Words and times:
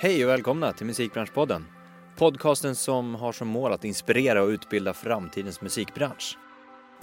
Hej 0.00 0.24
och 0.24 0.30
välkomna 0.30 0.72
till 0.72 0.86
Musikbranschpodden. 0.86 1.66
Podcasten 2.16 2.74
som 2.74 3.14
har 3.14 3.32
som 3.32 3.48
mål 3.48 3.72
att 3.72 3.84
inspirera 3.84 4.42
och 4.42 4.48
utbilda 4.48 4.92
framtidens 4.92 5.60
musikbransch. 5.60 6.38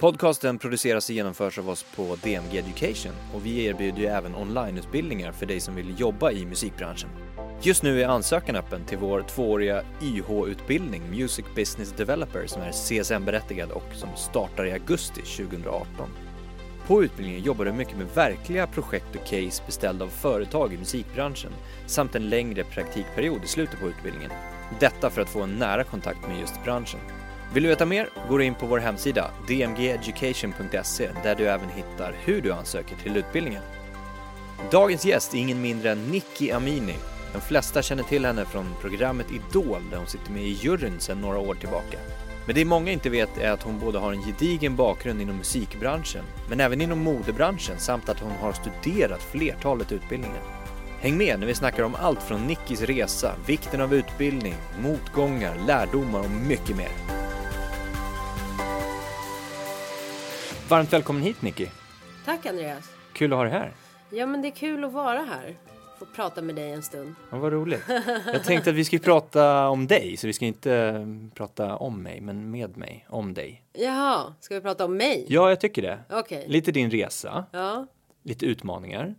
Podcasten 0.00 0.58
produceras 0.58 1.08
och 1.08 1.14
genomförs 1.14 1.58
av 1.58 1.68
oss 1.68 1.82
på 1.96 2.16
DMG 2.22 2.58
Education 2.58 3.12
och 3.34 3.46
vi 3.46 3.64
erbjuder 3.64 3.98
ju 3.98 4.06
även 4.06 4.34
onlineutbildningar 4.34 5.32
för 5.32 5.46
dig 5.46 5.60
som 5.60 5.74
vill 5.74 6.00
jobba 6.00 6.30
i 6.30 6.46
musikbranschen. 6.46 7.10
Just 7.62 7.82
nu 7.82 8.02
är 8.02 8.08
ansökan 8.08 8.56
öppen 8.56 8.84
till 8.84 8.98
vår 8.98 9.22
tvååriga 9.22 9.82
YH-utbildning 10.02 11.02
Music 11.10 11.46
Business 11.56 11.92
Developer 11.92 12.46
som 12.46 12.62
är 12.62 12.72
CSN-berättigad 12.72 13.70
och 13.70 13.94
som 13.94 14.08
startar 14.16 14.66
i 14.66 14.72
augusti 14.72 15.22
2018. 15.22 16.08
På 16.86 17.04
utbildningen 17.04 17.42
jobbar 17.42 17.64
du 17.64 17.72
mycket 17.72 17.96
med 17.96 18.06
verkliga 18.14 18.66
projekt 18.66 19.16
och 19.16 19.26
case 19.26 19.62
beställda 19.66 20.04
av 20.04 20.08
företag 20.08 20.72
i 20.74 20.78
musikbranschen 20.78 21.52
samt 21.86 22.14
en 22.14 22.28
längre 22.28 22.64
praktikperiod 22.64 23.44
i 23.44 23.46
slutet 23.46 23.80
på 23.80 23.88
utbildningen. 23.88 24.30
Detta 24.80 25.10
för 25.10 25.22
att 25.22 25.28
få 25.28 25.42
en 25.42 25.58
nära 25.58 25.84
kontakt 25.84 26.28
med 26.28 26.40
just 26.40 26.64
branschen. 26.64 27.00
Vill 27.54 27.62
du 27.62 27.68
veta 27.68 27.86
mer? 27.86 28.08
Gå 28.28 28.42
in 28.42 28.54
på 28.54 28.66
vår 28.66 28.78
hemsida 28.78 29.30
dmgeducation.se 29.48 31.10
där 31.22 31.34
du 31.34 31.48
även 31.48 31.68
hittar 31.68 32.14
hur 32.24 32.40
du 32.40 32.52
ansöker 32.52 32.96
till 32.96 33.16
utbildningen. 33.16 33.62
Dagens 34.70 35.04
gäst 35.04 35.34
är 35.34 35.38
ingen 35.38 35.60
mindre 35.62 35.90
än 35.90 36.06
Nicky 36.06 36.50
Amini. 36.50 36.94
De 37.32 37.40
flesta 37.40 37.82
känner 37.82 38.02
till 38.02 38.24
henne 38.24 38.44
från 38.44 38.74
programmet 38.80 39.26
Idol 39.30 39.82
där 39.90 39.98
hon 39.98 40.06
sitter 40.06 40.32
med 40.32 40.42
i 40.42 40.52
juryn 40.52 41.00
sedan 41.00 41.20
några 41.20 41.38
år 41.38 41.54
tillbaka. 41.54 41.98
Men 42.46 42.54
det 42.54 42.64
många 42.64 42.92
inte 42.92 43.10
vet 43.10 43.38
är 43.38 43.50
att 43.50 43.62
hon 43.62 43.78
både 43.78 43.98
har 43.98 44.12
en 44.12 44.22
gedigen 44.22 44.76
bakgrund 44.76 45.20
inom 45.20 45.36
musikbranschen, 45.36 46.24
men 46.48 46.60
även 46.60 46.80
inom 46.80 46.98
modebranschen 46.98 47.78
samt 47.78 48.08
att 48.08 48.20
hon 48.20 48.32
har 48.32 48.52
studerat 48.52 49.22
flertalet 49.22 49.92
utbildningar. 49.92 50.42
Häng 51.00 51.16
med 51.18 51.40
när 51.40 51.46
vi 51.46 51.54
snackar 51.54 51.82
om 51.82 51.94
allt 51.94 52.22
från 52.22 52.46
Nickis 52.46 52.82
resa, 52.82 53.34
vikten 53.46 53.80
av 53.80 53.94
utbildning, 53.94 54.54
motgångar, 54.82 55.56
lärdomar 55.66 56.20
och 56.20 56.30
mycket 56.30 56.76
mer. 56.76 56.90
Varmt 60.68 60.92
välkommen 60.92 61.22
hit 61.22 61.42
Nicky. 61.42 61.66
Tack 62.24 62.46
Andreas. 62.46 62.90
Kul 63.12 63.32
att 63.32 63.36
ha 63.36 63.44
dig 63.44 63.52
här. 63.52 63.72
Ja 64.10 64.26
men 64.26 64.42
det 64.42 64.48
är 64.48 64.56
kul 64.56 64.84
att 64.84 64.92
vara 64.92 65.18
här. 65.18 65.56
Få 65.98 66.04
prata 66.06 66.42
med 66.42 66.54
dig 66.54 66.70
en 66.72 66.82
stund. 66.82 67.14
Ja, 67.30 67.38
vad 67.38 67.52
roligt. 67.52 67.82
Jag 68.32 68.44
tänkte 68.44 68.70
att 68.70 68.76
vi 68.76 68.84
skulle 68.84 69.02
prata 69.02 69.68
om 69.68 69.86
dig, 69.86 70.16
så 70.16 70.26
vi 70.26 70.32
ska 70.32 70.44
inte 70.44 71.06
prata 71.34 71.76
om 71.76 72.02
mig, 72.02 72.20
men 72.20 72.50
med 72.50 72.76
mig, 72.76 73.06
om 73.08 73.34
dig. 73.34 73.62
Jaha, 73.72 74.34
ska 74.40 74.54
vi 74.54 74.60
prata 74.60 74.84
om 74.84 74.96
mig? 74.96 75.24
Ja, 75.28 75.48
jag 75.48 75.60
tycker 75.60 75.82
det. 75.82 75.98
Okej. 76.10 76.44
Lite 76.48 76.72
din 76.72 76.90
resa, 76.90 77.44
Ja. 77.52 77.86
lite 78.22 78.46
utmaningar. 78.46 79.14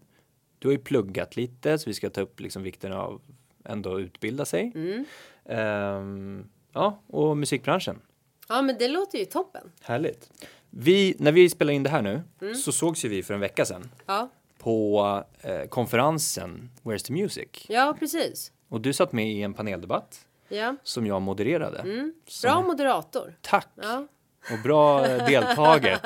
Du 0.60 0.68
har 0.68 0.74
ju 0.74 0.80
pluggat 0.80 1.36
lite, 1.36 1.78
så 1.80 1.90
vi 1.90 1.94
ska 1.94 2.10
ta 2.10 2.22
upp 2.22 2.40
liksom 2.40 2.64
vikten 2.64 2.94
av 2.94 3.22
ändå 3.66 4.00
utbilda 4.00 4.46
sig. 4.46 4.72
Mm. 4.76 5.06
Ehm, 5.46 6.50
ja, 6.74 7.00
och 7.08 7.38
musikbranschen. 7.38 8.02
ja, 8.50 8.62
men 8.62 8.76
det 8.80 8.88
låter 8.88 9.18
ju 9.20 9.26
toppen. 9.26 9.72
Härligt. 9.82 10.32
Vi, 10.70 11.16
när 11.20 11.32
vi 11.32 11.50
spelar 11.50 11.74
in 11.74 11.84
det 11.84 11.90
här 11.90 12.02
nu 12.02 12.22
Mm. 12.42 12.56
så 12.56 12.72
sågs 12.72 13.06
ju 13.06 13.10
vi 13.10 13.24
för 13.24 13.34
en 13.34 13.40
vecka 13.40 13.66
sedan 13.66 13.92
Ja, 14.06 14.30
på 14.68 15.24
eh, 15.42 15.62
konferensen 15.70 16.70
Where's 16.84 17.06
the 17.08 17.14
Music? 17.14 17.48
ja 17.70 17.96
precis. 18.00 18.52
Och 18.70 18.82
du 18.82 18.94
satt 18.94 19.12
med 19.12 19.32
i 19.32 19.42
en 19.42 19.54
paneldebatt 19.54 20.26
Ja. 20.50 20.76
som 20.84 21.06
jag 21.08 21.22
modererade. 21.22 21.80
Mm. 21.80 22.14
Som- 22.28 22.48
Bra 22.50 22.62
moderator. 22.62 23.38
Tack! 23.42 23.68
Ja. 23.82 24.08
Och 24.52 24.60
bra 24.64 25.02
deltaget. 25.08 26.02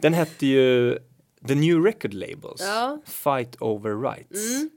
Den 0.00 0.14
hette 0.14 0.46
ju 0.46 0.98
The 1.48 1.54
New 1.54 1.84
Record 1.84 2.14
Labels. 2.14 2.60
Ja. 2.60 2.98
Fight 3.06 3.56
Over 3.62 4.10
Rights. 4.10 4.56
Mm. 4.56 4.70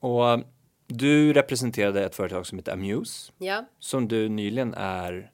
Och 0.00 0.28
eh, 0.30 0.38
du 0.86 1.32
representerade 1.32 2.04
ett 2.04 2.14
företag 2.14 2.46
som 2.46 2.58
heter 2.58 2.72
Amuse. 2.72 3.32
Ja. 3.38 3.64
Som 3.78 4.08
du 4.08 4.28
nyligen 4.28 4.74
är 4.74 5.30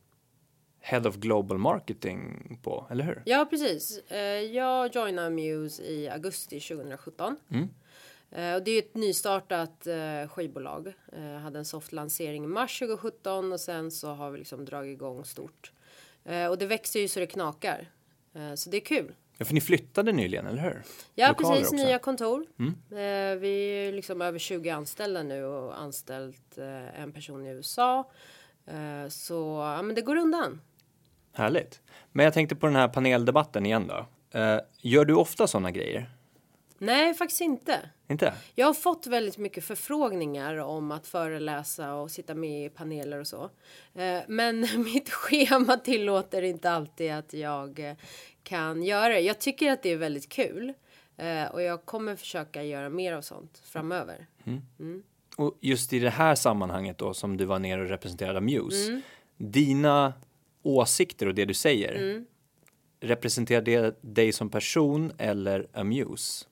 Head 0.86 1.06
of 1.06 1.17
Global 1.17 1.58
Marketing 1.58 2.58
på, 2.62 2.86
eller 2.90 3.05
hur? 3.05 3.22
ja, 3.24 3.46
precis. 3.50 3.98
Eh, 4.11 4.18
Jag 4.40 4.95
joinade 4.95 5.30
Muse 5.30 5.83
i 5.83 6.08
augusti 6.08 6.61
2017. 6.61 7.36
Mm. 7.50 7.68
Eh, 8.30 8.55
Och 8.55 8.62
det 8.64 8.70
är 8.70 8.78
ett 8.78 8.95
nystartat 8.95 9.86
eh, 9.86 10.28
skivbolag. 10.28 10.92
Eh, 11.12 11.22
hade 11.40 11.58
en 11.58 11.64
soft 11.64 11.92
lansering 11.92 12.45
i 12.45 12.46
mars 12.46 12.78
2017 12.78 13.52
och 13.52 13.61
sen 13.61 13.90
så 13.90 14.08
har 14.08 14.30
vi 14.30 14.39
liksom 14.39 14.64
dragit 14.64 14.92
igång 14.92 15.24
stort. 15.24 15.72
Och 16.50 16.58
det 16.58 16.67
växer 16.67 17.01
ju 17.01 17.08
så 17.08 17.20
det 17.20 17.27
knakar. 17.27 17.90
Så 18.56 18.70
det 18.70 18.77
är 18.77 18.80
kul. 18.80 19.14
Ja, 19.39 19.45
för 19.45 19.55
ni 19.55 19.61
flyttade 19.61 20.12
nyligen, 20.12 20.46
eller 20.46 20.62
hur? 20.62 20.83
Ja, 21.14 21.28
Lokaler 21.28 21.51
precis. 21.51 21.64
också. 21.66 21.74
Mm. 21.74 21.86
Nya 21.86 21.98
kontor. 21.98 22.46
Eh, 22.90 23.39
vi 23.39 23.86
är 23.89 23.92
liksom 23.92 24.22
över 24.22 24.39
20 24.39 24.70
anställda 24.70 25.22
nu 25.22 25.45
och 25.45 25.80
anställt 25.80 26.58
en 26.96 27.12
person 27.12 27.46
i 27.46 27.51
USA. 27.51 28.11
Så 29.08 29.34
ja, 29.77 29.83
men 29.83 29.95
det 29.95 30.01
går 30.02 30.16
undan. 30.16 30.61
Härligt. 31.34 31.83
Men 32.12 32.24
jag 32.24 32.34
tänkte 32.34 32.56
på 32.56 32.67
den 32.67 32.77
här 32.77 32.89
paneldebatten 32.89 33.67
igen 33.67 33.86
då. 33.86 34.06
Eh, 34.39 34.61
gör 34.80 35.05
du 35.05 35.14
ofta 35.14 35.46
sådana 35.46 35.70
grejer? 35.70 36.11
Nej, 36.78 37.14
faktiskt 37.14 37.40
inte. 37.40 37.80
Inte? 38.08 38.34
Jag 38.55 38.67
har 38.67 38.74
fått 38.74 39.06
väldigt 39.06 39.39
mycket 39.39 39.64
förfrågningar 39.64 40.56
om 40.56 40.92
att 40.92 41.06
föreläsa 41.06 41.95
och 41.95 42.11
sitta 42.11 42.34
med 42.34 42.67
i 42.67 42.68
paneler 42.68 43.18
och 43.18 43.27
så. 43.27 43.50
Eh, 43.95 44.20
men 44.28 44.61
mitt 44.84 45.11
schema 45.11 45.77
tillåter 45.77 46.42
inte 46.42 46.70
alltid 46.70 47.12
att 47.12 47.33
jag 47.33 47.80
eh, 47.80 47.96
kan 48.42 48.83
göra 48.83 49.08
det. 49.08 49.20
Jag 49.20 49.39
tycker 49.39 49.72
att 49.72 49.83
det 49.83 49.90
är 49.92 49.96
väldigt 49.96 50.28
kul 50.28 50.72
och 51.52 51.62
jag 51.62 51.84
kommer 51.84 52.16
försöka 52.16 52.62
göra 52.62 52.89
mer 52.89 53.12
av 53.12 53.22
sånt 53.22 53.62
framöver. 53.64 54.27
Och 55.36 55.58
just 55.61 55.92
i 55.92 55.98
det 55.98 56.11
här 56.11 56.34
sammanhanget 56.34 56.98
då 56.98 57.14
som 57.14 57.36
du 57.36 57.45
var 57.45 57.58
nere 57.58 57.83
och 57.83 57.89
representerade 57.89 58.40
Muse. 58.40 59.01
Dina 59.36 60.12
åsikter 60.64 61.27
och 61.27 61.35
det 61.35 61.45
du 61.45 61.55
säger. 61.55 62.25
Representerar 63.01 63.63
det 63.63 63.98
dig 64.01 64.33
som 64.33 64.51
person 64.51 65.13
eller 65.19 65.67
Amuse? 65.73 66.47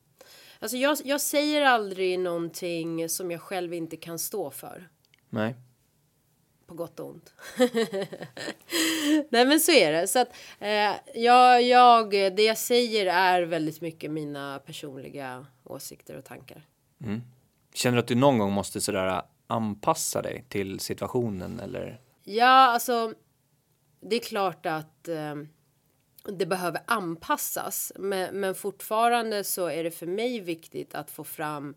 Alltså 0.59 0.77
jag, 0.77 0.99
jag 1.05 1.21
säger 1.21 1.63
aldrig 1.63 2.19
någonting 2.19 3.09
som 3.09 3.31
jag 3.31 3.41
själv 3.41 3.75
inte 3.75 3.97
kan 3.97 4.19
stå 4.19 4.51
för. 4.51 4.89
Nej. 5.31 5.55
På 6.67 6.75
gott 6.75 7.01
och 7.01 7.11
ont. 7.11 7.33
Nej 9.31 9.47
men 9.47 9.61
så 9.61 9.73
är 9.73 9.93
det. 9.93 10.07
Så 10.09 10.19
att 10.19 10.29
eh, 10.59 10.93
jag, 11.15 11.63
jag, 11.63 12.11
det 12.11 12.43
jag 12.43 12.59
säger 12.59 13.07
är 13.07 13.43
väldigt 13.43 13.81
mycket 13.81 14.11
mina 14.11 14.59
personliga 14.59 15.47
åsikter 15.65 16.17
och 16.17 16.25
tankar. 16.25 16.67
Känner 17.75 17.97
du 17.97 18.01
att 18.01 18.09
du 18.09 18.15
någon 18.15 18.39
gång 18.39 18.53
måste 18.53 18.81
sådär 18.81 19.23
anpassa 19.47 20.23
dig 20.23 20.45
till 20.49 20.81
situationen 20.81 21.61
eller? 21.61 22.01
Ja, 22.25 22.47
alltså. 22.47 23.15
Det 24.03 24.17
är 24.17 24.21
klart 24.21 24.67
att 24.67 25.09
eh, 25.09 25.35
det 26.39 26.47
behöver 26.47 26.81
anpassas. 26.87 27.93
Men, 27.99 28.41
men 28.41 28.55
fortfarande 28.55 29.45
så 29.45 29.67
är 29.67 29.85
det 29.85 29.91
för 29.91 30.07
mig 30.07 30.41
viktigt 30.41 30.95
att 30.95 31.11
få 31.11 31.25
fram 31.25 31.75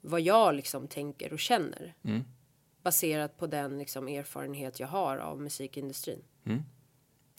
vad 0.00 0.20
jag 0.20 0.54
liksom 0.54 0.88
tänker 0.88 1.32
och 1.32 1.38
känner. 1.38 1.94
Baserat 2.82 3.38
på 3.38 3.46
den 3.46 3.78
liksom 3.78 4.08
erfarenhet 4.08 4.80
jag 4.80 4.88
har 4.88 5.16
av 5.18 5.40
musikindustrin. 5.40 6.24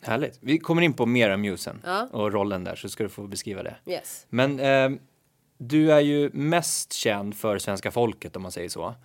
Härligt. 0.01 0.37
Vi 0.41 0.59
kommer 0.59 0.81
in 0.81 0.93
på 0.93 1.05
mer 1.05 1.29
Amuse 1.29 1.63
sen 1.63 1.81
Ja. 1.85 2.07
och 2.11 2.31
rollen 2.33 2.63
där 2.63 2.75
så 2.75 2.89
ska 2.89 3.03
du 3.03 3.09
få 3.09 3.27
beskriva 3.27 3.63
det. 3.63 3.75
Yes. 3.85 4.25
Men 4.29 4.59
eh, 4.59 4.99
du 5.67 5.91
är 5.91 5.99
ju 5.99 6.29
mest 6.33 6.93
känd 6.93 7.35
för 7.35 7.57
svenska 7.57 7.91
folket 7.91 8.35
om 8.35 8.41
man 8.41 8.51
säger 8.51 8.69
så. 8.69 8.95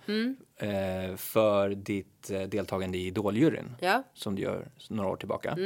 Eh, 0.57 1.15
för 1.15 1.69
ditt 1.69 2.29
eh, 2.31 2.41
deltagande 2.41 2.97
i 2.97 3.07
Idoljuryn 3.07 3.75
Ja. 3.81 4.03
som 4.13 4.35
du 4.35 4.41
gör 4.41 4.67
några 4.89 5.09
år 5.09 5.15
tillbaka. 5.17 5.57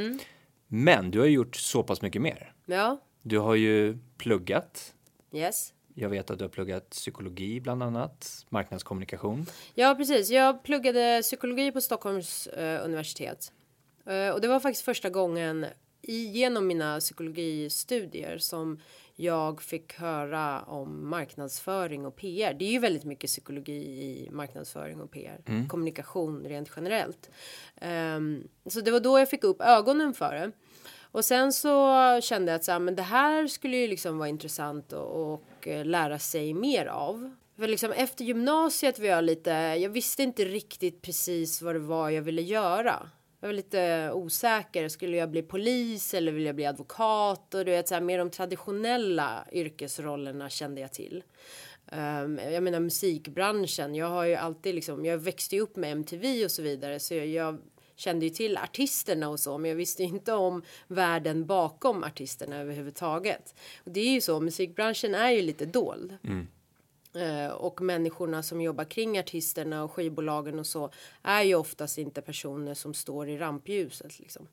Men 0.68 1.10
du 1.10 1.18
har 1.18 1.26
ju 1.26 1.32
gjort 1.32 1.56
så 1.56 1.82
pass 1.82 2.02
mycket 2.02 2.22
mer. 2.22 2.52
Ja. 2.66 3.00
Du 3.22 3.38
har 3.38 3.54
ju 3.54 3.98
pluggat. 4.18 4.94
Yes. 5.32 5.72
Jag 5.94 6.08
vet 6.08 6.30
att 6.30 6.38
du 6.38 6.44
har 6.44 6.48
pluggat 6.50 6.90
psykologi 6.90 7.60
bland 7.60 7.82
annat, 7.82 8.46
marknadskommunikation. 8.48 9.46
Ja, 9.74 9.94
precis. 9.94 10.30
Jag 10.30 10.62
pluggade 10.62 11.20
psykologi 11.22 11.72
på 11.72 11.80
Stockholms 11.80 12.46
eh, 12.46 12.84
universitet. 12.84 13.52
Eh, 14.06 14.28
och 14.28 14.40
det 14.40 14.48
var 14.48 14.60
faktiskt 14.60 14.84
första 14.84 15.10
gången 15.10 15.66
i- 16.02 16.26
genom 16.26 16.66
mina 16.66 17.00
psykologistudier 17.00 18.38
som 18.38 18.80
jag 19.16 19.62
fick 19.62 19.94
höra 19.94 20.62
om 20.62 21.10
marknadsföring 21.10 22.06
och 22.06 22.16
PR. 22.16 22.54
Det 22.54 22.64
är 22.64 22.70
ju 22.70 22.78
väldigt 22.78 23.04
mycket 23.04 23.30
psykologi 23.30 23.72
i 23.72 24.28
marknadsföring 24.32 25.00
och 25.00 25.10
PR. 25.10 25.40
Kommunikation 25.68 26.44
rent 26.44 26.70
generellt. 26.76 27.30
Ehm, 27.76 28.48
så 28.66 28.80
det 28.80 28.90
var 28.90 29.00
då 29.00 29.18
jag 29.18 29.30
fick 29.30 29.44
upp 29.44 29.60
ögonen 29.60 30.14
för 30.14 30.34
det. 30.34 30.52
Och 31.14 31.24
sen 31.24 31.52
så 31.52 32.20
kände 32.22 32.52
jag 32.52 32.56
att 32.56 32.64
så 32.64 32.72
här, 32.72 32.78
men 32.78 32.96
det 32.96 33.02
här 33.02 33.46
skulle 33.46 33.76
ju 33.76 33.88
liksom 33.88 34.18
vara 34.18 34.28
intressant 34.28 34.92
och, 34.92 35.32
och 35.32 35.68
eh, 35.68 35.84
lära 35.84 36.18
sig 36.18 36.54
mer 36.54 36.86
av. 36.86 37.34
För 37.56 37.68
liksom 37.68 37.92
efter 37.92 38.24
gymnasiet 38.24 38.98
var 38.98 39.06
jag 39.06 39.24
lite, 39.24 39.50
jag 39.50 39.90
visste 39.90 40.22
inte 40.22 40.44
riktigt 40.44 41.02
precis 41.02 41.62
vad 41.62 41.74
det 41.74 41.78
var 41.78 42.10
jag 42.10 42.22
ville 42.22 42.42
göra. 42.42 43.10
Jag 43.44 43.48
var 43.48 43.54
lite 43.54 44.10
osäker. 44.12 44.88
Skulle 44.88 45.16
jag 45.16 45.30
bli 45.30 45.42
polis 45.42 46.14
eller 46.14 46.32
vill 46.32 46.44
jag 46.44 46.54
bli 46.54 46.66
advokat? 46.66 47.54
Och 47.54 47.64
du 47.64 47.70
vet, 47.70 47.88
så 47.88 47.94
här, 47.94 48.02
mer 48.02 48.18
de 48.18 48.30
traditionella 48.30 49.46
yrkesrollerna 49.52 50.50
kände 50.50 50.80
jag 50.80 50.92
till. 50.92 51.22
Um, 51.92 52.38
jag 52.38 52.62
menar 52.62 52.80
musikbranschen. 52.80 53.94
Jag 53.94 54.06
har 54.06 54.24
ju 54.24 54.34
alltid 54.34 54.74
liksom, 54.74 55.04
jag 55.04 55.18
växte 55.18 55.56
ju 55.56 55.62
upp 55.62 55.76
med 55.76 55.92
MTV 55.92 56.44
och 56.44 56.50
så 56.50 56.62
vidare. 56.62 57.00
Så 57.00 57.14
jag, 57.14 57.26
jag 57.26 57.58
kände 57.96 58.26
ju 58.26 58.30
till 58.30 58.56
artisterna 58.56 59.28
och 59.28 59.40
så, 59.40 59.58
men 59.58 59.68
jag 59.68 59.76
visste 59.76 60.02
inte 60.02 60.32
om 60.32 60.62
världen 60.86 61.46
bakom 61.46 62.04
artisterna 62.04 62.56
överhuvudtaget. 62.56 63.54
Och 63.84 63.90
det 63.90 64.00
är 64.00 64.12
ju 64.12 64.20
så, 64.20 64.40
musikbranschen 64.40 65.14
är 65.14 65.30
ju 65.30 65.42
lite 65.42 65.66
dold. 65.66 66.16
Mm. 66.24 66.46
Eh, 67.14 67.48
och 67.48 67.80
människorna 67.80 68.42
som 68.42 68.60
jobbar 68.60 68.84
kring 68.84 69.18
artisterna 69.18 69.84
och 69.84 69.92
skivbolagen 69.92 70.58
och 70.58 70.66
så 70.66 70.90
är 71.22 71.42
ju 71.42 71.54
oftast 71.54 71.98
inte 71.98 72.22
personer 72.22 72.74
som 72.74 72.94
står 72.94 73.28
i 73.28 73.38
rampljuset 73.38 74.18
liksom. 74.18 74.48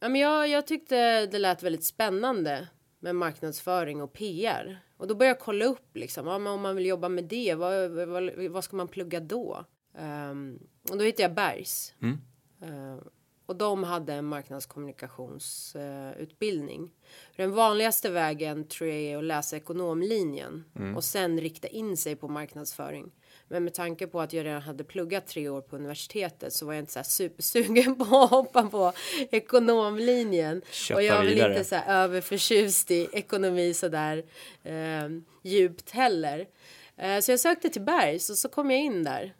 Ja, 0.00 0.08
men 0.08 0.20
jag, 0.20 0.48
jag 0.48 0.66
tyckte 0.66 1.26
det 1.26 1.38
lät 1.38 1.62
väldigt 1.62 1.84
spännande 1.84 2.68
med 2.98 3.16
marknadsföring 3.16 4.02
och 4.02 4.12
PR 4.12 4.78
och 4.96 5.06
då 5.06 5.14
började 5.14 5.36
jag 5.36 5.44
kolla 5.44 5.64
upp 5.64 5.96
liksom. 5.96 6.26
Ja, 6.26 6.38
men 6.38 6.52
om 6.52 6.60
man 6.60 6.76
vill 6.76 6.86
jobba 6.86 7.08
med 7.08 7.24
det, 7.24 7.54
vad, 7.54 7.90
vad, 7.90 8.30
vad 8.50 8.64
ska 8.64 8.76
man 8.76 8.88
plugga 8.88 9.20
då? 9.20 9.64
Um, 9.98 10.58
och 10.90 10.98
då 10.98 11.04
hittade 11.04 11.22
jag 11.22 11.34
Bergs. 11.34 11.94
Mm. 12.02 12.18
Uh, 12.62 13.02
och 13.50 13.56
de 13.56 13.84
hade 13.84 14.14
en 14.14 14.24
marknadskommunikationsutbildning. 14.24 16.90
Den 17.36 17.52
vanligaste 17.52 18.10
vägen 18.10 18.64
tror 18.64 18.90
jag 18.90 18.98
är 18.98 19.18
att 19.18 19.24
läsa 19.24 19.56
ekonomlinjen 19.56 20.64
mm. 20.76 20.96
och 20.96 21.04
sen 21.04 21.40
rikta 21.40 21.68
in 21.68 21.96
sig 21.96 22.16
på 22.16 22.28
marknadsföring. 22.28 23.12
Men 23.48 23.64
med 23.64 23.74
tanke 23.74 24.06
på 24.06 24.20
att 24.20 24.32
jag 24.32 24.46
redan 24.46 24.62
hade 24.62 24.84
pluggat 24.84 25.26
tre 25.26 25.48
år 25.48 25.60
på 25.60 25.76
universitetet 25.76 26.52
så 26.52 26.66
var 26.66 26.72
jag 26.72 26.82
inte 26.82 26.92
så 26.92 26.98
här 26.98 27.04
supersugen 27.04 27.96
på 27.96 28.16
att 28.16 28.30
hoppa 28.30 28.62
på 28.62 28.92
ekonomlinjen. 29.30 30.62
Köpa 30.70 30.98
och 30.98 31.02
jag 31.02 31.16
var 31.16 31.24
vidare. 31.24 31.52
inte 31.52 31.64
så 31.64 31.74
här 31.74 32.04
överförtjust 32.04 32.90
i 32.90 33.08
ekonomi 33.12 33.74
så 33.74 33.88
där 33.88 34.24
eh, 34.62 35.08
djupt 35.42 35.90
heller. 35.90 36.46
Eh, 36.96 37.20
så 37.20 37.32
jag 37.32 37.40
sökte 37.40 37.68
till 37.68 37.82
Bergs 37.82 38.30
och 38.30 38.38
så 38.38 38.48
kom 38.48 38.70
jag 38.70 38.80
in 38.80 39.04
där. 39.04 39.34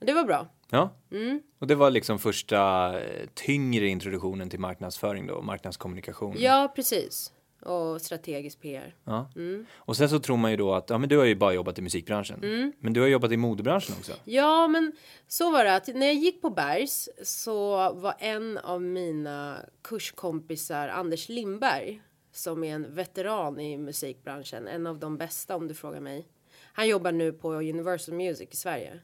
Det 0.00 0.12
var 0.12 0.24
bra. 0.24 0.48
Ja, 0.70 0.90
Mm. 1.10 1.42
och 1.58 1.66
det 1.66 1.74
var 1.74 1.90
liksom 1.90 2.18
första 2.18 2.90
eh, 3.00 3.26
tyngre 3.34 3.86
introduktionen 3.88 4.50
till 4.50 4.60
marknadsföring 4.60 5.26
då, 5.26 5.42
marknadskommunikation. 5.42 6.36
Ja, 6.38 6.72
precis. 6.76 7.32
Och 7.62 8.00
strategisk 8.00 8.60
PR. 8.60 8.94
Ja. 9.04 9.30
Mm. 9.36 9.66
Och 9.74 9.96
sen 9.96 10.08
så 10.08 10.18
tror 10.18 10.36
man 10.36 10.50
ju 10.50 10.56
då 10.56 10.74
att, 10.74 10.90
ja 10.90 10.98
men 10.98 11.08
du 11.08 11.18
har 11.18 11.24
ju 11.24 11.34
bara 11.34 11.52
jobbat 11.52 11.78
i 11.78 11.82
musikbranschen. 11.82 12.42
Mm. 12.42 12.72
Men 12.80 12.92
du 12.92 13.00
har 13.00 13.08
jobbat 13.08 13.32
i 13.32 13.36
modebranschen 13.36 13.94
också. 13.98 14.12
Ja, 14.24 14.68
men 14.68 14.92
så 15.28 15.50
var 15.50 15.64
det 15.64 15.74
att 15.76 15.86
när 15.88 16.06
jag 16.06 16.14
gick 16.14 16.42
på 16.42 16.50
Bergs 16.50 17.08
så 17.22 17.92
var 17.92 18.14
en 18.18 18.58
av 18.58 18.82
mina 18.82 19.56
kurskompisar 19.82 20.88
Anders 20.88 21.28
Lindberg 21.28 22.02
som 22.32 22.64
är 22.64 22.74
en 22.74 22.94
veteran 22.94 23.60
i 23.60 23.78
musikbranschen, 23.78 24.68
en 24.68 24.86
av 24.86 24.98
de 24.98 25.16
bästa 25.16 25.56
om 25.56 25.68
du 25.68 25.74
frågar 25.74 26.00
mig. 26.00 26.28
Han 26.72 26.88
jobbar 26.88 27.12
nu 27.12 27.32
på 27.32 27.52
Universal 27.54 28.14
Music 28.14 28.48
i 28.52 28.56
Sverige. 28.56 29.00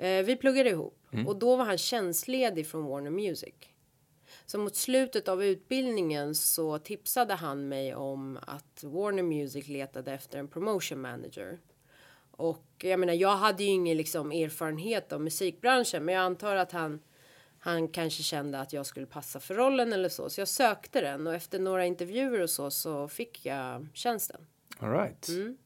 Eh, 0.00 0.24
vi 0.24 0.36
pluggade 0.36 0.70
ihop 0.70 1.06
och 1.26 1.38
då 1.38 1.56
var 1.56 1.64
han 1.64 1.78
tjänstledig 1.78 2.66
från 2.66 2.84
Warner 2.84 3.10
Music. 3.10 3.54
Så 4.46 4.58
mot 4.58 4.76
slutet 4.76 5.28
av 5.28 5.44
utbildningen 5.44 6.34
så 6.34 6.78
tipsade 6.78 7.34
han 7.34 7.68
mig 7.68 7.94
om 7.94 8.38
att 8.42 8.84
Warner 8.84 9.22
Music 9.22 9.68
letade 9.68 10.12
efter 10.12 10.38
en 10.38 10.48
promotion 10.48 11.00
manager. 11.00 11.58
Och 12.30 12.66
jag 12.78 13.00
menar, 13.00 13.12
jag 13.12 13.36
hade 13.36 13.64
ju 13.64 13.70
ingen 13.70 13.96
liksom 13.96 14.32
erfarenhet 14.32 15.12
av 15.12 15.20
musikbranschen, 15.20 16.04
men 16.04 16.14
jag 16.14 16.24
antar 16.24 16.56
att 16.56 16.72
han 16.72 17.00
han 17.62 17.88
kanske 17.88 18.22
kände 18.22 18.60
att 18.60 18.72
jag 18.72 18.86
skulle 18.86 19.06
passa 19.06 19.40
för 19.40 19.54
rollen 19.54 19.92
eller 19.92 20.08
så, 20.08 20.30
så 20.30 20.40
jag 20.40 20.48
sökte 20.48 21.00
den 21.00 21.26
och 21.26 21.34
efter 21.34 21.58
några 21.58 21.86
intervjuer 21.86 22.42
och 22.42 22.50
så 22.50 22.70
så 22.70 23.08
fick 23.08 23.46
jag 23.46 23.86
tjänsten. 23.94 24.40
All 24.78 24.90
right. 24.92 25.28
Mm. 25.28 25.56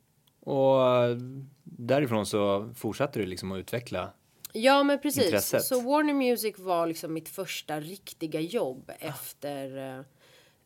Och 0.41 1.05
eh, 1.05 1.17
därifrån 1.63 2.27
så 2.27 2.71
fortsatte 2.75 3.19
du 3.19 3.27
liksom 3.27 3.53
att 3.53 3.59
utveckla. 3.59 4.13
Ja, 4.57 4.83
men 4.83 4.99
precis. 4.99 5.25
Intresset. 5.25 5.65
Så 5.65 5.81
Warner 5.81 6.15
Music 6.15 6.59
var 6.59 6.87
liksom 6.87 7.13
mitt 7.13 7.29
första 7.29 7.81
riktiga 7.81 8.41
jobb 8.41 8.93
efter 8.99 9.97
eh, 9.99 10.05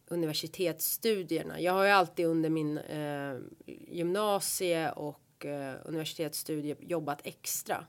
universitetsstudierna. 0.09 1.61
Jag 1.61 1.73
har 1.73 1.85
ju 1.85 1.91
alltid 1.91 2.27
under 2.27 2.51
min 2.51 2.79
eh, 2.79 3.37
gymnasie 3.89 4.91
och 4.91 5.47
eh, 5.47 5.75
universitetsstudie 5.85 6.77
jobbat 6.81 7.21
extra. 7.25 7.85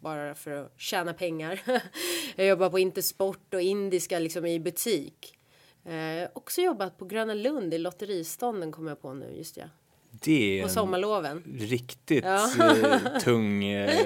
Bara 0.00 0.34
för 0.34 0.50
att 0.50 0.80
tjäna 0.80 1.14
pengar. 1.14 1.60
jag 2.36 2.46
jobbar 2.46 2.70
på 2.70 2.78
Intersport 2.78 3.54
och 3.54 3.60
Indiska 3.60 4.18
liksom 4.18 4.46
i 4.46 4.60
butik. 4.60 5.38
Eh, 5.84 6.28
också 6.32 6.60
jobbat 6.60 6.98
på 6.98 7.04
Gröna 7.04 7.34
Lund 7.34 7.74
i 7.74 7.78
lotteristånden 7.78 8.72
kommer 8.72 8.90
jag 8.90 9.00
på 9.00 9.14
nu, 9.14 9.34
just 9.36 9.56
ja. 9.56 9.64
Det 10.20 10.58
är 10.58 10.62
På 10.62 10.68
en 10.68 10.74
sommarloven. 10.74 11.42
riktigt 11.58 12.24
Ja. 12.24 12.48
eh, 12.74 13.18
tung 13.20 13.64
eh, 13.64 14.04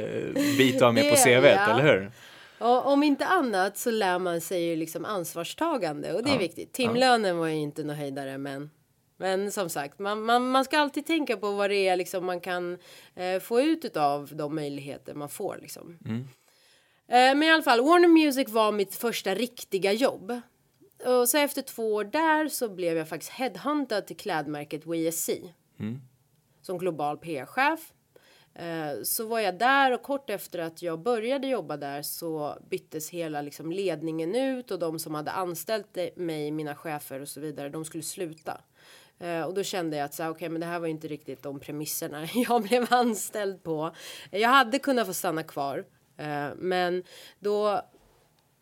bit 0.58 0.74
att 0.74 0.80
ha 0.82 0.92
med 0.92 1.04
på 1.10 1.16
det, 1.24 1.30
ja. 1.52 1.70
eller 1.80 1.82
hur? 1.82 2.12
Och 2.58 2.86
om 2.86 3.02
inte 3.02 3.26
annat 3.26 3.78
så 3.78 3.90
lär 3.90 4.18
man 4.18 4.40
sig 4.40 4.62
ju 4.64 4.76
liksom 4.76 5.04
ansvarstagande 5.04 6.12
och 6.12 6.22
det 6.22 6.30
är 6.30 6.34
Ja. 6.34 6.38
viktigt. 6.38 6.72
Timlönen 6.72 7.38
var 7.38 7.46
ju 7.46 7.54
inte 7.54 7.84
någon 7.84 7.96
höjdare 7.96 8.38
men 8.38 8.70
men 9.16 9.52
som 9.52 9.68
sagt, 9.68 9.98
man, 9.98 10.22
man, 10.22 10.50
man 10.50 10.64
ska 10.64 10.78
alltid 10.78 11.06
tänka 11.06 11.36
på 11.36 11.50
vad 11.52 11.70
det 11.70 11.88
är 11.88 11.96
liksom 11.96 12.26
man 12.26 12.40
kan 12.40 12.78
eh, 13.16 13.40
få 13.40 13.60
ut 13.60 13.96
av 13.96 14.28
de 14.32 14.54
möjligheter 14.54 15.14
man 15.14 15.28
får 15.28 15.58
liksom. 15.62 15.98
Mm. 16.04 16.20
Eh, 17.08 17.38
men 17.38 17.42
i 17.42 17.50
alla 17.50 17.62
fall, 17.62 17.80
Warner 17.80 18.08
Music 18.08 18.48
var 18.48 18.72
mitt 18.72 18.94
första 18.94 19.34
riktiga 19.34 19.92
jobb. 19.92 20.40
Och 21.06 21.28
så 21.28 21.38
efter 21.38 21.62
två 21.62 21.94
år 21.94 22.04
där 22.04 22.48
så 22.48 22.68
blev 22.68 22.96
jag 22.96 23.08
faktiskt 23.08 23.32
headhuntad 23.32 24.00
till 24.06 24.16
klädmärket 24.16 24.86
WSC. 24.86 25.30
Mm. 25.81 26.00
Som 26.62 26.79
global 26.79 27.19
PR-chef. 27.19 27.93
Eh, 28.55 29.03
Så 29.03 29.27
var 29.27 29.41
jag 29.41 29.59
där 29.59 29.93
och 29.94 30.03
kort 30.03 30.31
efter 30.31 30.59
att 30.59 30.82
jag 30.82 31.03
började 31.03 31.47
jobba 31.47 31.77
där 31.77 32.03
så 32.03 32.59
byttes 32.71 33.11
hela 33.11 33.43
liksom 33.43 33.73
ledningen 33.73 34.35
ut 34.35 34.71
och 34.71 34.79
de 34.79 34.99
som 34.99 35.15
hade 35.15 35.31
anställt 35.31 35.99
mig, 36.17 36.50
mina 36.50 36.75
chefer 36.75 37.21
och 37.21 37.29
så 37.29 37.41
vidare, 37.41 37.69
de 37.69 37.85
skulle 37.85 38.03
sluta. 38.03 38.61
Eh, 39.19 39.43
Och 39.43 39.55
då 39.55 39.62
kände 39.62 39.97
jag 39.97 40.05
att 40.05 40.15
så 40.15 40.23
här, 40.23 40.31
okej, 40.31 40.49
men 40.49 40.61
det 40.61 40.67
här 40.67 40.79
var 40.79 40.87
inte 40.88 41.09
riktigt 41.09 41.43
de 41.43 41.61
premisserna 41.61 42.27
jag 42.35 42.62
blev 42.62 42.87
anställd 42.91 43.62
på. 43.62 43.94
Jag 44.31 44.49
hade 44.49 44.79
kunnat 44.79 45.06
få 45.06 45.15
stanna 45.15 45.43
kvar, 45.43 45.85
eh, 46.17 46.49
men 46.56 47.03
då 47.38 47.81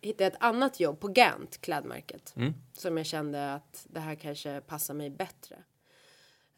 hittade 0.00 0.24
jag 0.24 0.32
ett 0.32 0.42
annat 0.42 0.80
jobb 0.80 1.00
på 1.00 1.08
Gant, 1.08 1.60
klädmärket, 1.60 2.32
Mm. 2.36 2.54
som 2.72 2.96
jag 2.96 3.06
kände 3.06 3.54
att 3.54 3.86
det 3.90 4.00
här 4.00 4.14
kanske 4.14 4.60
passar 4.60 4.94
mig 4.94 5.10
bättre. 5.10 5.56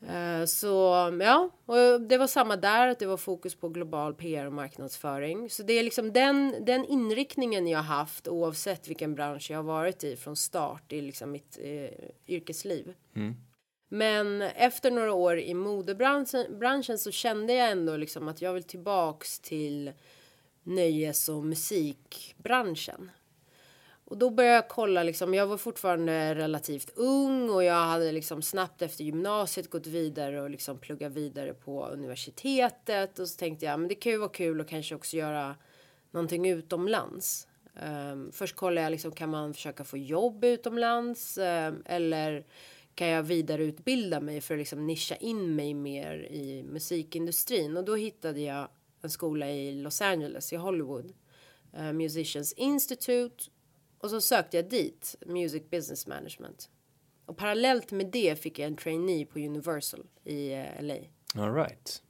Eh, 0.09 0.45
Så 0.45 0.67
ja, 1.21 1.51
och 1.67 2.01
det 2.01 2.19
var 2.19 2.27
samma 2.27 2.57
där, 2.57 2.89
att 2.89 2.99
det 2.99 3.07
var 3.07 3.17
fokus 3.17 3.55
på 3.55 3.69
global 3.69 4.15
PR 4.15 4.47
och 4.47 4.53
marknadsföring. 4.53 5.51
Så 5.51 5.63
det 5.63 5.73
är 5.73 5.83
liksom 5.83 6.13
den, 6.13 6.65
den 6.65 6.85
inriktningen 6.85 7.67
jag 7.67 7.83
haft 7.83 8.29
oavsett 8.29 8.89
vilken 8.89 9.15
bransch 9.15 9.51
jag 9.51 9.59
har 9.59 9.63
varit 9.63 10.05
i 10.05 10.17
från 10.17 10.37
start 10.37 10.93
i 10.93 11.01
liksom 11.01 11.31
mitt 11.31 11.59
eh, 11.63 11.91
yrkesliv. 12.27 12.95
Mm. 13.17 13.35
Men 13.89 14.43
efter 14.43 14.91
några 14.91 15.13
år 15.13 15.39
i 15.39 15.55
modebranschen 15.55 16.59
branschen 16.59 16.99
så 16.99 17.11
kände 17.11 17.53
jag 17.53 17.71
ändå 17.71 17.97
liksom 17.97 18.29
att 18.29 18.43
jag 18.43 18.53
vill 18.53 18.65
tillbaks 18.65 19.41
till 19.41 19.93
nöjes 20.63 21.29
och 21.29 21.45
musikbranschen. 21.45 23.11
Och 24.11 24.19
då 24.19 24.31
började 24.31 24.55
jag 24.55 24.69
kolla 24.69 25.03
liksom, 25.03 25.35
jag 25.35 25.47
var 25.47 25.57
fortfarande 25.57 26.35
relativt 26.35 26.91
ung 26.95 27.51
och 27.51 27.65
jag 27.65 27.85
hade 27.87 28.13
liksom 28.13 28.43
snabbt 28.43 28.83
efter 28.83 29.05
gymnasiet 29.05 29.71
gått 29.71 29.87
vidare 29.87 30.43
och 30.43 30.51
liksom 30.51 30.79
pluggat 30.79 31.13
vidare 31.13 31.55
på 31.55 31.87
universitetet 31.87 33.19
och 33.19 33.29
så 33.29 33.37
tänkte 33.39 33.67
jag 33.67 33.81
men 33.81 33.89
det 33.89 33.95
kan 33.95 34.13
ju 34.13 34.19
vara 34.19 34.29
kul 34.29 34.61
att 34.61 34.69
kanske 34.69 34.95
också 34.95 35.17
göra 35.17 35.57
någonting 36.11 36.49
utomlands. 36.49 37.49
Um, 38.13 38.33
först 38.33 38.57
kollade 38.57 38.83
jag 38.83 38.91
liksom 38.91 39.13
kan 39.13 39.31
man 39.31 39.55
försöka 39.55 39.85
få 39.85 39.97
jobb 39.97 40.45
utomlands 40.45 41.39
um, 41.39 41.83
eller 41.87 42.47
kan 42.95 43.09
jag 43.09 43.23
vidareutbilda 43.23 44.21
mig 44.21 44.41
för 44.41 44.55
att 44.55 44.59
liksom 44.59 44.87
nischa 44.87 45.17
in 45.17 45.57
mig 45.57 45.75
mer 45.75 46.15
i 46.31 46.63
musikindustrin 46.63 47.77
och 47.77 47.85
då 47.85 47.97
hittade 47.97 48.41
jag 48.41 48.69
en 49.03 49.11
skola 49.11 49.51
i 49.51 49.73
Los 49.73 50.01
Angeles 50.01 50.53
i 50.53 50.57
Hollywood. 50.57 51.13
Uh, 51.79 51.93
Musicians 51.93 52.53
Institute 52.53 53.45
och 54.01 54.11
så 54.11 54.21
sökte 54.21 54.57
jag 54.57 54.69
dit, 54.69 55.17
Music 55.27 55.63
Business 55.71 56.07
Management. 56.07 56.69
Och 57.27 57.37
parallellt 57.37 57.93
med 57.93 58.07
det 58.07 58.43
fick 58.43 58.59
jag 58.59 58.67
en 58.67 58.77
trainee 58.77 59.27
på 59.27 59.39
Universal 59.39 60.07
i 60.25 60.53
eh, 60.53 60.83
LA. 60.83 60.95
All 61.35 61.55
right. 61.55 62.03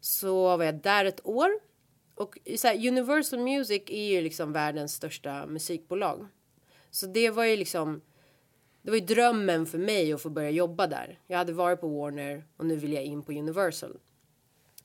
Så 0.00 0.56
var 0.56 0.64
jag 0.64 0.82
där 0.82 1.04
ett 1.04 1.26
år. 1.26 1.50
Och 2.14 2.38
så 2.56 2.68
här, 2.68 2.88
Universal 2.88 3.38
Music 3.38 3.82
är 3.86 4.04
ju 4.04 4.20
liksom 4.20 4.52
världens 4.52 4.94
största 4.94 5.46
musikbolag. 5.46 6.26
Så 6.90 7.06
det 7.06 7.30
var 7.30 7.44
ju 7.44 7.56
liksom 7.56 8.00
det 8.82 8.90
var 8.90 8.98
ju 8.98 9.04
drömmen 9.04 9.66
för 9.66 9.78
mig 9.78 10.12
att 10.12 10.22
få 10.22 10.30
börja 10.30 10.50
jobba 10.50 10.86
där. 10.86 11.20
Jag 11.26 11.38
hade 11.38 11.52
varit 11.52 11.80
på 11.80 11.88
Warner 11.88 12.44
och 12.56 12.66
nu 12.66 12.76
vill 12.76 12.92
jag 12.92 13.04
in 13.04 13.22
på 13.22 13.32
Universal. 13.32 13.98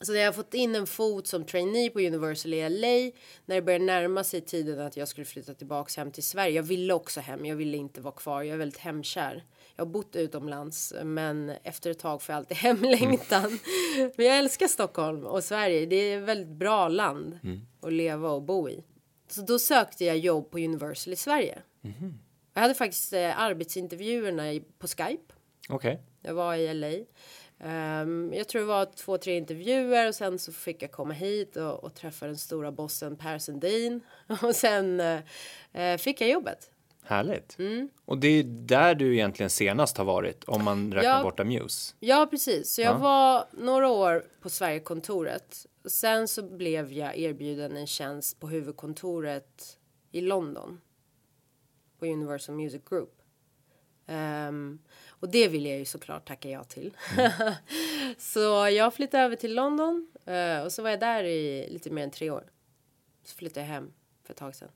Så 0.00 0.12
när 0.12 0.20
jag 0.20 0.34
fått 0.34 0.54
in 0.54 0.74
en 0.74 0.86
fot 0.86 1.26
som 1.26 1.44
trainee 1.44 1.90
på 1.90 2.00
Universal 2.00 2.54
i 2.54 2.68
LA, 2.68 3.18
när 3.46 3.54
det 3.54 3.62
började 3.62 3.84
närma 3.84 4.24
sig 4.24 4.40
tiden 4.40 4.80
att 4.80 4.96
jag 4.96 5.08
skulle 5.08 5.24
flytta 5.24 5.54
tillbaks 5.54 5.96
hem 5.96 6.10
till 6.10 6.22
Sverige. 6.22 6.56
Jag 6.56 6.62
ville 6.62 6.94
också 6.94 7.20
hem, 7.20 7.46
jag 7.46 7.56
ville 7.56 7.76
inte 7.76 8.00
vara 8.00 8.14
kvar, 8.14 8.42
jag 8.42 8.54
är 8.54 8.58
väldigt 8.58 8.78
hemkär. 8.78 9.44
Jag 9.76 9.84
har 9.84 9.92
bott 9.92 10.16
utomlands, 10.16 10.94
men 11.04 11.52
efter 11.62 11.90
ett 11.90 11.98
tag 11.98 12.22
får 12.22 12.32
jag 12.32 12.36
alltid 12.36 12.56
hemlängtan. 12.56 13.58
Mm. 13.96 14.12
men 14.16 14.26
jag 14.26 14.38
älskar 14.38 14.66
Stockholm 14.66 15.24
och 15.24 15.44
Sverige, 15.44 15.86
det 15.86 15.96
är 15.96 16.18
ett 16.18 16.24
väldigt 16.24 16.56
bra 16.56 16.88
land 16.88 17.38
mm. 17.42 17.60
att 17.80 17.92
leva 17.92 18.30
och 18.30 18.42
bo 18.42 18.68
i. 18.68 18.84
Så 19.28 19.42
då 19.42 19.58
sökte 19.58 20.04
jag 20.04 20.18
jobb 20.18 20.50
på 20.50 20.58
Universal 20.58 21.12
i 21.12 21.16
Sverige. 21.16 21.58
Mm. 21.84 22.14
Jag 22.54 22.62
hade 22.62 22.74
faktiskt 22.74 23.12
eh, 23.12 23.40
arbetsintervjuerna 23.40 24.60
på 24.78 24.86
Skype. 24.86 25.34
Okej. 25.68 25.92
Okay. 25.92 25.96
Jag 26.22 26.34
var 26.34 26.54
i 26.54 26.74
LA. 26.74 27.04
Um, 27.64 28.34
jag 28.34 28.48
tror 28.48 28.60
det 28.60 28.68
var 28.68 28.84
två, 28.84 29.18
tre 29.18 29.36
intervjuer 29.36 30.08
och 30.08 30.14
sen 30.14 30.38
så 30.38 30.52
fick 30.52 30.82
jag 30.82 30.92
komma 30.92 31.14
hit 31.14 31.56
och, 31.56 31.84
och 31.84 31.94
träffa 31.94 32.26
den 32.26 32.38
stora 32.38 32.72
bossen 32.72 33.16
Per 33.16 33.38
Sundin 33.38 34.00
och 34.42 34.56
sen 34.56 35.00
uh, 35.00 35.96
fick 35.96 36.20
jag 36.20 36.30
jobbet. 36.30 36.70
Härligt. 37.08 37.58
Mm. 37.58 37.88
Och 38.04 38.18
det 38.18 38.28
är 38.28 38.42
där 38.44 38.94
du 38.94 39.14
egentligen 39.14 39.50
senast 39.50 39.96
har 39.96 40.04
varit 40.04 40.44
om 40.44 40.64
man 40.64 40.92
räknar 40.92 41.16
ja, 41.16 41.22
bort 41.22 41.40
Amuse. 41.40 41.94
Ja, 42.00 42.26
precis. 42.30 42.74
Så 42.74 42.80
jag 42.80 42.94
ja. 42.94 42.98
var 42.98 43.46
några 43.52 43.88
år 43.88 44.24
på 44.40 44.50
Sverigekontoret. 44.50 45.66
Sen 45.84 46.28
så 46.28 46.42
blev 46.42 46.92
jag 46.92 47.18
erbjuden 47.18 47.76
en 47.76 47.86
tjänst 47.86 48.40
på 48.40 48.48
huvudkontoret 48.48 49.78
i 50.12 50.20
London. 50.20 50.80
På 51.98 52.06
Universal 52.06 52.54
Music 52.54 52.82
Group. 52.90 53.17
Um, 54.08 54.78
och 55.08 55.28
det 55.28 55.48
vill 55.48 55.66
jag 55.66 55.78
ju 55.78 55.84
såklart 55.84 56.28
tacka 56.28 56.50
ja 56.50 56.64
till. 56.64 56.96
Mm. 57.18 57.32
så 58.18 58.68
jag 58.68 58.94
flyttade 58.94 59.22
över 59.22 59.36
till 59.36 59.54
London 59.54 60.08
uh, 60.28 60.64
och 60.64 60.72
så 60.72 60.82
var 60.82 60.90
jag 60.90 61.00
där 61.00 61.24
i 61.24 61.68
lite 61.70 61.90
mer 61.90 62.04
än 62.04 62.10
tre 62.10 62.30
år. 62.30 62.44
Så 63.24 63.36
flyttade 63.36 63.60
jag 63.60 63.72
hem 63.72 63.92
för 64.24 64.32
ett 64.32 64.38
tag 64.38 64.54
sedan. 64.54 64.68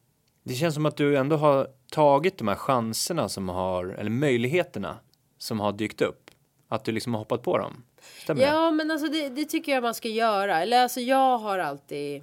Det 0.42 0.54
känns 0.54 0.74
som 0.74 0.86
att 0.86 0.96
du 0.96 1.16
ändå 1.16 1.36
har 1.36 1.68
tagit 1.90 2.38
de 2.38 2.48
här 2.48 2.54
chanserna 2.54 3.28
som 3.28 3.48
har, 3.48 3.86
eller 3.86 4.10
möjligheterna 4.10 4.98
som 5.38 5.60
har 5.60 5.72
dykt 5.72 6.00
upp. 6.00 6.30
Att 6.68 6.84
du 6.84 6.92
liksom 6.92 7.14
har 7.14 7.18
hoppat 7.18 7.42
på 7.42 7.58
dem. 7.58 7.84
Stämmer 8.22 8.42
ja, 8.42 8.64
det? 8.64 8.76
men 8.76 8.90
alltså 8.90 9.08
det, 9.08 9.28
det, 9.28 9.44
tycker 9.44 9.72
jag 9.72 9.82
man 9.82 9.94
ska 9.94 10.08
göra. 10.08 10.62
Eller 10.62 10.82
alltså 10.82 11.00
jag 11.00 11.38
har 11.38 11.58
alltid. 11.58 12.22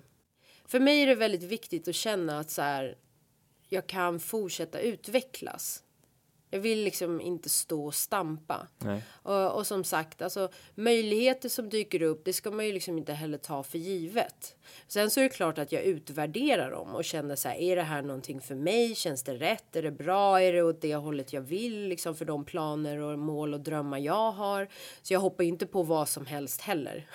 För 0.66 0.80
mig 0.80 1.02
är 1.02 1.08
det 1.08 1.16
väldigt 1.16 1.44
viktigt 1.44 1.88
att 1.88 1.96
känna 1.96 2.40
att 2.40 2.50
så 2.50 2.62
här. 2.62 2.98
Jag 3.70 3.88
kan 3.88 4.20
fortsätta 4.20 4.80
utvecklas. 4.80 5.84
Jag 6.50 6.60
vill 6.60 6.84
liksom 6.84 7.22
inte 7.22 7.50
stå 7.50 7.86
och 7.86 7.96
stampa. 7.96 8.68
Och, 9.10 9.56
och, 9.56 9.68
som 9.68 9.84
sagt, 9.84 10.22
alltså 10.22 10.50
möjligheter 10.76 11.50
som 11.50 11.70
dyker 11.70 12.02
upp, 12.02 12.26
det 12.26 12.34
ska 12.34 12.52
man 12.52 12.66
ju 12.66 12.74
liksom 12.74 12.98
inte 12.98 13.14
heller 13.14 13.38
ta 13.38 13.64
för 13.64 13.78
givet. 13.78 14.56
Sen 14.88 15.10
så 15.10 15.20
är 15.20 15.24
det 15.24 15.30
klart 15.30 15.58
att 15.58 15.72
jag 15.72 15.84
utvärderar 15.84 16.72
dem 16.72 16.96
och 16.96 17.06
känner 17.06 17.36
så 17.36 17.50
här, 17.50 17.56
är 17.56 17.76
det 17.76 17.82
här 17.82 18.02
någonting 18.02 18.42
för 18.42 18.56
mig? 18.56 18.96
Känns 18.96 19.24
det 19.24 19.34
rätt? 19.34 19.76
Är 19.76 19.82
det 19.82 19.92
bra? 19.92 20.42
Är 20.42 20.54
det 20.54 20.64
åt 20.64 20.82
det 20.82 20.96
hållet 20.96 21.34
jag 21.34 21.42
vill? 21.42 21.88
Liksom 21.88 22.16
för 22.16 22.26
de 22.26 22.46
planer 22.46 22.98
och 22.98 23.20
mål 23.20 23.54
och 23.54 23.60
drömmar 23.60 23.98
jag 23.98 24.32
har. 24.32 24.68
Så 25.02 25.14
jag 25.14 25.20
hoppar 25.20 25.44
inte 25.44 25.66
på 25.66 25.84
vad 25.84 26.10
som 26.10 26.26
helst 26.26 26.62
heller. 26.62 27.10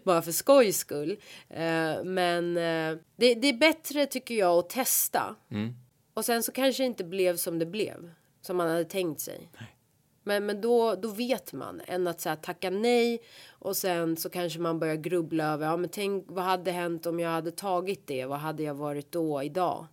Bara 0.04 0.22
för 0.22 0.32
skojs 0.32 0.76
skull. 0.76 1.10
Uh, 1.50 2.04
men 2.04 2.56
uh, 2.56 2.98
det, 3.16 3.34
det, 3.34 3.48
är 3.48 3.58
bättre 3.58 4.06
tycker 4.06 4.34
jag 4.34 4.58
att 4.58 4.70
testa. 4.70 5.36
Mm. 5.50 5.74
Och 6.14 6.24
sen 6.24 6.42
så 6.42 6.52
kanske 6.52 6.82
det 6.82 6.86
inte 6.86 7.04
blev 7.04 7.36
som 7.36 7.58
det 7.58 7.66
blev 7.66 8.10
som 8.42 8.56
man 8.56 8.68
hade 8.68 8.84
tänkt 8.84 9.20
sig. 9.20 9.50
Nej. 9.58 9.76
Men, 10.24 10.46
men 10.46 10.60
då, 10.60 10.94
då 10.94 11.08
vet 11.08 11.52
man 11.52 11.80
än 11.86 12.06
att 12.06 12.20
så 12.20 12.28
här, 12.28 12.36
tacka 12.36 12.70
nej 12.70 13.22
och 13.48 13.76
sen 13.76 14.16
så 14.16 14.30
kanske 14.30 14.60
man 14.60 14.78
börjar 14.78 14.96
grubbla 14.96 15.44
över 15.44 15.66
ja, 15.66 15.76
men 15.76 15.90
tänk 15.90 16.24
vad 16.28 16.44
hade 16.44 16.70
hänt 16.70 17.06
om 17.06 17.20
jag 17.20 17.30
hade 17.30 17.50
tagit 17.50 18.06
det? 18.06 18.24
Vad 18.24 18.38
hade 18.38 18.62
jag 18.62 18.74
varit 18.74 19.12
då 19.12 19.42
idag? 19.42 19.86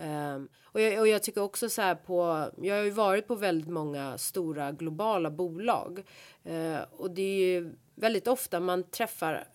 Um, 0.00 0.48
och, 0.62 0.80
jag, 0.80 1.00
och 1.00 1.08
jag 1.08 1.22
tycker 1.22 1.42
också 1.42 1.68
så 1.68 1.82
här 1.82 1.94
på. 1.94 2.50
Jag 2.56 2.76
har 2.76 2.82
ju 2.82 2.90
varit 2.90 3.26
på 3.26 3.34
väldigt 3.34 3.70
många 3.70 4.18
stora 4.18 4.72
globala 4.72 5.30
bolag 5.30 6.04
uh, 6.46 6.78
och 6.90 7.10
det 7.10 7.22
är 7.22 7.46
ju 7.46 7.72
väldigt 7.94 8.26
ofta 8.26 8.60
man 8.60 8.90
träffar 8.90 9.48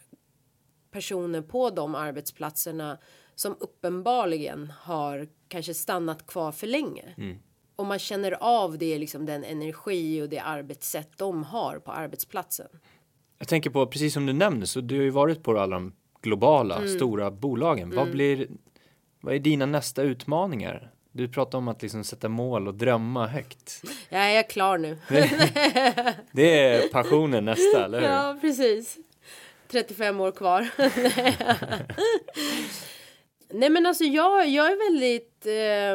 personer 0.91 1.41
på 1.41 1.69
de 1.69 1.95
arbetsplatserna 1.95 2.97
som 3.35 3.55
uppenbarligen 3.59 4.73
har 4.81 5.27
kanske 5.47 5.73
stannat 5.73 6.27
kvar 6.27 6.51
för 6.51 6.67
länge. 6.67 7.13
Mm 7.17 7.39
och 7.75 7.85
man 7.85 7.99
känner 7.99 8.31
av 8.31 8.77
det, 8.77 8.97
liksom 8.97 9.25
den 9.25 9.43
energi 9.43 10.21
och 10.21 10.29
det 10.29 10.39
arbetssätt 10.39 11.09
de 11.17 11.43
har 11.43 11.79
på 11.79 11.91
arbetsplatsen. 11.91 12.67
Jag 13.39 13.47
tänker 13.47 13.69
på, 13.69 13.87
precis 13.87 14.13
som 14.13 14.25
du 14.25 14.33
nämner, 14.33 14.65
så 14.65 14.81
du 14.81 14.95
har 14.95 15.03
ju 15.03 15.09
varit 15.09 15.43
på 15.43 15.59
alla 15.59 15.75
de 15.75 15.93
globala 16.21 16.75
mm. 16.75 16.87
stora 16.87 17.31
bolagen. 17.31 17.83
Mm. 17.83 17.97
Vad 17.97 18.11
blir, 18.11 18.47
vad 19.21 19.35
är 19.35 19.39
dina 19.39 19.65
nästa 19.65 20.01
utmaningar? 20.01 20.91
Du 21.11 21.27
pratar 21.27 21.57
om 21.57 21.67
att 21.67 21.81
liksom 21.81 22.03
sätta 22.03 22.29
mål 22.29 22.67
och 22.67 22.73
drömma 22.73 23.27
högt. 23.27 23.81
Ja, 24.09 24.17
jag 24.17 24.39
är 24.39 24.49
klar 24.49 24.77
nu. 24.77 24.97
det 26.31 26.59
är 26.59 26.87
passionen 26.87 27.45
nästa, 27.45 27.85
eller 27.85 28.01
hur? 28.01 28.07
Ja, 28.07 28.37
precis. 28.41 28.97
35 29.67 30.19
år 30.19 30.31
kvar. 30.31 30.69
Nej, 33.49 33.69
men 33.69 33.85
alltså 33.85 34.03
jag, 34.03 34.49
jag 34.49 34.71
är 34.71 34.91
väldigt 34.91 35.45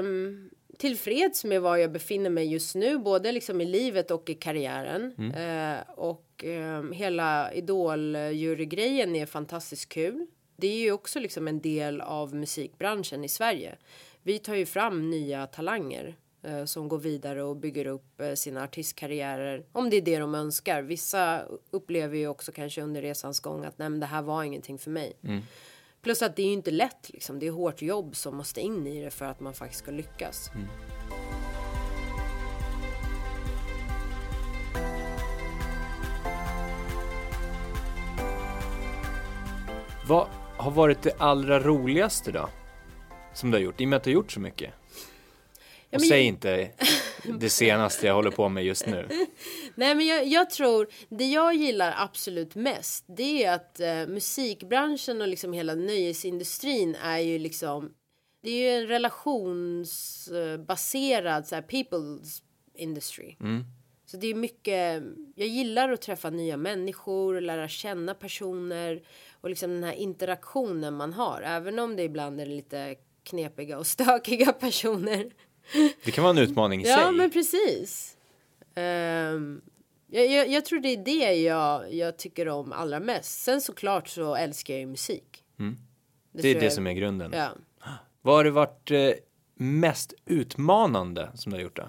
um, 0.05 0.51
tillfreds 0.79 1.45
med 1.45 1.63
var 1.63 1.77
jag 1.77 1.93
befinner 1.93 2.31
mig 2.31 2.53
just 2.53 2.75
nu, 2.75 2.99
både 2.99 3.33
liksom 3.33 3.61
i 3.61 3.65
livet 3.65 4.11
och 4.11 4.31
i 4.31 4.35
karriären. 4.35 5.15
Mm. 5.19 5.31
Eh, 5.77 5.81
och 5.97 6.45
eh, 6.45 6.93
hela 6.93 7.53
idol-jurygrejen 7.53 9.17
är 9.17 9.27
fantastiskt 9.27 9.89
kul. 9.89 10.27
Det 10.57 10.67
är 10.67 10.79
ju 10.79 10.93
också 10.93 11.21
liksom 11.21 11.49
en 11.49 11.61
del 11.61 12.01
av 12.01 12.35
musikbranschen 12.35 13.25
i 13.25 13.29
Sverige. 13.29 13.77
Vi 14.23 14.39
tar 14.39 14.55
ju 14.55 14.67
fram 14.67 15.11
nya 15.11 15.47
talanger 15.47 16.17
eh, 16.43 16.65
som 16.65 16.89
går 16.89 16.99
vidare 16.99 17.43
och 17.43 17.57
bygger 17.57 17.87
upp 17.87 18.21
eh, 18.21 18.35
sina 18.35 18.63
artistkarriärer 18.63 19.65
om 19.73 19.91
det 19.91 19.97
är 19.97 20.03
det 20.03 20.19
de 20.19 20.35
önskar. 20.35 20.83
Vissa 20.83 21.43
upplever 21.71 22.17
ju 22.17 22.29
också 22.29 22.53
kanske 22.53 22.83
under 22.83 23.03
resans 23.03 23.41
gång 23.41 23.65
att 23.65 23.79
nej, 23.79 23.89
men 23.89 24.01
det 24.01 24.07
här 24.07 24.23
var 24.23 24.43
ingenting 24.43 24.79
för 24.79 24.91
mig. 24.91 25.13
Mm. 25.25 25.43
Plus 26.02 26.23
att 26.23 26.37
det 26.37 26.43
är 26.43 26.52
inte 26.52 26.71
lätt 26.71 27.11
liksom. 27.11 27.38
Det 27.38 27.47
är 27.47 27.50
hårt 27.50 27.83
jobb 27.83 28.17
som 28.17 28.37
måste 28.37 28.61
in 28.61 28.87
i 28.87 29.05
det 29.05 29.11
för 29.11 29.25
att 29.25 29.40
man 29.40 29.55
faktiskt 29.55 29.83
ska 29.83 29.90
lyckas. 29.90 30.50
Mm. 30.55 30.69
Vad 40.07 40.28
har 40.57 40.71
varit 40.71 41.02
det 41.02 41.12
allra 41.19 41.61
roligaste 41.61 42.33
då? 42.33 42.49
Som 43.35 43.50
du 43.50 43.57
har 43.57 43.62
gjort, 43.62 43.81
i 43.81 43.85
och 43.85 43.88
med 43.88 43.97
att 43.97 44.05
du 44.05 44.11
har 44.11 44.14
gjort 44.14 44.33
så 44.33 44.40
mycket? 44.40 44.71
Ja, 45.90 45.99
och 45.99 46.02
säg 46.02 46.23
inte 46.23 46.71
det 47.38 47.50
senaste 47.50 48.07
jag 48.07 48.14
håller 48.14 48.31
på 48.31 48.49
med 48.49 48.64
just 48.64 48.87
nu. 48.87 49.09
Nej 49.79 49.95
men 49.95 50.07
jag, 50.07 50.27
jag, 50.27 50.51
tror, 50.51 50.89
det 51.09 51.27
jag 51.27 51.55
gillar 51.55 51.95
absolut 51.97 52.55
mest 52.55 53.05
det 53.09 53.45
är 53.45 53.55
att 53.55 53.81
eh, 53.81 54.07
musikbranschen 54.07 55.21
och 55.21 55.29
liksom 55.29 55.53
hela 55.53 55.75
nöjesindustrin 55.75 56.95
är 56.95 57.19
ju 57.19 57.39
liksom 57.39 57.95
det 58.43 58.51
är 58.51 58.55
ju 58.55 58.69
en 58.83 58.87
relationsbaserad 58.87 61.47
så 61.47 61.55
här, 61.55 61.63
people's 61.63 62.43
industry. 62.75 63.37
Mm. 63.41 63.65
Så 64.07 64.17
det 64.17 64.27
är 64.27 64.35
mycket, 64.35 65.03
jag 65.35 65.49
gillar 65.49 65.93
att 65.93 66.03
träffa 66.03 66.31
nya 66.31 66.57
människor, 66.57 67.41
lära 67.41 67.69
känna 67.69 68.15
personer 68.15 69.03
och 69.41 69.51
liksom 69.51 69.71
den 69.71 69.85
här 69.85 69.95
interaktionen 69.95 70.95
man 70.95 71.13
har. 71.13 71.43
Även 71.43 71.79
om 71.79 71.97
det 71.97 72.03
ibland 72.03 72.41
är 72.41 72.47
lite 72.47 72.95
knepiga 73.23 73.79
och 73.79 73.87
stökiga 73.97 74.53
personer. 74.53 75.31
Det 76.05 76.11
kan 76.11 76.25
vara 76.25 76.31
en 76.31 76.39
utmaning 76.39 76.83
i 76.83 76.89
ja, 76.89 76.95
sig. 76.95 77.05
Ja, 77.05 77.11
men 77.11 77.31
precis. 77.31 78.18
Um, 79.35 79.61
jag, 80.11 80.27
jag, 80.27 80.49
jag, 80.49 80.65
tror 80.65 80.81
det 80.81 80.89
är 80.89 81.05
det 81.05 81.35
jag, 81.35 81.95
jag 81.95 82.17
tycker 82.17 82.49
om 82.49 82.73
allra 82.73 83.01
mest. 83.01 83.43
Sen 83.43 83.61
såklart 83.61 84.09
så 84.09 84.35
älskar 84.35 84.75
jag 84.75 84.81
ju 84.81 84.87
musik. 84.87 85.45
Mm. 85.59 85.77
Det, 86.33 86.43
det 86.43 86.49
är 86.49 86.55
det 86.55 86.65
jag... 86.65 86.73
som 86.73 86.87
är 86.87 86.93
grunden. 86.93 87.33
Ja. 87.35 87.49
Vad 88.23 88.35
har 88.35 88.45
det 88.45 88.51
varit 88.51 88.91
eh, 88.91 89.11
mest 89.55 90.15
utmanande 90.27 91.31
som 91.35 91.53
du 91.53 91.57
har 91.59 91.63
gjort 91.63 91.77
då? 91.77 91.89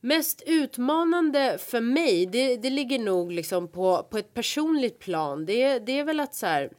Mest 0.00 0.42
utmanande 0.46 1.58
för 1.58 1.80
mig, 1.80 2.26
det, 2.26 2.56
det 2.56 2.70
ligger 2.70 2.98
nog 2.98 3.32
liksom 3.32 3.68
på, 3.68 4.02
på 4.10 4.18
ett 4.18 4.34
personligt 4.34 4.98
plan. 4.98 5.46
Det, 5.46 5.78
det 5.78 5.98
är 5.98 6.04
väl 6.04 6.20
att 6.20 6.34
så 6.34 6.46
här 6.46 6.70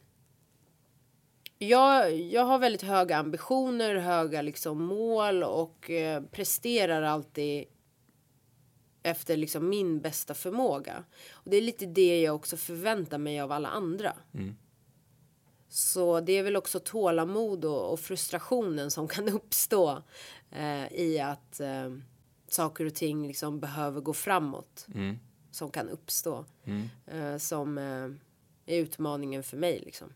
jag, 1.58 2.16
jag 2.16 2.44
har 2.44 2.58
väldigt 2.58 2.82
höga 2.82 3.16
ambitioner, 3.16 3.94
höga 3.94 4.42
liksom 4.42 4.84
mål 4.84 5.42
och 5.42 5.90
eh, 5.90 6.22
presterar 6.22 7.02
alltid 7.02 7.64
efter 9.02 9.36
liksom 9.36 9.68
min 9.68 10.00
bästa 10.00 10.34
förmåga. 10.34 11.04
Och 11.32 11.50
det 11.50 11.56
är 11.56 11.62
lite 11.62 11.86
det 11.86 12.20
jag 12.20 12.34
också 12.34 12.56
förväntar 12.56 13.18
mig 13.18 13.40
av 13.40 13.52
alla 13.52 13.68
andra. 13.68 14.16
Mm. 14.34 14.56
Så 15.68 16.20
det 16.20 16.32
är 16.32 16.42
väl 16.42 16.56
också 16.56 16.80
tålamod 16.80 17.64
och, 17.64 17.92
och 17.92 18.00
frustrationen 18.00 18.90
som 18.90 19.08
kan 19.08 19.28
uppstå 19.34 20.02
eh, 20.50 20.92
i 20.92 21.20
att 21.20 21.60
eh, 21.60 21.90
saker 22.48 22.86
och 22.86 22.94
ting 22.94 23.26
liksom 23.26 23.60
behöver 23.60 24.00
gå 24.00 24.12
framåt. 24.12 24.86
Mm. 24.94 25.18
Som 25.50 25.70
kan 25.70 25.88
uppstå. 25.88 26.44
Mm. 26.64 26.88
Eh, 27.06 27.38
som 27.38 27.78
eh, 27.78 28.74
är 28.74 28.80
utmaningen 28.80 29.42
för 29.42 29.56
mig 29.56 29.82
liksom. 29.84 30.12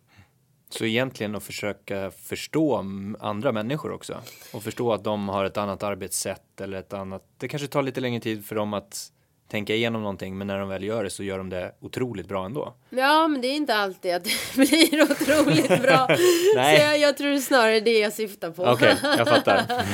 Så 0.79 0.85
egentligen 0.85 1.35
att 1.35 1.43
försöka 1.43 2.11
förstå 2.11 2.85
andra 3.21 3.53
människor 3.53 3.93
också 3.93 4.21
och 4.53 4.63
förstå 4.63 4.93
att 4.93 5.05
de 5.05 5.29
har 5.29 5.45
ett 5.45 5.57
annat 5.57 5.83
arbetssätt 5.83 6.61
eller 6.61 6.79
ett 6.79 6.93
annat. 6.93 7.23
Det 7.39 7.49
kanske 7.49 7.69
tar 7.69 7.83
lite 7.83 8.01
längre 8.01 8.21
tid 8.21 8.45
för 8.45 8.55
dem 8.55 8.75
att 8.75 9.11
tänka 9.49 9.75
igenom 9.75 10.03
någonting, 10.03 10.39
men 10.39 10.47
när 10.47 10.59
de 10.59 10.69
väl 10.69 10.85
gör 10.85 11.05
det 11.05 11.11
så 11.11 11.23
gör 11.23 11.39
de 11.39 11.51
det 11.51 11.75
otroligt 11.81 12.29
bra 12.29 12.45
ändå. 12.45 12.75
Ja, 12.91 13.29
men 13.29 13.41
det 13.41 13.49
är 13.49 13.57
inte 13.57 13.75
alltid 13.75 14.15
att 14.15 14.25
det 14.25 14.31
blir 14.55 15.03
otroligt 15.03 15.83
bra. 15.83 16.07
Nej. 16.55 16.77
Så 16.77 16.83
jag, 16.83 16.99
jag 16.99 17.17
tror 17.17 17.37
snarare 17.37 17.81
det 17.81 17.99
jag 17.99 18.13
syftar 18.13 18.51
på. 18.51 18.65
Okej, 18.65 18.97
jag 19.03 19.29
fattar. 19.29 19.63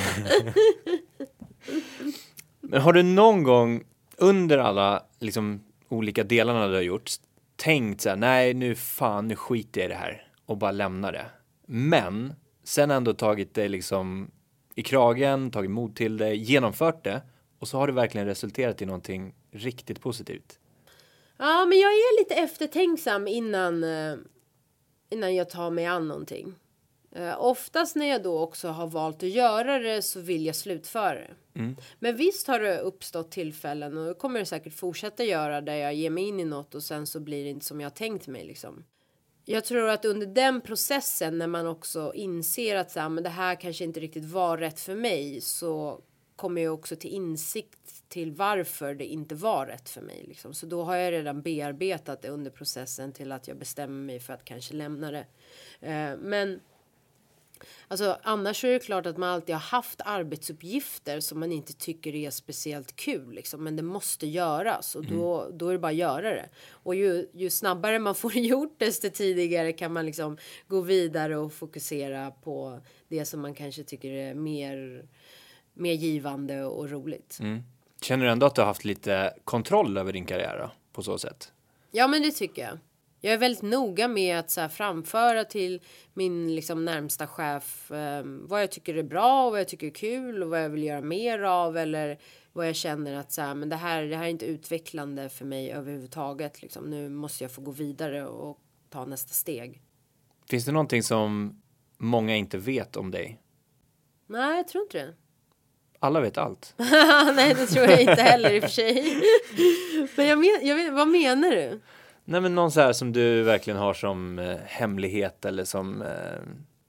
Men 2.61 2.81
har 2.81 2.93
du 2.93 3.03
någon 3.03 3.43
gång 3.43 3.83
under 4.17 4.59
alla 4.59 5.03
liksom, 5.19 5.65
olika 5.89 6.25
delarna 6.25 6.69
du 6.69 6.75
har 6.75 6.83
gjort 6.83 7.11
tänkt 7.57 8.01
så 8.01 8.09
här, 8.09 8.17
nej 8.17 8.55
nu 8.55 8.75
fan, 8.75 9.29
nu 9.29 9.37
skiter 9.37 9.81
jag 9.81 9.91
i 9.91 9.93
det 9.93 9.99
här 9.99 10.30
och 10.51 10.57
bara 10.57 10.73
lämnar 10.73 11.13
det. 11.13 11.27
Men 11.67 12.35
sen 12.65 12.91
ändå 12.91 13.15
tagit 13.15 13.55
dig 13.55 13.69
liksom 13.69 14.31
i 14.75 14.83
kragen, 14.83 15.51
tagit 15.51 15.71
mod 15.71 15.97
till 15.97 16.17
dig, 16.17 16.37
genomfört 16.37 17.05
det 17.05 17.23
och 17.59 17.69
så 17.69 17.79
har 17.79 17.87
det 17.87 17.93
verkligen 17.93 18.27
resulterat 18.27 18.83
i 18.83 18.87
någonting 18.87 19.35
riktigt 19.51 20.01
positivt. 20.01 20.59
Ja, 21.37 21.65
men 21.65 21.79
jag 21.79 21.91
är 21.91 22.21
lite 22.21 22.35
eftertänksam 22.35 23.29
innan, 23.29 23.85
eh, 23.85 24.17
innan 25.11 25.35
jag 25.35 25.51
tar 25.51 25.71
mig 25.71 25.87
an 25.87 26.09
någonting. 26.09 26.55
Eh, 27.13 27.35
oftast 27.39 27.97
när 27.97 28.07
jag 28.07 28.23
då 28.23 28.39
också 28.39 28.69
har 28.69 28.87
valt 28.87 29.23
att 29.23 29.29
göra 29.29 29.79
det 29.79 30.03
så 30.03 30.21
vill 30.21 30.47
jag 30.47 30.57
slutföra 30.57 31.15
det. 31.15 31.35
Men 31.99 32.17
visst 32.17 32.47
har 32.47 32.61
det 32.61 32.79
uppstått 32.79 33.31
tillfällen 33.31 33.99
och 33.99 34.07
det 34.07 34.15
kommer 34.15 34.41
det 34.41 34.47
säkert 34.47 34.75
fortsätta 34.75 35.25
göra 35.25 35.61
där 35.61 35.75
jag 35.75 35.95
ger 35.95 36.11
mig 36.11 36.25
in 36.25 36.41
i 36.41 36.45
något 36.45 36.75
och 36.75 36.83
sen 36.83 37.07
så 37.07 37.21
blir 37.21 37.45
det 37.45 37.51
inte 37.51 37.67
som 37.67 37.81
jag 37.81 37.95
tänkt 37.95 38.27
mig 38.27 38.45
liksom. 38.45 38.85
Jag 39.45 39.65
tror 39.65 39.89
att 39.89 40.05
under 40.05 40.27
den 40.27 40.61
processen 40.61 41.39
när 41.39 41.47
man 41.47 41.67
också 41.67 42.13
inser 42.15 42.77
att 42.77 42.91
så 42.91 43.01
här, 43.01 43.09
men 43.09 43.25
det 43.25 43.31
här 43.31 43.55
kanske 43.55 43.85
inte 43.85 44.01
riktigt 44.01 44.25
var 44.25 44.59
rätt 44.59 44.81
för 44.81 44.95
mig 44.95 45.41
så 45.41 46.01
kommer 46.37 46.63
jag 46.63 46.75
också 46.75 46.97
till 46.97 47.11
insikt 47.11 48.09
till 48.09 48.33
varför 48.33 48.95
det 48.95 49.05
inte 49.05 49.35
var 49.35 49.67
rätt 49.67 49.89
för 49.89 50.01
mig. 50.01 50.25
Liksom. 50.29 50.55
Så 50.55 50.67
då 50.67 50.85
har 50.85 50.97
jag 50.97 51.13
redan 51.13 51.43
bearbetat 51.43 52.23
det 52.23 52.29
under 52.29 52.51
processen 52.51 53.13
till 53.13 53.33
att 53.33 53.49
jag 53.49 53.57
bestämmer 53.57 54.05
mig 54.07 54.21
för 54.21 54.33
att 54.33 54.45
kanske 54.45 54.75
lämna 54.75 55.11
det. 55.11 55.27
Eh, 55.81 56.17
men 56.19 56.61
Alltså 57.89 58.19
annars 58.23 58.65
är 58.65 58.73
det 58.73 58.79
klart 58.79 59.07
att 59.07 59.17
man 59.17 59.29
alltid 59.29 59.55
har 59.55 59.61
haft 59.61 60.01
arbetsuppgifter 60.05 61.21
som 61.21 61.41
man 61.41 61.53
inte 61.53 61.73
tycker 61.73 62.15
är 62.15 62.31
speciellt 62.31 62.97
kul 62.97 63.33
liksom, 63.33 63.65
men 63.65 63.77
det 63.77 63.83
måste 63.83 64.27
göras 64.27 64.95
och 64.95 65.05
då, 65.07 65.51
då 65.53 65.69
är 65.69 65.73
det 65.73 65.79
bara 65.79 65.89
att 65.89 65.95
göra 65.95 66.31
det. 66.31 66.49
Och 66.71 66.95
ju, 66.95 67.27
ju 67.33 67.51
snabbare 67.51 67.99
man 67.99 68.15
får 68.15 68.31
det 68.31 68.41
gjort 68.41 68.79
desto 68.79 69.11
tidigare 69.11 69.73
kan 69.73 69.93
man 69.93 70.07
liksom 70.07 70.37
gå 70.69 70.81
vidare 70.81 71.37
och 71.37 71.53
fokusera 71.53 72.31
på 72.31 72.81
det 73.09 73.25
som 73.25 73.41
man 73.41 73.55
kanske 73.55 73.83
tycker 73.83 74.11
är 74.11 74.35
mer, 74.35 75.05
mer 75.75 75.93
givande 75.93 76.65
och 76.65 76.91
roligt. 76.91 77.39
Känner 78.03 78.25
du 78.25 78.31
ändå 78.31 78.47
att 78.47 78.55
du 78.55 78.61
har 78.61 78.67
haft 78.67 78.85
lite 78.85 79.35
kontroll 79.45 79.99
över 79.99 80.13
din 80.13 80.27
karriär 80.27 80.59
då, 80.59 80.71
på 80.93 81.03
så 81.03 81.19
sätt? 81.19 81.53
Ja, 81.91 82.09
men 82.09 82.23
det 82.23 82.31
tycker 82.31 82.63
jag. 82.63 82.79
Jag 83.21 83.33
är 83.33 83.39
väldigt 83.39 83.63
noga 83.63 84.09
med 84.09 84.39
att 84.39 84.51
så 84.51 84.61
här, 84.61 84.69
framföra 84.69 85.45
till 85.45 85.81
min 86.15 86.55
liksom, 86.55 86.85
närmsta 86.85 87.27
chef 87.27 87.91
eh, 87.91 88.23
vad 88.25 88.63
jag 88.63 88.71
tycker 88.71 88.95
är 88.95 89.03
bra 89.03 89.47
och 89.47 89.51
vad 89.51 89.61
jag 89.61 89.69
tycker 89.69 89.87
är 89.87 89.91
kul 89.91 90.43
och 90.43 90.51
vad 90.51 90.65
jag 90.65 90.71
vill 90.71 90.83
göra 90.83 91.01
mer 91.01 91.43
av 91.43 91.77
eller 91.77 92.19
vad 92.53 92.69
jag 92.69 92.77
känner 92.77 93.15
att 93.15 93.33
så 93.33 93.43
här, 93.43 93.55
men 93.55 93.69
det 93.69 93.77
här, 93.77 94.03
det 94.03 94.17
här 94.17 94.25
är 94.25 94.29
inte 94.29 94.47
utvecklande 94.47 95.29
för 95.29 95.45
mig 95.45 95.73
överhuvudtaget. 95.73 96.63
Liksom. 96.63 96.91
Nu 96.91 97.09
måste 97.09 97.45
jag 97.45 97.53
få 97.53 97.61
gå 97.61 97.71
vidare 97.71 98.27
och 98.27 98.59
ta 98.91 99.05
nästa 99.05 99.33
steg. 99.33 99.83
Finns 100.49 100.65
det 100.65 100.73
någonting 100.73 101.03
som 101.03 101.61
många 101.99 102.37
inte 102.37 102.59
vet 102.59 102.97
om 102.97 103.11
dig? 103.11 103.41
Nej, 104.27 104.57
jag 104.57 104.69
tror 104.69 104.83
inte 104.83 104.99
det. 104.99 105.15
Alla 105.99 106.21
vet 106.21 106.39
allt. 106.39 106.75
Nej, 107.37 107.55
det 107.55 107.67
tror 107.67 107.87
jag 107.87 108.01
inte 108.01 108.23
heller 108.23 108.51
i 108.51 108.59
och 108.59 108.63
för 108.63 108.71
sig. 108.71 109.23
men 110.17 110.27
jag 110.27 110.39
men, 110.39 110.59
jag 110.63 110.77
vet, 110.77 110.93
vad 110.93 111.09
menar 111.09 111.51
du? 111.51 111.81
Nej 112.25 112.41
men 112.41 112.55
någon 112.55 112.71
så 112.71 112.81
här 112.81 112.93
som 112.93 113.13
du 113.13 113.43
verkligen 113.43 113.79
har 113.79 113.95
som 113.95 114.39
eh, 114.39 114.57
hemlighet 114.67 115.45
eller 115.45 115.65
som 115.65 116.03
eh, 116.03 116.09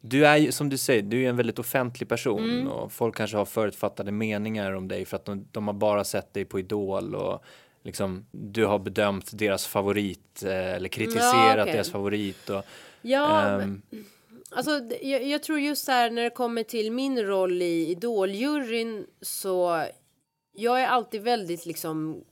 du 0.01 0.25
är 0.25 0.37
ju 0.37 0.51
som 0.51 0.69
du 0.69 0.77
säger, 0.77 1.01
du 1.01 1.23
är 1.23 1.29
en 1.29 1.37
väldigt 1.37 1.59
offentlig 1.59 2.09
person 2.09 2.67
och 2.67 2.91
folk 2.91 3.15
kanske 3.15 3.37
har 3.37 3.45
förutfattade 3.45 4.11
meningar 4.11 4.71
om 4.73 4.87
dig 4.87 5.05
för 5.05 5.15
att 5.17 5.25
de, 5.25 5.47
de 5.51 5.67
har 5.67 5.73
bara 5.73 6.03
sett 6.03 6.33
dig 6.33 6.45
på 6.45 6.59
Idol 6.59 7.15
och 7.15 7.43
liksom 7.83 8.25
du 8.31 8.65
har 8.65 8.79
bedömt 8.79 9.37
deras 9.37 9.67
favorit 9.67 10.43
eh, 10.43 10.75
eller 10.75 10.89
kritiserat 10.89 11.61
okej. 11.61 11.73
deras 11.73 11.91
favorit 11.91 12.49
och 12.49 12.65
Ja, 13.01 13.49
ehm, 13.49 13.81
Alltså, 14.53 14.71
jag, 15.01 15.23
jag 15.23 15.43
tror 15.43 15.59
just 15.59 15.85
så 15.85 15.91
här 15.91 16.09
när 16.09 16.23
det 16.23 16.29
kommer 16.29 16.63
till 16.63 16.91
min 16.91 17.23
roll 17.23 17.61
i 17.61 17.87
Idoljuryn 17.91 19.05
så 19.21 19.85
jag 20.53 20.81
är 20.81 20.87
alltid 20.87 21.21
väldigt 21.21 21.65
liksom 21.65 22.23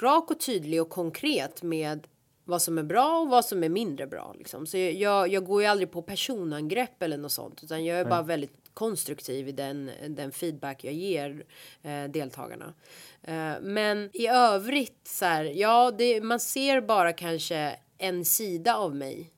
rak 0.00 0.30
och 0.30 0.40
tydlig 0.40 0.82
och 0.82 0.88
konkret 0.88 1.62
med 1.62 2.06
vad 2.44 2.62
som 2.62 2.78
är 2.78 2.82
bra 2.82 3.20
och 3.20 3.28
vad 3.28 3.44
som 3.44 3.64
är 3.64 3.68
mindre 3.68 4.06
bra. 4.06 4.34
Liksom. 4.38 4.66
Så 4.66 4.78
jag, 4.78 5.28
jag, 5.28 5.44
går 5.44 5.62
ju 5.62 5.68
aldrig 5.68 5.90
på 5.90 6.02
personangrepp 6.02 7.02
eller 7.02 7.18
något 7.18 7.32
sånt 7.32 7.60
utan 7.64 7.84
jag 7.84 8.00
är 8.00 8.04
bara 8.04 8.22
väldigt 8.22 8.52
konstruktiv 8.74 9.48
i 9.48 9.52
den, 9.52 9.90
den 10.08 10.32
feedback 10.32 10.84
jag 10.84 10.94
ger 10.94 11.44
eh, 11.82 12.04
deltagarna. 12.04 12.74
Eh, 13.22 13.52
men 13.62 14.10
i 14.12 14.26
övrigt 14.26 15.08
så 15.08 15.24
här, 15.24 15.44
ja, 15.44 15.92
det, 15.98 16.20
man 16.20 16.40
ser 16.40 16.80
bara 16.80 17.12
kanske 17.12 17.76
en 17.98 18.24
sida 18.24 18.76
av 18.76 18.94
mig 18.94 19.30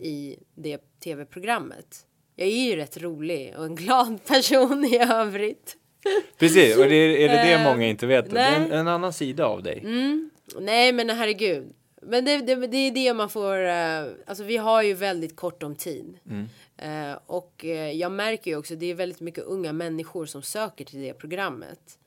i 0.00 0.36
det 0.54 1.00
tv-programmet. 1.04 2.06
Jag 2.36 2.48
är 2.48 2.70
ju 2.70 2.76
rätt 2.76 2.96
rolig 2.96 3.54
och 3.58 3.64
en 3.64 3.74
glad 3.74 4.24
person 4.26 4.84
i 4.84 4.98
övrigt. 4.98 5.76
precis, 6.38 6.76
och 6.76 6.88
det 6.88 6.94
är, 6.94 7.28
det 7.28 7.34
det 7.34 7.52
Eh, 7.52 7.64
många 7.64 7.86
inte 7.86 8.06
vet? 8.06 8.30
Det 8.30 8.40
är 8.40 8.56
en, 8.56 8.72
en 8.72 8.88
annan 8.88 9.12
sida 9.12 9.46
av 9.46 9.62
dig. 9.62 9.82
Nej, 10.60 10.92
men 10.92 11.10
herregud. 11.10 11.72
Men 12.02 12.24
det, 12.24 12.36
det, 12.38 12.54
det 12.66 12.76
är 12.76 12.90
det 12.90 13.14
man 13.14 13.28
får. 13.30 13.66
eh, 13.66 14.04
Alltså, 14.26 14.44
vi 14.44 14.56
har 14.56 14.82
ju 14.82 14.94
väldigt 14.94 15.36
kort 15.36 15.62
om 15.62 15.76
tid. 15.76 16.18
Eh, 16.76 17.18
och 17.26 17.64
eh, 17.64 17.90
jag 17.92 18.12
märker 18.12 18.50
ju 18.50 18.56
också. 18.56 18.74
Det 18.76 18.86
är 18.86 18.94
väldigt 18.94 19.20
mycket 19.20 19.44
unga 19.44 19.72
människor 19.72 20.26
som 20.26 20.42
söker 20.42 20.84
till 20.84 21.00
det 21.02 21.14
programmet. 21.14 21.98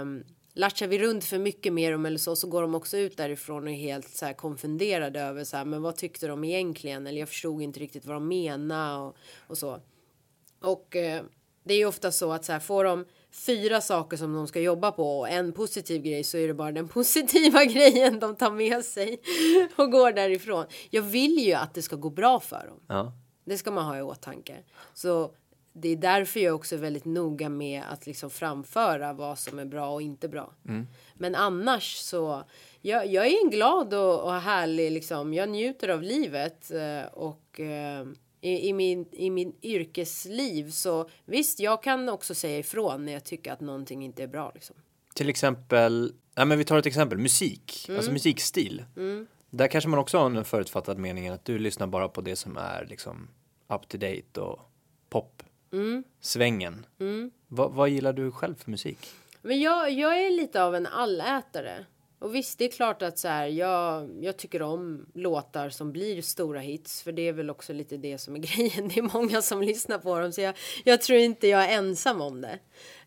Um, 0.00 0.24
Latchar 0.54 0.86
vi 0.86 0.98
runt 0.98 1.24
för 1.24 1.38
mycket 1.38 1.72
med 1.72 1.92
dem 1.92 2.06
eller 2.06 2.18
så, 2.18 2.36
så 2.36 2.48
går 2.48 2.62
de 2.62 2.74
också 2.74 2.96
ut 2.96 3.16
därifrån 3.16 3.62
och 3.64 3.70
är 3.70 3.74
helt 3.76 4.08
så 4.08 4.26
här 4.26 4.32
konfunderade 4.32 5.20
över 5.20 5.44
så 5.44 5.56
här, 5.56 5.64
men 5.64 5.82
vad 5.82 5.96
tyckte 5.96 6.26
de 6.26 6.44
egentligen? 6.44 7.06
Eller 7.06 7.20
jag 7.20 7.28
förstod 7.28 7.62
inte 7.62 7.80
riktigt 7.80 8.06
vad 8.06 8.16
de 8.16 8.28
menade 8.28 8.98
och, 8.98 9.16
och 9.46 9.58
så. 9.58 9.80
Och 10.60 10.86
det 11.64 11.74
är 11.74 11.78
ju 11.78 11.86
ofta 11.86 12.12
så 12.12 12.32
att 12.32 12.44
så 12.44 12.52
här, 12.52 12.60
får 12.60 12.84
de 12.84 13.04
fyra 13.32 13.80
saker 13.80 14.16
som 14.16 14.32
de 14.32 14.46
ska 14.48 14.60
jobba 14.60 14.92
på 14.92 15.18
och 15.18 15.28
en 15.28 15.52
positiv 15.52 16.02
grej 16.02 16.24
så 16.24 16.36
är 16.36 16.48
det 16.48 16.54
bara 16.54 16.72
den 16.72 16.88
positiva 16.98 17.64
grejen 17.64 18.18
de 18.18 18.36
tar 18.36 18.50
med 18.50 18.84
sig 18.84 19.20
och 19.76 19.90
går 19.90 20.12
därifrån. 20.12 20.66
Jag 20.90 21.02
vill 21.02 21.38
ju 21.38 21.52
att 21.52 21.74
det 21.74 21.82
ska 21.82 21.96
gå 21.96 22.10
bra 22.10 22.40
för 22.40 22.66
dem. 22.66 22.80
Ja. 22.88 23.12
Det 23.44 23.58
ska 23.58 23.70
man 23.70 23.84
ha 23.84 23.98
i 23.98 24.02
åtanke. 24.02 24.56
Så 24.94 25.34
det 25.72 25.88
är 25.88 25.96
därför 25.96 26.40
jag 26.40 26.54
också 26.54 26.74
är 26.74 26.78
väldigt 26.78 27.04
noga 27.04 27.48
med 27.48 27.82
att 27.90 28.06
liksom 28.06 28.30
framföra 28.30 29.12
vad 29.12 29.38
som 29.38 29.58
är 29.58 29.64
bra 29.64 29.90
och 29.90 30.02
inte 30.02 30.28
bra. 30.28 30.54
Men 31.14 31.34
annars 31.34 31.96
så 31.96 32.44
jag, 32.80 33.06
jag 33.06 33.26
är 33.26 33.44
en 33.44 33.50
glad 33.50 33.94
och, 33.94 34.20
och 34.20 34.32
härlig 34.32 34.92
liksom. 34.92 35.34
Jag 35.34 35.48
njuter 35.48 35.88
av 35.88 36.02
livet 36.02 36.70
eh, 36.70 37.12
och 37.12 37.60
eh, 37.60 38.06
i, 38.40 38.68
i, 38.68 38.72
min, 38.72 39.06
i 39.12 39.30
min 39.30 39.52
yrkesliv 39.62 40.70
så 40.70 41.08
visst, 41.24 41.60
jag 41.60 41.82
kan 41.82 42.08
också 42.08 42.34
säga 42.34 42.58
ifrån 42.58 43.04
när 43.04 43.12
jag 43.12 43.24
tycker 43.24 43.52
att 43.52 43.60
någonting 43.60 44.04
inte 44.04 44.22
är 44.22 44.26
bra 44.26 44.52
liksom. 44.54 44.76
Till 45.14 45.28
exempel, 45.28 46.12
ja, 46.34 46.44
men 46.44 46.58
vi 46.58 46.64
tar 46.64 46.78
ett 46.78 46.86
exempel, 46.86 47.18
musik, 47.18 47.84
Mm. 47.88 47.98
alltså 47.98 48.12
musikstil. 48.12 48.84
Där 49.50 49.68
kanske 49.68 49.88
man 49.90 49.98
också 49.98 50.18
har 50.18 50.26
en 50.26 50.44
förutfattad 50.44 50.98
mening 50.98 51.28
att 51.28 51.44
du 51.44 51.58
lyssnar 51.58 51.86
bara 51.86 52.08
på 52.08 52.20
det 52.20 52.36
som 52.36 52.56
är 52.56 52.86
liksom 52.90 53.28
up 53.68 53.88
to 53.88 53.98
date 53.98 54.40
och 54.40 54.60
pop. 55.08 55.42
Mm. 55.72 56.04
Svängen. 56.20 56.86
Va, 57.48 57.68
vad 57.68 57.88
gillar 57.88 58.12
du 58.12 58.30
själv 58.30 58.54
för 58.54 58.70
musik? 58.70 58.98
Men 59.42 59.60
jag, 59.60 59.90
jag 59.92 60.22
är 60.22 60.30
lite 60.30 60.62
av 60.64 60.74
en 60.74 60.86
allätare. 60.86 61.86
Och 62.18 62.34
visst, 62.34 62.58
det 62.58 62.64
är 62.64 62.70
klart 62.70 63.02
att 63.02 63.18
så 63.18 63.28
här, 63.28 63.46
jag, 63.46 64.10
jag 64.20 64.36
tycker 64.36 64.62
om 64.62 65.06
låtar 65.14 65.70
som 65.70 65.92
blir 65.92 66.22
stora 66.22 66.60
hits. 66.60 67.02
För 67.02 67.12
det 67.12 67.28
är 67.28 67.32
väl 67.32 67.50
också 67.50 67.72
lite 67.72 67.96
det 67.96 68.18
som 68.18 68.36
är 68.36 68.38
grejen. 68.56 68.88
Det 68.88 68.98
är 68.98 69.14
många 69.14 69.42
som 69.42 69.62
lyssnar 69.62 69.98
på 69.98 70.20
dem. 70.20 70.32
Så 70.32 70.40
jag, 70.40 70.54
jag 70.84 71.02
tror 71.02 71.18
inte 71.18 71.48
jag 71.48 71.64
är 71.64 71.78
ensam 71.78 72.20
om 72.20 72.40
det. 72.40 72.58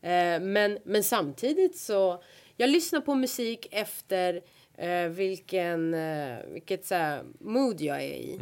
Eh, 0.09 0.41
men, 0.41 0.77
men 0.85 1.03
samtidigt 1.03 1.77
så, 1.77 2.23
jag 2.57 2.69
lyssnar 2.69 3.01
på 3.01 3.15
musik 3.15 3.67
efter 3.71 4.41
eh, 4.77 5.07
vilken, 5.07 5.93
eh, 5.93 6.37
vilket 6.47 6.85
så 6.85 6.95
här, 6.95 7.23
mood 7.39 7.81
jag 7.81 7.97
är 7.97 8.15
i. 8.15 8.39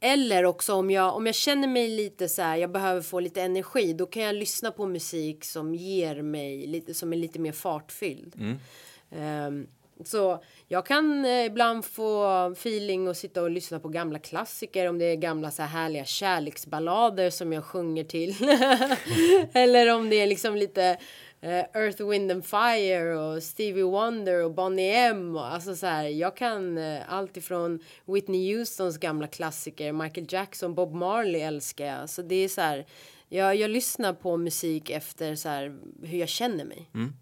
Eller 0.00 0.44
också 0.44 0.74
om 0.74 0.90
jag, 0.90 1.16
om 1.16 1.26
jag 1.26 1.34
känner 1.34 1.68
mig 1.68 1.88
lite 1.88 2.28
så 2.28 2.42
här, 2.42 2.56
jag 2.56 2.70
behöver 2.70 3.02
få 3.02 3.20
lite 3.20 3.42
energi, 3.42 3.92
då 3.92 4.06
kan 4.06 4.22
jag 4.22 4.34
lyssna 4.34 4.70
på 4.70 4.86
musik 4.86 5.44
som 5.44 5.74
ger 5.74 6.22
mig 6.22 6.66
lite, 6.66 6.94
som 6.94 7.12
är 7.12 7.16
lite 7.16 7.38
mer 7.38 7.52
fartfylld. 7.52 8.36
Ehm, 9.10 9.66
så 10.04 10.42
jag 10.68 10.86
kan 10.86 11.24
eh, 11.24 11.44
ibland 11.44 11.84
få 11.84 12.26
feeling 12.52 13.08
och 13.08 13.16
sitta 13.16 13.42
och 13.42 13.50
lyssna 13.50 13.80
på 13.80 13.88
gamla 13.88 14.18
klassiker 14.18 14.88
om 14.88 14.98
det 14.98 15.04
är 15.04 15.16
gamla 15.16 15.50
så 15.50 15.62
här 15.62 15.68
härliga 15.68 16.04
kärleksballader 16.04 17.30
som 17.30 17.52
jag 17.52 17.64
sjunger 17.64 18.04
till. 18.04 18.36
Eller 19.52 19.94
om 19.94 20.10
det 20.10 20.16
är 20.16 20.26
liksom 20.26 20.56
lite 20.56 20.98
eh, 21.40 21.58
Earth, 21.58 22.08
Wind 22.08 22.32
and 22.32 22.46
Fire 22.46 23.16
och 23.16 23.42
Stevie 23.42 23.82
Wonder 23.82 24.44
och 24.44 24.54
Bonnie 24.54 24.94
M. 24.94 25.36
Alltså 25.36 25.76
så 25.76 25.86
här, 25.86 26.04
jag 26.04 26.36
kan 26.36 26.78
eh, 26.78 27.00
allt 27.08 27.36
ifrån 27.36 27.80
Whitney 28.04 28.56
Houstons 28.56 28.98
gamla 28.98 29.26
klassiker, 29.26 29.92
Michael 29.92 30.26
Jackson, 30.30 30.74
Bob 30.74 30.94
Marley 30.94 31.40
älskar 31.40 31.86
jag. 31.86 32.10
Så 32.10 32.22
det 32.22 32.34
är 32.34 32.48
så 32.48 32.60
här, 32.60 32.86
jag, 33.28 33.56
jag 33.56 33.70
lyssnar 33.70 34.12
på 34.12 34.36
musik 34.36 34.90
efter 34.90 35.34
så 35.34 35.48
här, 35.48 35.76
hur 36.02 36.18
jag 36.18 36.28
känner 36.28 36.64
mig. 36.64 36.90
Mm. 36.94 37.12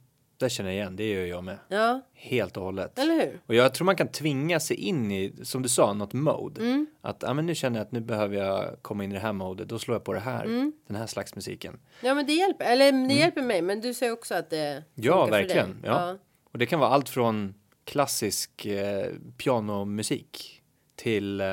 Det 0.43 0.51
känner 0.51 0.71
jag 0.71 0.77
igen, 0.77 0.97
det 0.97 1.11
gör 1.11 1.27
jag 1.27 1.45
med. 1.45 1.59
Ja, 1.69 2.01
Helt 2.15 2.57
och 2.57 2.63
hållet. 2.63 2.99
eller 2.99 3.15
hur? 3.15 3.41
Och 3.47 3.55
jag 3.55 3.75
tror 3.75 3.85
man 3.85 3.97
kan 3.97 4.09
tvinga 4.09 4.61
sig 4.61 4.77
in 4.77 5.13
i, 5.13 5.33
som 5.43 5.63
du 5.63 5.69
sa, 5.69 5.93
något 5.93 6.13
mode. 6.13 6.61
Mm. 6.61 6.87
Att 7.01 7.23
ja, 7.27 7.35
men 7.35 7.47
nu 7.47 7.55
känner 7.55 7.79
jag 7.79 7.85
att 7.87 7.93
nu 7.93 8.01
behöver 8.01 8.37
jag 8.37 8.83
komma 8.83 9.05
in 9.05 9.11
i 9.11 9.15
det 9.15 9.21
här 9.21 9.33
modet. 9.33 9.69
Då 9.69 9.79
slår 9.79 9.95
jag 9.95 10.05
på 10.05 10.13
det 10.13 10.21
här, 10.21 10.45
Mm. 10.45 10.73
den 10.87 10.97
här 10.97 11.07
slags 11.07 11.35
musiken. 11.35 11.79
Ja, 12.03 12.15
men 12.15 12.27
det 12.27 12.33
hjälper. 12.33 12.65
Eller 12.65 13.09
det 13.09 13.15
hjälper 13.15 13.43
mig, 13.43 13.63
men 13.63 13.81
du 13.81 13.95
säger 13.95 14.13
också 14.13 14.35
att 14.35 14.51
det 14.51 14.59
Mm. 14.67 14.83
Ja, 14.95 15.13
funkar 15.13 15.25
för 15.27 15.31
verkligen. 15.43 15.69
dig. 15.81 15.91
Ja. 15.91 16.17
Och 16.53 16.59
det 16.59 16.67
kan 16.67 16.81
vara 16.81 16.91
allt 16.91 17.09
från 17.09 17.55
klassisk 17.85 18.67
eh, 18.67 19.07
pianomusik 19.37 20.63
till 20.97 21.41
eh, 21.41 21.47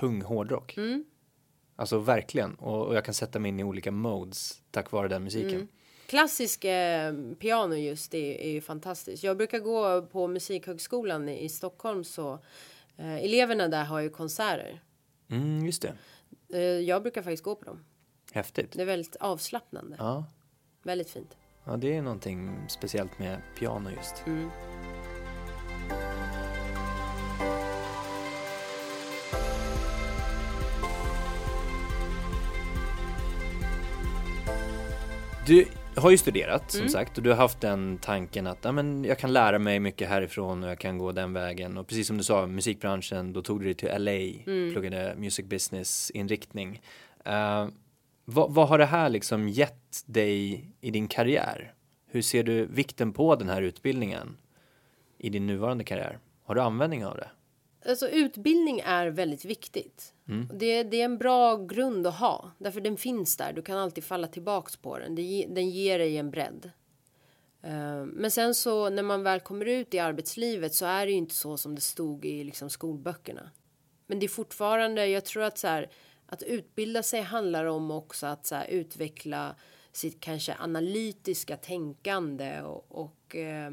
tung 0.00 0.22
hårdrock. 0.22 0.76
Mm. 0.76 1.04
Alltså 1.76 1.98
verkligen. 1.98 2.54
Och, 2.54 2.86
och 2.86 2.94
jag 2.96 3.04
kan 3.04 3.14
sätta 3.14 3.38
mig 3.38 3.48
in 3.48 3.60
i 3.60 3.64
olika 3.64 3.90
modes 3.90 4.62
tack 4.70 4.90
vare 4.90 5.08
den 5.08 5.24
musiken. 5.24 5.68
Klassisk 6.10 6.64
eh, 6.64 7.14
piano 7.38 7.74
just 7.74 8.14
är, 8.14 8.40
är 8.40 8.50
ju 8.50 8.60
fantastiskt. 8.60 9.22
Jag 9.24 9.36
brukar 9.36 9.58
gå 9.58 10.02
på 10.02 10.26
Musikhögskolan 10.26 11.28
i, 11.28 11.44
i 11.44 11.48
Stockholm 11.48 12.04
så 12.04 12.38
eh, 12.96 13.24
eleverna 13.24 13.68
där 13.68 13.84
har 13.84 14.00
ju 14.00 14.10
konserter. 14.10 14.82
Mm, 15.30 15.66
just 15.66 15.82
det. 15.82 15.94
Eh, 16.52 16.60
jag 16.60 17.02
brukar 17.02 17.22
faktiskt 17.22 17.42
gå 17.42 17.54
på 17.54 17.64
dem. 17.64 17.84
Häftigt. 18.32 18.72
Det 18.72 18.82
är 18.82 18.86
väldigt 18.86 19.16
avslappnande. 19.16 19.96
Ja. 19.98 20.24
Väldigt 20.82 21.10
fint. 21.10 21.36
ja, 21.64 21.76
det 21.76 21.96
är 21.96 22.02
någonting 22.02 22.56
speciellt 22.68 23.18
med 23.18 23.40
piano 23.58 23.90
just. 23.90 24.26
Mm. 24.26 24.50
Du 35.46 35.66
har 35.96 36.10
ju 36.10 36.18
studerat 36.18 36.74
Mm. 36.74 36.86
som 36.86 36.92
sagt 36.92 37.16
och 37.18 37.24
du 37.24 37.30
har 37.30 37.36
haft 37.36 37.60
den 37.60 37.98
tanken 38.02 38.46
att 38.46 38.58
ja, 38.62 38.72
men 38.72 39.04
jag 39.04 39.18
kan 39.18 39.32
lära 39.32 39.58
mig 39.58 39.80
mycket 39.80 40.08
härifrån 40.08 40.64
och 40.64 40.70
jag 40.70 40.78
kan 40.78 40.98
gå 40.98 41.12
den 41.12 41.32
vägen. 41.32 41.78
Och 41.78 41.86
precis 41.86 42.06
som 42.06 42.18
du 42.18 42.24
sa, 42.24 42.46
musikbranschen, 42.46 43.32
då 43.32 43.42
tog 43.42 43.58
du 43.60 43.64
dig 43.64 43.74
till 43.74 43.88
LA, 43.88 44.10
Mm. 44.52 44.72
pluggade 44.72 45.14
music 45.18 45.46
business 45.46 46.10
inriktning. 46.10 46.82
Uh, 47.28 47.68
vad, 48.24 48.54
vad 48.54 48.68
har 48.68 48.78
det 48.78 48.84
här 48.86 49.08
liksom 49.08 49.48
gett 49.48 50.02
dig 50.06 50.64
i 50.80 50.90
din 50.90 51.08
karriär? 51.08 51.74
Hur 52.06 52.22
ser 52.22 52.42
du 52.42 52.66
vikten 52.66 53.12
på 53.12 53.36
den 53.36 53.48
här 53.48 53.62
utbildningen 53.62 54.36
i 55.18 55.28
din 55.28 55.46
nuvarande 55.46 55.84
karriär? 55.84 56.18
Har 56.44 56.54
du 56.54 56.60
användning 56.60 57.06
av 57.06 57.16
det? 57.16 57.28
Alltså 57.88 58.08
utbildning 58.08 58.80
är 58.84 59.06
väldigt 59.06 59.44
viktigt. 59.44 60.14
Mm. 60.30 60.48
Det, 60.54 60.82
det 60.82 61.00
är 61.00 61.04
en 61.04 61.18
bra 61.18 61.56
grund 61.56 62.06
att 62.06 62.18
ha. 62.18 62.50
Därför 62.58 62.80
den 62.80 62.96
finns 62.96 63.36
där. 63.36 63.52
Du 63.52 63.62
kan 63.62 63.78
alltid 63.78 64.04
falla 64.04 64.26
tillbaks 64.26 64.76
på 64.76 64.98
den. 64.98 65.14
Det, 65.14 65.46
den 65.48 65.70
ger 65.70 65.98
dig 65.98 66.16
en 66.16 66.30
bredd. 66.30 66.70
Eh, 67.62 68.04
men 68.04 68.30
sen 68.30 68.54
så 68.54 68.90
när 68.90 69.02
man 69.02 69.22
väl 69.22 69.40
kommer 69.40 69.66
ut 69.66 69.94
i 69.94 69.98
arbetslivet 69.98 70.74
så 70.74 70.86
är 70.86 71.06
det 71.06 71.12
ju 71.12 71.18
inte 71.18 71.34
så 71.34 71.56
som 71.56 71.74
det 71.74 71.80
stod 71.80 72.24
i 72.24 72.44
liksom 72.44 72.70
skolböckerna. 72.70 73.50
Men 74.06 74.18
det 74.18 74.26
är 74.26 74.28
fortfarande, 74.28 75.06
jag 75.06 75.24
tror 75.24 75.42
att 75.42 75.58
så 75.58 75.66
här, 75.66 75.90
att 76.26 76.42
utbilda 76.42 77.02
sig 77.02 77.22
handlar 77.22 77.64
om 77.64 77.90
också 77.90 78.26
att 78.26 78.46
så 78.46 78.54
här, 78.54 78.66
utveckla 78.66 79.54
sitt 79.92 80.20
kanske 80.20 80.54
analytiska 80.58 81.56
tänkande 81.56 82.62
och, 82.62 82.86
och 82.88 83.36
eh, 83.36 83.70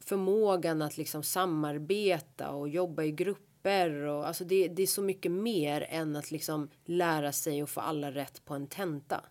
förmågan 0.00 0.82
att 0.82 0.96
liksom 0.96 1.22
samarbeta 1.22 2.50
och 2.50 2.68
jobba 2.68 3.02
i 3.02 3.12
grupp 3.12 3.45
grupper 3.66 3.90
och 3.90 4.26
alltså 4.26 4.44
det, 4.44 4.68
det 4.68 4.82
är 4.82 4.86
så 4.86 5.02
mycket 5.02 5.32
mer 5.32 5.86
än 5.90 6.16
att 6.16 6.30
liksom 6.30 6.68
lära 6.84 7.32
sig 7.32 7.62
och 7.62 7.70
få 7.70 7.80
alla 7.80 8.10
rätt 8.10 8.44
på 8.44 8.54
en 8.54 8.66
tenta. 8.66 9.24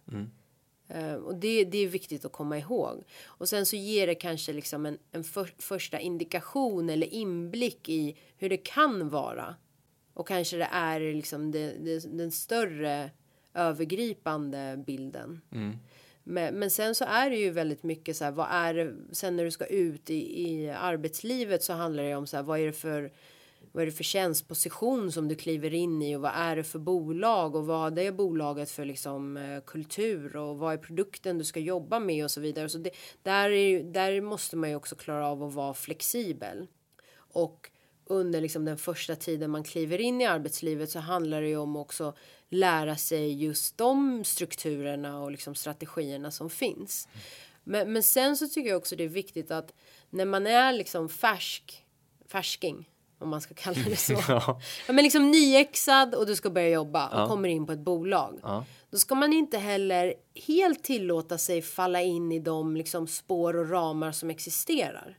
Eh, 0.88 1.14
och 1.14 1.36
det, 1.36 1.64
det 1.64 1.78
är 1.78 1.88
viktigt 1.88 2.26
att 2.26 2.32
komma 2.32 2.58
ihåg. 2.58 3.04
Och 3.26 3.50
sen 3.50 3.66
så 3.66 3.76
ger 3.76 4.08
det 4.08 4.16
kanske 4.16 4.54
liksom 4.54 4.86
en, 4.86 4.98
en 5.12 5.24
för, 5.24 5.50
första 5.58 6.00
indikation 6.00 6.90
eller 6.90 7.14
inblick 7.14 7.90
i 7.90 8.18
hur 8.38 8.50
det 8.50 8.58
kan 8.58 9.10
vara. 9.10 9.56
Och 10.14 10.28
kanske 10.28 10.58
det 10.58 10.70
är 10.72 11.00
liksom 11.14 11.52
det, 11.52 11.74
det, 11.84 12.18
den 12.18 12.32
större 12.32 13.12
övergripande 13.54 14.84
bilden. 14.88 15.42
Men, 16.24 16.56
men 16.56 16.72
sen 16.72 16.96
så 16.96 17.06
är 17.06 17.30
det 17.30 17.38
ju 17.38 17.52
väldigt 17.52 17.84
mycket 17.84 18.18
så 18.18 18.24
här, 18.24 18.32
vad 18.32 18.48
är 18.50 18.74
det, 18.74 18.96
sen 19.12 19.36
när 19.36 19.44
du 19.44 19.52
ska 19.52 19.66
ut 19.66 20.10
i, 20.10 20.50
i 20.50 20.70
arbetslivet 20.70 21.64
så 21.64 21.74
handlar 21.74 22.04
det 22.04 22.16
om 22.16 22.28
så 22.28 22.38
här, 22.38 22.44
vad 22.44 22.60
är 22.60 22.66
det 22.66 22.74
för 22.74 23.12
vad 23.76 23.82
är 23.82 23.86
det 23.86 23.92
för 23.92 24.04
tjänstposition 24.04 25.12
som 25.12 25.28
du 25.28 25.36
kliver 25.36 25.74
in 25.74 26.02
i 26.02 26.16
och 26.16 26.22
vad 26.22 26.32
är 26.36 26.56
det 26.56 26.64
för 26.64 26.80
bolag 26.80 27.56
och 27.56 27.66
vad 27.66 28.00
är 28.00 28.12
bolaget 28.12 28.72
för 28.72 28.86
liksom 28.86 29.38
eh, 29.38 29.62
kultur 29.62 30.36
och 30.36 30.58
vad 30.58 30.74
är 30.74 30.78
produkten 30.78 31.38
du 31.38 31.44
ska 31.44 31.60
jobba 31.60 32.00
med 32.00 32.24
och 32.24 32.32
så 32.32 32.42
vidare. 32.42 32.70
Så 32.70 32.78
det, 32.78 32.90
där, 33.24 33.50
är, 33.50 33.68
ju- 33.68 33.84
där 33.92 34.22
måste 34.22 34.56
man 34.56 34.70
ju 34.70 34.76
också 34.76 34.96
klara 34.96 35.28
av 35.28 35.44
att 35.44 35.54
vara 35.54 35.74
flexibel. 35.74 36.68
Och 37.18 37.70
under 38.06 38.42
liksom 38.42 38.66
den 38.66 38.78
första 38.78 39.16
tiden 39.16 39.52
man 39.52 39.64
kliver 39.64 40.02
in 40.02 40.22
i 40.22 40.26
arbetslivet 40.26 40.90
så 40.90 41.00
handlar 41.00 41.42
det 41.42 41.48
ju 41.48 41.58
om 41.58 41.76
också 41.76 42.14
lära 42.50 42.96
sig 42.96 43.44
just 43.44 43.78
de 43.78 44.24
strukturerna 44.24 45.22
och 45.24 45.32
liksom 45.32 45.56
strategierna 45.56 46.32
som 46.32 46.50
finns. 46.50 47.08
Men, 47.64 47.94
men 47.94 48.04
sen 48.04 48.38
så 48.38 48.48
tycker 48.48 48.70
jag 48.70 48.78
också 48.78 48.96
det 48.96 49.04
är 49.04 49.08
viktigt 49.08 49.52
att 49.52 49.74
när 50.10 50.26
man 50.26 50.48
är 50.48 50.74
liksom 50.74 51.10
färsk, 51.10 51.86
färsking 52.28 52.90
om 53.20 53.30
man 53.30 53.42
ska 53.42 53.54
kalla 53.54 53.78
det 53.90 53.96
så. 53.96 54.14
Ja. 54.28 54.60
Ja, 54.88 54.94
men 54.94 55.04
liksom 55.04 55.32
nyexad 55.32 56.16
och 56.16 56.26
du 56.26 56.36
ska 56.36 56.50
börja 56.50 56.70
jobba 56.70 57.08
och 57.08 57.20
Ja. 57.20 57.28
kommer 57.28 57.50
in 57.50 57.66
på 57.66 57.72
ett 57.74 57.80
bolag. 57.80 58.40
Ja. 58.44 58.66
Då 58.92 58.98
ska 58.98 59.16
man 59.16 59.34
inte 59.34 59.58
heller 59.58 60.14
helt 60.48 60.84
tillåta 60.84 61.38
sig 61.38 61.62
falla 61.62 62.02
in 62.02 62.32
i 62.32 62.40
de 62.40 62.76
liksom 62.76 63.08
spår 63.08 63.56
och 63.58 63.70
ramar 63.70 64.12
som 64.12 64.30
existerar. 64.30 65.18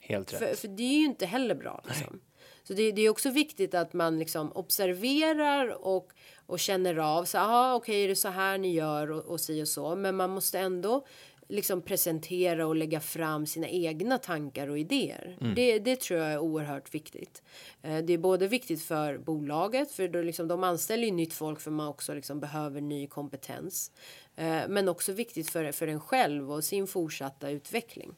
Helt 0.00 0.32
rätt. 0.32 0.38
För, 0.38 0.54
för 0.54 0.68
det 0.68 0.82
är 0.82 0.98
ju 0.98 1.04
inte 1.04 1.26
heller 1.26 1.54
bra. 1.54 1.82
Liksom. 1.88 2.20
Så 2.62 2.72
det, 2.72 2.92
det 2.92 3.02
är 3.02 3.08
också 3.10 3.30
viktigt 3.30 3.74
att 3.74 3.92
man 3.92 4.18
liksom 4.18 4.52
observerar 4.52 5.86
och, 5.86 6.12
och 6.46 6.58
känner 6.60 6.96
av. 6.96 7.24
Så 7.24 7.38
aha, 7.38 7.74
okej, 7.74 8.04
är 8.04 8.08
det 8.08 8.16
så 8.16 8.28
här 8.28 8.58
ni 8.58 8.72
gör 8.72 9.10
och, 9.10 9.24
och 9.24 9.40
si 9.40 9.62
och 9.62 9.68
så. 9.68 9.96
Men 9.96 10.16
man 10.16 10.30
måste 10.30 10.58
ändå 10.58 11.06
liksom 11.50 11.82
presentera 11.82 12.66
och 12.66 12.76
lägga 12.76 13.00
fram 13.00 13.46
sina 13.46 13.68
egna 13.68 14.18
tankar 14.18 14.68
och 14.68 14.78
idéer. 14.78 15.36
Det, 15.56 15.78
det 15.78 16.00
tror 16.00 16.20
jag 16.20 16.32
är 16.32 16.38
oerhört 16.38 16.94
viktigt. 16.94 17.42
Eh, 17.82 17.98
det 17.98 18.12
är 18.12 18.18
både 18.18 18.48
viktigt 18.48 18.82
för 18.82 19.18
bolaget, 19.18 19.90
för 19.90 20.08
då 20.08 20.22
liksom, 20.22 20.48
de 20.48 20.64
anställer 20.64 21.04
ju 21.04 21.10
nytt 21.12 21.32
folk 21.32 21.60
för 21.60 21.70
man 21.70 21.88
också 21.88 22.14
liksom 22.14 22.40
behöver 22.40 22.80
ny 22.80 23.06
kompetens. 23.06 23.92
Eh, 24.36 24.60
men 24.68 24.88
också 24.88 25.12
viktigt 25.12 25.50
för, 25.50 25.72
för 25.72 25.86
en 25.88 26.00
själv 26.00 26.52
och 26.52 26.64
sin 26.64 26.86
fortsatta 26.86 27.50
utveckling. 27.50 28.12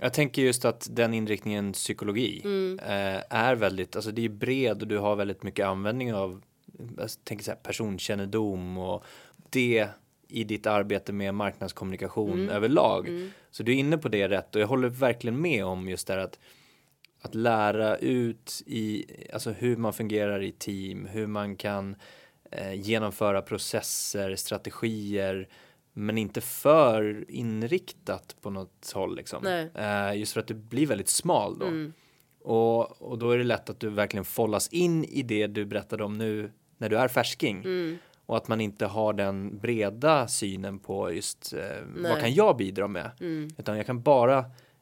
Jag 0.00 0.12
tänker 0.12 0.42
just 0.42 0.64
att 0.64 0.88
den 0.90 1.14
inriktningen 1.14 1.72
psykologi 1.72 2.40
Mm. 2.44 2.78
eh, 2.78 3.22
är 3.30 3.54
väldigt, 3.54 3.96
alltså 3.96 4.10
det 4.10 4.24
är 4.24 4.28
bred 4.28 4.82
och 4.82 4.88
du 4.88 4.98
har 4.98 5.16
väldigt 5.16 5.42
mycket 5.42 5.66
användning 5.66 6.14
av, 6.14 6.42
jag 6.98 7.10
tänker 7.24 7.44
så 7.44 7.50
här, 7.50 7.58
personkännedom 7.58 8.78
och 8.78 9.04
det 9.50 9.88
i 10.34 10.44
ditt 10.44 10.66
arbete 10.66 11.12
med 11.12 11.34
marknadskommunikation 11.34 12.32
Mm. 12.32 12.48
överlag. 12.48 13.30
Så 13.50 13.62
du 13.62 13.72
är 13.72 13.76
inne 13.76 13.98
på 13.98 14.08
det 14.08 14.28
rätt 14.28 14.54
och 14.54 14.60
jag 14.62 14.66
håller 14.66 14.88
verkligen 14.88 15.40
med 15.40 15.64
om 15.64 15.88
just 15.88 16.06
det 16.06 16.22
att 16.22 16.38
att 17.20 17.34
lära 17.34 17.96
ut 17.96 18.62
i, 18.66 19.04
alltså 19.32 19.50
hur 19.50 19.76
man 19.76 19.92
fungerar 19.92 20.42
i 20.42 20.52
team, 20.52 21.06
hur 21.06 21.26
man 21.26 21.56
kan 21.56 21.96
eh, 22.50 22.74
genomföra 22.74 23.42
processer, 23.42 24.36
strategier, 24.36 25.48
men 25.92 26.18
inte 26.18 26.40
för 26.40 27.24
inriktat 27.28 28.36
på 28.40 28.50
något 28.50 28.92
håll 28.94 29.16
liksom. 29.16 29.46
Eh, 29.74 30.18
just 30.18 30.32
för 30.32 30.40
att 30.40 30.46
det 30.46 30.54
blir 30.54 30.86
väldigt 30.86 31.08
smal 31.08 31.58
då. 31.58 31.66
Mm. 31.66 31.92
Och, 32.42 33.02
och 33.02 33.18
då 33.18 33.30
är 33.30 33.38
det 33.38 33.44
lätt 33.44 33.70
att 33.70 33.80
du 33.80 33.88
verkligen 33.88 34.24
follas 34.24 34.68
in 34.68 35.04
i 35.04 35.22
det 35.22 35.46
du 35.46 35.64
berättade 35.64 36.04
om 36.04 36.18
nu 36.18 36.50
när 36.78 36.88
du 36.88 36.96
är 36.98 37.08
färsking. 37.08 37.56
Mm. 37.58 37.98
Och 38.26 38.36
att 38.36 38.48
man 38.48 38.60
inte 38.60 38.86
har 38.86 39.12
den 39.12 39.58
breda 39.58 40.28
synen 40.28 40.78
på 40.78 41.12
just 41.12 41.52
eh, 41.52 41.60
vad 41.96 42.20
kan 42.20 42.34
jag 42.34 42.56
bidra 42.56 42.88
med. 42.88 43.10
Mm. 43.20 43.50
Utan 43.58 43.76
jag 43.76 43.86
kan 43.86 44.02
bara 44.02 44.38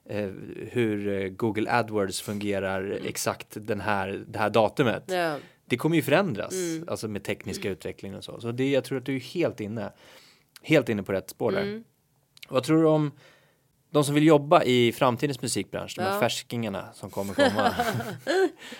eh, 0.08 0.30
hur 0.70 1.08
eh, 1.22 1.28
Google 1.28 1.70
AdWords 1.72 2.20
fungerar 2.20 2.98
exakt 3.04 3.46
den 3.60 3.80
här, 3.80 4.24
det 4.28 4.38
här 4.38 4.50
datumet. 4.50 5.04
Ja. 5.06 5.38
Det 5.66 5.76
kommer 5.76 5.96
ju 5.96 6.02
förändras, 6.02 6.52
Mm. 6.52 6.88
alltså 6.88 7.08
med 7.08 7.24
tekniska 7.24 7.70
utveckling 7.70 8.14
och 8.16 8.24
så. 8.24 8.40
Så 8.40 8.52
det, 8.52 8.70
jag 8.70 8.84
tror 8.84 8.98
att 8.98 9.06
du 9.06 9.16
är 9.16 9.20
helt 9.20 9.60
inne, 9.60 9.92
helt 10.62 10.88
inne 10.88 11.02
på 11.02 11.12
rätt 11.12 11.30
spår 11.30 11.52
där. 11.52 11.62
Mm. 11.62 11.84
Vad 12.48 12.64
tror 12.64 12.82
du 12.82 12.88
om 12.88 13.10
de 13.90 14.04
som 14.04 14.14
vill 14.14 14.26
jobba 14.26 14.62
i 14.62 14.92
framtidens 14.92 15.42
musikbransch, 15.42 15.94
de 15.96 16.02
här 16.02 16.14
Ja. 16.14 16.20
färskingarna 16.20 16.88
som 16.94 17.10
kommer 17.10 17.34
komma. 17.34 17.74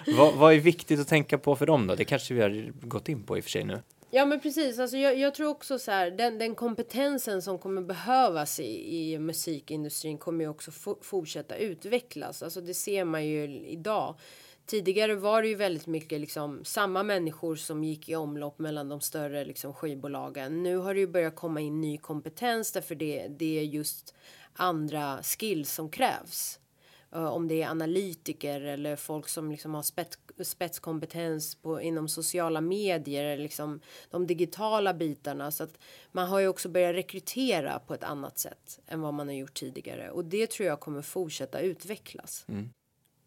vad, 0.16 0.34
vad 0.34 0.54
är 0.54 0.58
viktigt 0.58 1.00
att 1.00 1.08
tänka 1.08 1.38
på 1.38 1.56
för 1.56 1.66
dem 1.66 1.86
då? 1.86 1.94
Det 1.94 2.04
kanske 2.04 2.34
vi 2.34 2.40
har 2.42 2.72
gått 2.86 3.08
in 3.08 3.22
på 3.22 3.36
i 3.36 3.40
och 3.40 3.44
för 3.44 3.50
sig 3.50 3.64
nu. 3.64 3.82
Ja 4.14 4.24
men 4.24 4.40
precis, 4.40 4.78
alltså 4.78 4.96
jag, 4.96 5.18
jag 5.18 5.34
tror 5.34 5.48
också 5.48 5.78
så 5.78 5.90
här 5.90 6.10
den, 6.10 6.38
den 6.38 6.54
kompetensen 6.54 7.42
som 7.42 7.58
kommer 7.58 7.82
behövas 7.82 8.60
i, 8.60 8.96
i 8.96 9.18
musikindustrin 9.18 10.18
kommer 10.18 10.44
ju 10.44 10.50
också 10.50 10.70
fortsätta 11.02 11.56
utvecklas. 11.56 12.42
Alltså 12.42 12.60
det 12.60 12.74
ser 12.74 13.04
man 13.04 13.26
ju 13.26 13.66
idag. 13.66 14.14
Tidigare 14.66 15.14
var 15.14 15.42
det 15.42 15.48
ju 15.48 15.54
väldigt 15.54 15.86
mycket 15.86 16.20
liksom 16.20 16.64
samma 16.64 17.02
människor 17.02 17.56
som 17.56 17.84
gick 17.84 18.08
i 18.08 18.14
omlopp 18.14 18.58
mellan 18.58 18.88
de 18.88 19.00
större 19.00 19.44
liksom 19.44 19.74
skivbolagen. 19.74 20.62
Nu 20.62 20.76
har 20.76 20.94
det 20.94 21.00
ju 21.00 21.06
börjat 21.06 21.36
komma 21.36 21.60
in 21.60 21.80
ny 21.80 21.98
kompetens 21.98 22.72
därför 22.72 22.94
det, 22.94 23.28
det 23.28 23.58
är 23.58 23.64
just 23.64 24.14
andra 24.54 25.22
skills 25.22 25.72
som 25.72 25.90
krävs. 25.90 26.58
Eh, 27.14 27.24
om 27.24 27.48
det 27.48 27.62
är 27.62 27.68
analytiker 27.68 28.60
eller 28.60 28.96
folk 28.96 29.28
som 29.28 29.50
liksom 29.50 29.74
har 29.74 29.82
spets, 29.82 30.18
spetskompetens 30.44 31.54
på, 31.54 31.80
inom 31.80 32.08
sociala 32.08 32.60
medier 32.60 33.24
eller 33.24 33.42
liksom 33.42 33.80
de 34.10 34.26
digitala 34.26 34.94
bitarna. 34.94 35.50
Så 35.50 35.64
att 35.64 35.78
man 36.12 36.28
har 36.28 36.38
ju 36.40 36.48
också 36.48 36.68
börjat 36.68 36.94
rekrytera 36.94 37.78
på 37.78 37.94
ett 37.94 38.04
annat 38.04 38.38
sätt 38.38 38.80
än 38.86 39.00
vad 39.00 39.14
man 39.14 39.28
har 39.28 39.34
gjort 39.34 39.54
tidigare 39.54 40.10
och 40.10 40.24
det 40.24 40.50
tror 40.50 40.68
jag 40.68 40.80
kommer 40.80 41.02
fortsätta 41.02 41.60
utvecklas. 41.60 42.44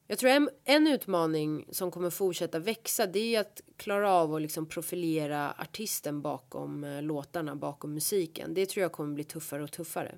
Jag 0.07 0.17
tror 0.17 0.29
en, 0.29 0.49
en 0.63 0.87
utmaning 0.87 1.65
som 1.71 1.91
kommer 1.91 2.09
fortsätta 2.09 2.59
växa 2.59 3.05
det 3.05 3.35
är 3.35 3.41
att 3.41 3.61
klara 3.77 4.11
av 4.11 4.35
att 4.35 4.41
liksom 4.41 4.65
profilera 4.65 5.51
artisten 5.51 6.21
bakom 6.21 6.83
eh, 6.83 7.01
låtarna, 7.01 7.55
bakom 7.55 7.93
musiken. 7.93 8.53
Det 8.53 8.65
tror 8.65 8.81
jag 8.81 8.91
kommer 8.91 9.13
bli 9.13 9.23
tuffare 9.23 9.63
och 9.63 9.71
tuffare. 9.71 10.15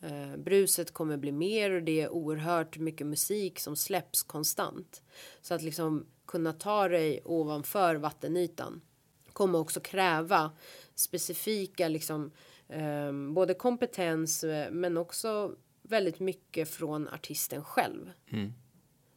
Eh, 0.00 0.36
bruset 0.36 0.92
kommer 0.92 1.16
bli 1.16 1.32
mer 1.32 1.70
och 1.70 1.82
det 1.82 2.00
är 2.00 2.08
oerhört 2.08 2.78
mycket 2.78 3.06
musik 3.06 3.58
som 3.58 3.76
släpps 3.76 4.22
konstant. 4.22 5.02
Så 5.40 5.54
att 5.54 5.62
liksom 5.62 6.06
kunna 6.26 6.52
ta 6.52 6.88
dig 6.88 7.20
ovanför 7.24 7.94
vattenytan 7.94 8.80
kommer 9.38 9.58
också 9.58 9.80
kräva 9.80 10.50
specifika 10.94 11.88
liksom 11.88 12.30
eh, 12.68 13.12
både 13.12 13.54
kompetens 13.54 14.44
eh, 14.44 14.70
men 14.70 14.96
också 14.96 15.54
väldigt 15.82 16.20
mycket 16.20 16.68
från 16.68 17.08
artisten 17.08 17.64
själv. 17.64 18.12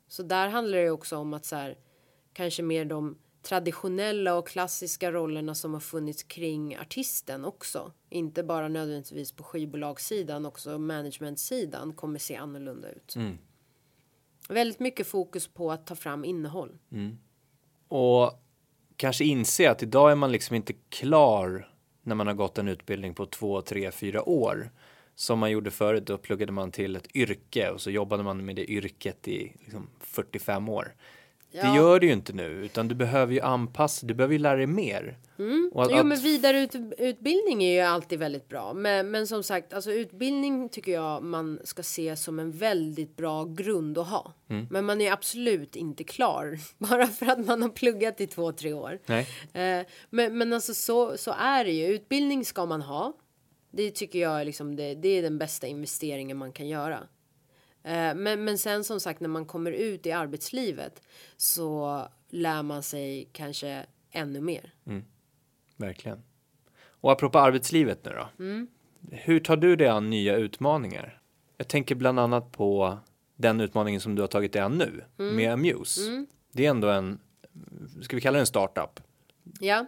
Så 0.07 0.23
där 0.23 0.47
handlar 0.47 0.77
det 0.77 0.89
också 0.89 1.17
om 1.17 1.33
att 1.33 1.45
så 1.45 1.55
här, 1.55 1.77
kanske 2.33 2.63
mer 2.63 2.85
de 2.85 3.17
traditionella 3.41 4.35
och 4.35 4.47
klassiska 4.47 5.11
rollerna 5.11 5.55
som 5.55 5.73
har 5.73 5.79
funnits 5.79 6.23
kring 6.23 6.77
artisten 6.77 7.45
också. 7.45 7.91
Inte 8.09 8.43
bara 8.43 8.67
nödvändigtvis 8.67 9.31
på 9.31 9.43
skivbolagssidan, 9.43 10.45
också 10.45 10.77
managementsidan 10.79 11.93
kommer 11.93 12.19
se 12.19 12.35
annorlunda 12.35 12.89
ut. 12.89 13.15
Väldigt 14.49 14.79
mycket 14.79 15.07
fokus 15.07 15.47
på 15.47 15.71
att 15.71 15.87
ta 15.87 15.95
fram 15.95 16.25
innehåll. 16.25 16.77
Och 17.87 18.31
kanske 18.95 19.23
inse 19.25 19.71
att 19.71 19.83
idag 19.83 20.11
är 20.11 20.15
man 20.15 20.31
liksom 20.31 20.55
inte 20.55 20.73
klar 20.89 21.67
när 22.03 22.15
man 22.15 22.27
har 22.27 22.33
gått 22.33 22.57
en 22.57 22.67
utbildning 22.67 23.13
på 23.13 23.25
två, 23.25 23.61
tre, 23.61 23.91
fyra 23.91 24.29
år. 24.29 24.71
Som 25.15 25.39
man 25.39 25.51
gjorde 25.51 25.71
förut, 25.71 26.05
då 26.05 26.17
pluggade 26.17 26.51
man 26.51 26.71
till 26.71 26.95
ett 26.95 27.15
yrke 27.15 27.69
och 27.69 27.81
så 27.81 27.91
jobbade 27.91 28.23
man 28.23 28.45
med 28.45 28.55
det 28.55 28.71
yrket 28.71 29.27
i 29.27 29.53
liksom 29.59 29.89
45 29.99 30.69
år. 30.69 30.95
Det 31.51 31.57
Ja. 31.57 31.75
gör 31.75 31.99
du 31.99 32.07
ju 32.07 32.13
inte 32.13 32.33
nu, 32.33 32.43
utan 32.65 32.87
du 32.87 32.95
behöver 32.95 33.33
ju 33.33 33.41
anpassa, 33.41 34.05
du 34.07 34.13
behöver 34.13 34.33
ju 34.33 34.39
lära 34.39 34.55
dig 34.57 34.67
mer. 34.67 35.17
Och 35.71 35.83
att, 35.83 35.91
Jo, 35.91 36.03
men 36.03 36.17
vidareutbildning 36.19 37.63
är 37.63 37.73
ju 37.73 37.79
alltid 37.79 38.19
väldigt 38.19 38.47
bra. 38.49 38.73
Men, 38.73 39.11
men 39.11 39.27
som 39.27 39.43
sagt, 39.43 39.73
alltså 39.73 39.91
utbildning 39.91 40.69
tycker 40.69 40.91
jag 40.91 41.23
man 41.23 41.59
ska 41.63 41.83
se 41.83 42.15
som 42.15 42.39
en 42.39 42.51
väldigt 42.51 43.15
bra 43.17 43.43
grund 43.45 43.97
att 43.97 44.07
ha. 44.07 44.33
Men 44.69 44.85
man 44.85 45.01
är 45.01 45.11
absolut 45.11 45.75
inte 45.75 46.03
klar 46.03 46.57
bara 46.77 47.07
för 47.07 47.25
att 47.25 47.45
man 47.45 47.61
har 47.61 47.69
pluggat 47.69 48.21
i 48.21 48.27
två, 48.27 48.51
tre 48.51 48.73
år. 48.73 48.99
nej, 49.05 49.27
Eh, 49.53 49.85
men, 50.09 50.37
men 50.37 50.53
alltså 50.53 50.73
så, 50.73 51.17
så 51.17 51.31
är 51.39 51.65
det 51.65 51.71
ju. 51.71 51.85
Utbildning 51.87 52.45
ska 52.45 52.65
man 52.65 52.81
ha. 52.81 53.13
Det 53.71 53.91
tycker 53.91 54.19
jag 54.19 54.41
är 54.41 54.45
liksom 54.45 54.75
det, 54.75 54.95
det 54.95 55.09
är 55.09 55.21
den 55.21 55.37
bästa 55.37 55.67
investeringen 55.67 56.37
man 56.37 56.51
kan 56.51 56.67
göra. 56.67 56.99
Eh, 57.83 58.15
men, 58.15 58.43
men 58.43 58.57
sen 58.57 58.83
som 58.83 58.99
sagt 58.99 59.19
när 59.19 59.29
man 59.29 59.45
kommer 59.45 59.71
ut 59.71 60.05
i 60.05 60.11
arbetslivet 60.11 61.01
så 61.37 62.01
lär 62.29 62.63
man 62.63 62.83
sig 62.83 63.29
kanske 63.31 63.85
ännu 64.11 64.41
mer. 64.41 64.73
verkligen. 65.77 66.23
Och 66.83 67.11
apropå 67.11 67.39
arbetslivet 67.39 68.05
nu 68.05 68.11
då. 68.11 68.27
Hur 69.11 69.39
tar 69.39 69.57
du 69.57 69.75
dig 69.75 69.87
an 69.87 70.09
nya 70.09 70.35
utmaningar? 70.35 71.21
Jag 71.57 71.67
tänker 71.67 71.95
bland 71.95 72.19
annat 72.19 72.51
på 72.51 72.97
den 73.35 73.61
utmaningen 73.61 74.01
som 74.01 74.15
du 74.15 74.21
har 74.21 74.27
tagit 74.27 74.53
dig 74.53 74.61
an 74.61 74.77
nu 74.77 75.03
med 75.17 75.53
Amuse. 75.53 76.25
Det 76.51 76.65
är 76.65 76.69
ändå 76.69 76.89
en, 76.89 77.19
ska 78.01 78.15
vi 78.15 78.21
kalla 78.21 78.35
det 78.35 78.41
en 78.41 78.45
startup? 78.45 78.99
Ja, 79.59 79.85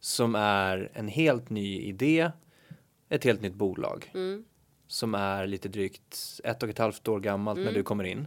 som 0.00 0.34
är 0.34 0.90
en 0.94 1.08
helt 1.08 1.50
ny 1.50 1.80
idé, 1.80 2.30
ett 3.08 3.24
helt 3.24 3.40
nytt 3.40 3.54
bolag 3.54 4.12
som 4.88 5.14
är 5.14 5.46
lite 5.46 5.68
drygt 5.68 6.40
ett 6.44 6.62
och 6.62 6.68
ett 6.68 6.78
halvt 6.78 7.08
år 7.08 7.20
gammalt 7.20 7.60
när 7.60 7.72
du 7.72 7.82
kommer 7.82 8.04
in. 8.04 8.26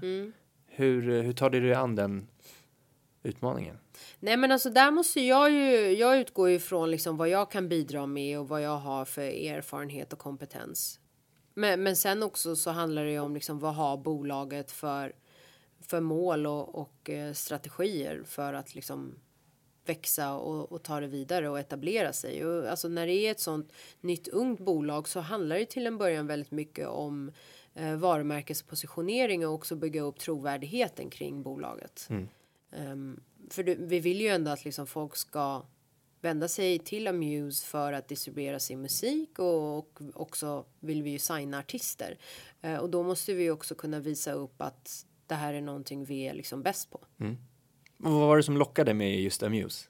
Hur, 0.65 1.21
hur 1.21 1.33
tar 1.33 1.49
du 1.49 1.59
dig 1.59 1.73
an 1.73 1.95
den 1.95 2.27
utmaningen? 3.23 3.77
nej 4.19 4.37
men 4.37 4.51
alltså 4.51 4.69
där 4.69 4.91
måste 4.91 5.21
jag 5.21 5.51
ju, 5.51 5.91
jag 5.91 6.19
utgår 6.19 6.49
ju 6.49 6.55
ifrån 6.55 6.91
liksom 6.91 7.17
vad 7.17 7.29
jag 7.29 7.51
kan 7.51 7.69
bidra 7.69 8.05
med 8.05 8.39
och 8.39 8.47
vad 8.47 8.61
jag 8.61 8.77
har 8.77 9.05
för 9.05 9.21
erfarenhet 9.21 10.13
och 10.13 10.19
kompetens. 10.19 10.99
Men, 11.53 11.83
men 11.83 11.95
sen 11.95 12.23
också 12.23 12.55
så 12.55 12.71
handlar 12.71 13.05
det 13.05 13.11
ju 13.11 13.19
om 13.19 13.33
liksom 13.33 13.59
vad 13.59 13.75
har 13.75 13.97
bolaget 13.97 14.71
för, 14.71 15.13
för 15.81 15.99
mål 15.99 16.47
och, 16.47 16.75
och 16.75 17.09
eh, 17.09 17.33
strategier 17.33 18.23
för 18.25 18.53
att 18.53 18.75
liksom 18.75 19.15
växa 19.89 20.33
och, 20.33 20.71
och 20.71 20.83
ta 20.83 20.99
det 20.99 21.07
vidare 21.07 21.49
och 21.49 21.59
etablera 21.59 22.13
sig. 22.13 22.45
Och 22.45 22.69
alltså 22.69 22.87
när 22.87 23.07
det 23.07 23.13
är 23.13 23.31
ett 23.31 23.39
sånt 23.39 23.71
nytt 24.01 24.27
ungt 24.27 24.59
bolag 24.59 25.07
så 25.07 25.19
handlar 25.19 25.59
det 25.59 25.65
till 25.65 25.87
en 25.87 25.97
början 25.97 26.27
väldigt 26.27 26.51
mycket 26.51 26.87
om 26.87 27.31
eh, 27.73 27.95
varumärkespositionering 27.95 29.47
och 29.47 29.53
också 29.53 29.75
bygga 29.75 30.01
upp 30.01 30.19
trovärdigheten 30.19 31.09
kring 31.09 31.43
bolaget. 31.43 32.07
Ehm, 32.71 33.19
för 33.49 33.63
du, 33.63 33.75
vi 33.75 33.99
vill 33.99 34.21
ju 34.21 34.27
ändå 34.27 34.51
att 34.51 34.65
liksom 34.65 34.87
folk 34.87 35.15
ska 35.15 35.65
vända 36.21 36.47
sig 36.47 36.79
till 36.79 37.07
Amuse 37.07 37.65
för 37.65 37.93
att 37.93 38.07
distribuera 38.07 38.59
sin 38.59 38.81
musik 38.81 39.39
och, 39.39 39.77
och 39.77 40.01
också 40.13 40.65
vill 40.79 41.03
vi 41.03 41.09
ju 41.09 41.19
signa 41.19 41.59
artister. 41.59 42.17
Eh, 42.61 42.77
och 42.77 42.89
då 42.89 43.03
måste 43.03 43.33
vi 43.33 43.49
också 43.49 43.75
kunna 43.75 43.99
visa 43.99 44.31
upp 44.31 44.61
att 44.61 45.05
det 45.27 45.35
här 45.35 45.53
är 45.53 45.61
någonting 45.61 46.05
vi 46.05 46.27
är 46.27 46.33
liksom 46.33 46.63
bäst 46.63 46.91
på. 46.91 46.99
Och 48.03 48.11
vad 48.11 48.27
var 48.27 48.37
det 48.37 48.43
som 48.43 48.57
lockade 48.57 48.93
med 48.93 49.19
just 49.21 49.43
Amuse? 49.43 49.87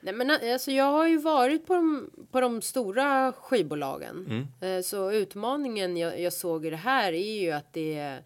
Nej, 0.00 0.14
men 0.14 0.30
alltså, 0.30 0.70
jag 0.70 0.84
har 0.84 1.08
ju 1.08 1.18
varit 1.18 1.66
på 1.66 1.74
de, 1.74 2.10
på 2.30 2.40
de 2.40 2.62
stora 2.62 3.32
skivbolagen. 3.32 4.48
Eh, 4.60 4.82
Så 4.82 5.12
utmaningen 5.12 5.96
jag, 5.96 6.20
jag 6.20 6.32
såg 6.32 6.66
i 6.66 6.70
det 6.70 6.76
här 6.76 7.12
är 7.12 7.40
ju 7.40 7.50
att 7.50 7.72
det, 7.72 7.94
är- 7.98 8.24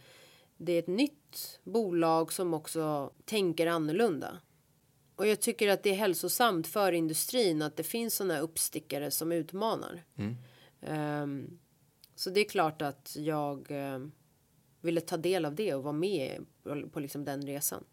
det 0.57 0.73
är 0.73 0.79
ett 0.79 0.87
nytt 0.87 1.61
bolag 1.65 2.33
som 2.33 2.55
också 2.55 3.13
tänker 3.25 3.67
annorlunda. 3.67 4.39
Och 5.17 5.27
jag 5.27 5.41
tycker 5.41 5.69
att 5.69 5.83
det 5.83 5.91
är 5.91 5.95
hälsosamt 5.95 6.67
för 6.67 6.93
industrin 6.93 7.63
att 7.63 7.77
det 7.77 7.83
finns 7.83 8.15
sådana 8.17 8.39
uppstickare 8.39 9.11
som 9.11 9.33
utmanar. 9.33 10.05
Ehm, 10.83 11.59
så 12.15 12.31
det 12.31 12.41
är 12.41 12.49
klart 12.49 12.83
att 12.83 13.17
jag 13.19 13.71
eh, 13.71 13.99
ville 14.85 15.01
ta 15.01 15.17
del 15.17 15.45
av 15.45 15.55
det 15.55 15.75
och 15.75 15.83
vara 15.83 15.93
med 15.93 16.47
på, 16.63 16.89
på 16.89 17.01
liksom 17.01 17.25
den 17.25 17.47
resan. 17.47 17.85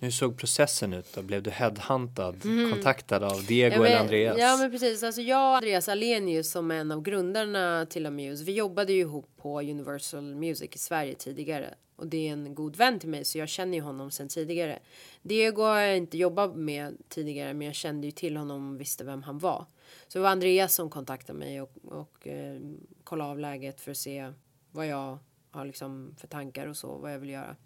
Hur 0.00 0.10
såg 0.10 0.38
processen 0.38 0.92
ut 0.92 1.14
då? 1.14 1.22
Blev 1.22 1.42
du 1.42 1.50
headhuntad, 1.50 2.42
kontaktad 2.72 3.24
av 3.24 3.44
Diego 3.46 3.74
Ja, 3.74 3.80
men, 3.80 3.86
eller 3.86 4.00
Andreas? 4.00 4.36
Ja 4.38 4.56
men 4.56 4.70
precis, 4.70 5.02
alltså 5.02 5.20
jag 5.20 5.50
och 5.50 5.56
Andreas 5.56 5.88
Alenius 5.88 6.50
som 6.50 6.70
är 6.70 6.74
en 6.74 6.90
av 6.90 7.02
grundarna 7.02 7.86
till 7.86 8.06
Amuse, 8.06 8.44
vi 8.44 8.52
jobbade 8.52 8.92
ju 8.92 9.00
ihop 9.00 9.30
på 9.36 9.60
Universal 9.60 10.34
Music 10.34 10.70
i 10.74 10.78
Sverige 10.78 11.14
tidigare. 11.14 11.74
Och 11.96 12.06
det 12.06 12.28
är 12.28 12.32
en 12.32 12.54
god 12.54 12.76
vän 12.76 12.98
till 12.98 13.08
mig 13.08 13.24
så 13.24 13.38
jag 13.38 13.48
känner 13.48 13.78
ju 13.78 13.84
honom 13.84 14.10
sedan 14.10 14.28
tidigare. 14.28 14.78
Diego 15.22 15.62
har 15.62 15.78
jag 15.78 15.96
inte 15.96 16.18
jobbat 16.18 16.56
med 16.56 16.96
tidigare 17.08 17.54
men 17.54 17.66
jag 17.66 17.74
kände 17.74 18.06
ju 18.06 18.10
till 18.10 18.36
honom 18.36 18.74
och 18.74 18.80
visste 18.80 19.04
vem 19.04 19.22
han 19.22 19.38
var. 19.38 19.66
Så 20.08 20.18
det 20.18 20.22
var 20.22 20.30
Andreas 20.30 20.74
som 20.74 20.90
kontaktade 20.90 21.38
mig 21.38 21.62
och, 21.62 21.72
och 21.84 22.26
eh, 22.28 22.60
kollade 23.04 23.30
av 23.30 23.38
läget 23.38 23.80
för 23.80 23.90
att 23.90 23.96
se 23.96 24.32
vad 24.70 24.86
jag 24.86 25.18
har 25.58 25.66
liksom 25.66 26.14
för 26.18 26.26
tankar 26.26 26.66
och 26.66 26.76
så, 26.76 26.98
vad 26.98 27.12
jag 27.12 27.18
vill 27.18 27.30
göra. 27.30 27.56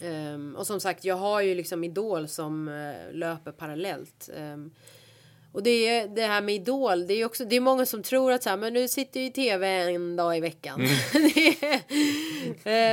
Ehm, 0.00 0.56
och 0.56 0.66
som 0.66 0.80
sagt, 0.80 1.04
jag 1.04 1.16
har 1.16 1.40
ju 1.40 1.54
liksom 1.54 1.84
Idol 1.84 2.28
som 2.28 2.68
eh, 2.68 3.12
löper 3.12 3.52
parallellt. 3.52 4.30
Ehm, 4.36 4.70
och 5.52 5.62
det 5.62 5.70
är 5.70 6.08
det 6.08 6.26
här 6.26 6.42
med 6.42 6.54
Idol, 6.54 7.06
det 7.06 7.14
är 7.14 7.24
också, 7.24 7.44
det 7.44 7.56
är 7.56 7.60
många 7.60 7.86
som 7.86 8.02
tror 8.02 8.32
att 8.32 8.42
så 8.42 8.50
här, 8.50 8.56
men 8.56 8.74
du 8.74 8.88
sitter 8.88 9.20
ju 9.20 9.26
i 9.26 9.30
tv 9.30 9.68
en 9.68 10.16
dag 10.16 10.36
i 10.36 10.40
veckan. 10.40 10.80
det, 11.12 11.48
är, 11.48 11.74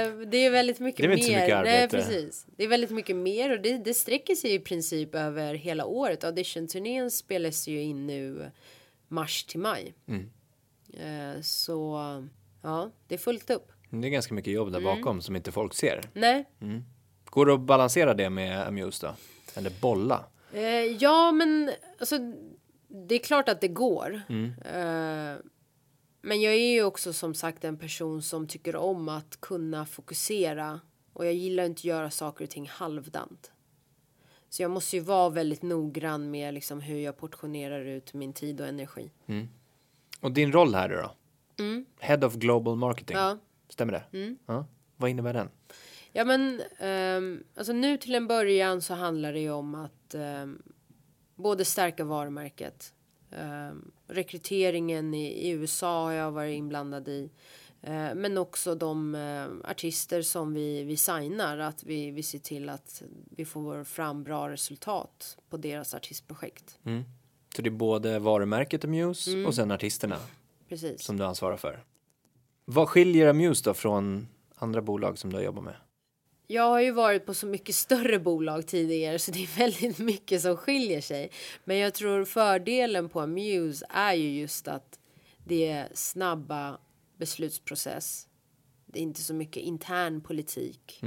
eh, 0.05 0.19
det 0.27 0.37
är 0.37 0.49
väldigt 0.49 0.79
mycket 0.79 0.97
Det 0.97 1.05
är 1.05 1.09
väl 1.09 1.17
inte 1.17 1.27
så 1.27 1.31
mer. 1.31 1.41
mycket 1.41 1.63
Nej, 1.63 1.89
precis. 1.89 2.45
Det 2.57 2.63
är 2.63 2.67
väldigt 2.67 2.91
mycket 2.91 3.15
mer 3.15 3.51
och 3.51 3.61
det, 3.61 3.77
det 3.77 3.93
sträcker 3.93 4.35
sig 4.35 4.53
i 4.53 4.59
princip 4.59 5.15
över 5.15 5.53
hela 5.53 5.85
året. 5.85 6.23
Audition-turnén 6.23 7.11
spelas 7.11 7.67
ju 7.67 7.81
in 7.81 8.07
nu 8.07 8.51
mars 9.07 9.43
till 9.43 9.59
maj. 9.59 9.93
Mm. 10.07 10.29
Eh, 10.93 11.41
så 11.41 11.97
ja, 12.61 12.91
det 13.07 13.15
är 13.15 13.19
fullt 13.19 13.49
upp. 13.49 13.71
Det 14.01 14.07
är 14.07 14.09
ganska 14.09 14.33
mycket 14.33 14.53
jobb 14.53 14.71
där 14.71 14.79
bakom 14.81 15.21
som 15.21 15.35
inte 15.35 15.51
folk 15.51 15.73
ser. 15.73 16.01
Nej, 16.13 16.45
Går 17.25 17.45
det 17.45 17.53
att 17.53 17.59
balansera 17.59 18.13
det 18.13 18.29
med 18.29 18.67
Amuse 18.67 19.07
då? 19.07 19.13
Eller 19.59 19.71
bolla? 19.81 20.25
Eh, 20.53 20.61
ja, 20.99 21.31
men 21.31 21.71
alltså, 21.99 22.17
det 22.87 23.15
är 23.15 23.19
klart 23.19 23.49
att 23.49 23.61
det 23.61 23.67
går. 23.67 24.21
Eh, 24.73 25.35
men 26.21 26.41
jag 26.41 26.53
är 26.53 26.73
ju 26.73 26.83
också 26.83 27.13
som 27.13 27.33
sagt 27.33 27.63
en 27.63 27.77
person 27.77 28.21
som 28.21 28.47
tycker 28.47 28.75
om 28.75 29.09
att 29.09 29.41
kunna 29.41 29.85
fokusera 29.85 30.79
och 31.13 31.25
jag 31.25 31.33
gillar 31.33 31.65
inte 31.65 31.79
att 31.79 31.83
göra 31.83 32.09
saker 32.11 32.43
och 32.43 32.49
ting 32.49 32.67
halvdant. 32.67 33.51
Så 34.49 34.61
jag 34.61 34.71
måste 34.71 34.95
ju 34.95 35.01
vara 35.01 35.29
väldigt 35.29 35.61
noggrann 35.61 36.31
med 36.31 36.53
liksom 36.53 36.81
hur 36.81 36.99
jag 36.99 37.17
portionerar 37.17 37.85
ut 37.85 38.13
min 38.13 38.33
tid 38.33 38.61
och 38.61 38.67
energi. 38.67 39.11
Och 40.21 40.31
din 40.31 40.51
roll 40.51 40.75
här 40.75 40.89
då? 40.89 41.11
Head 41.99 42.25
of 42.25 42.33
Global 42.35 42.75
Marketing. 42.75 43.17
Ja. 43.17 43.37
Stämmer 43.69 43.93
det? 43.93 44.35
Ja. 44.45 44.65
Vad 44.97 45.09
innebär 45.09 45.33
den? 45.33 45.49
Ja 46.11 46.25
men 46.25 46.61
ehm, 46.79 47.43
alltså 47.55 47.73
nu 47.73 47.97
till 47.97 48.15
en 48.15 48.27
början 48.27 48.81
så 48.81 48.93
handlar 48.93 49.33
det 49.33 49.39
ju 49.39 49.51
om 49.51 49.75
att 49.75 50.13
ehm, 50.15 50.61
både 51.35 51.65
stärka 51.65 52.03
varumärket. 52.03 52.93
ehm, 53.31 53.91
rekryteringen 54.07 55.13
i, 55.13 55.25
i 55.27 55.49
USA 55.49 56.03
har 56.03 56.11
jag 56.11 56.31
varit 56.31 56.57
inblandad 56.57 57.07
i. 57.07 57.29
eh, 57.81 58.15
men 58.15 58.37
också 58.37 58.75
de 58.75 59.15
eh, 59.15 59.69
artister 59.71 60.21
som 60.21 60.53
vi, 60.53 60.83
vi 60.83 60.97
signar. 60.97 61.57
Att 61.57 61.83
vi, 61.83 62.11
vi 62.11 62.23
ser 62.23 62.39
till 62.39 62.69
att 62.69 63.03
vi 63.29 63.45
får 63.45 63.83
fram 63.83 64.23
bra 64.23 64.49
resultat 64.49 65.37
på 65.49 65.57
deras 65.57 65.93
artistprojekt. 65.95 66.79
Så 67.55 67.61
det 67.61 67.69
är 67.69 67.71
både 67.71 68.19
varumärket 68.19 68.85
Amuse 68.85 69.43
och 69.45 69.55
sen 69.55 69.71
artisterna 69.71 70.17
Precis. 70.69 71.03
som 71.03 71.17
du 71.17 71.23
ansvarar 71.25 71.57
för. 71.57 71.83
Vad 72.65 72.89
skiljer 72.89 73.27
Amuse 73.27 73.63
då 73.69 73.73
från 73.73 74.27
andra 74.55 74.81
bolag 74.81 75.17
som 75.17 75.29
du 75.29 75.35
har 75.35 75.43
jobbat 75.43 75.63
med? 75.63 75.75
Jag 76.47 76.63
har 76.69 76.81
ju 76.81 76.91
varit 76.91 77.25
på 77.25 77.33
så 77.33 77.47
mycket 77.47 77.75
större 77.75 78.19
bolag 78.19 78.67
tidigare 78.67 79.19
så 79.19 79.31
det 79.31 79.43
är 79.43 79.57
väldigt 79.59 79.99
mycket 79.99 80.41
som 80.41 80.57
skiljer 80.57 81.01
sig. 81.01 81.29
Men 81.63 81.77
jag 81.77 81.93
tror 81.93 82.25
fördelen 82.25 83.09
på 83.09 83.21
Amuse 83.21 83.85
är 83.89 84.13
ju 84.13 84.29
just 84.39 84.67
att 84.67 84.99
det 85.43 85.67
är 85.67 85.89
snabba 85.93 86.77
beslutsprocess. 87.17 88.27
Det 88.85 88.99
är 88.99 89.03
inte 89.03 89.21
så 89.21 89.33
mycket 89.33 89.63
intern 89.63 90.21
politik. 90.21 90.99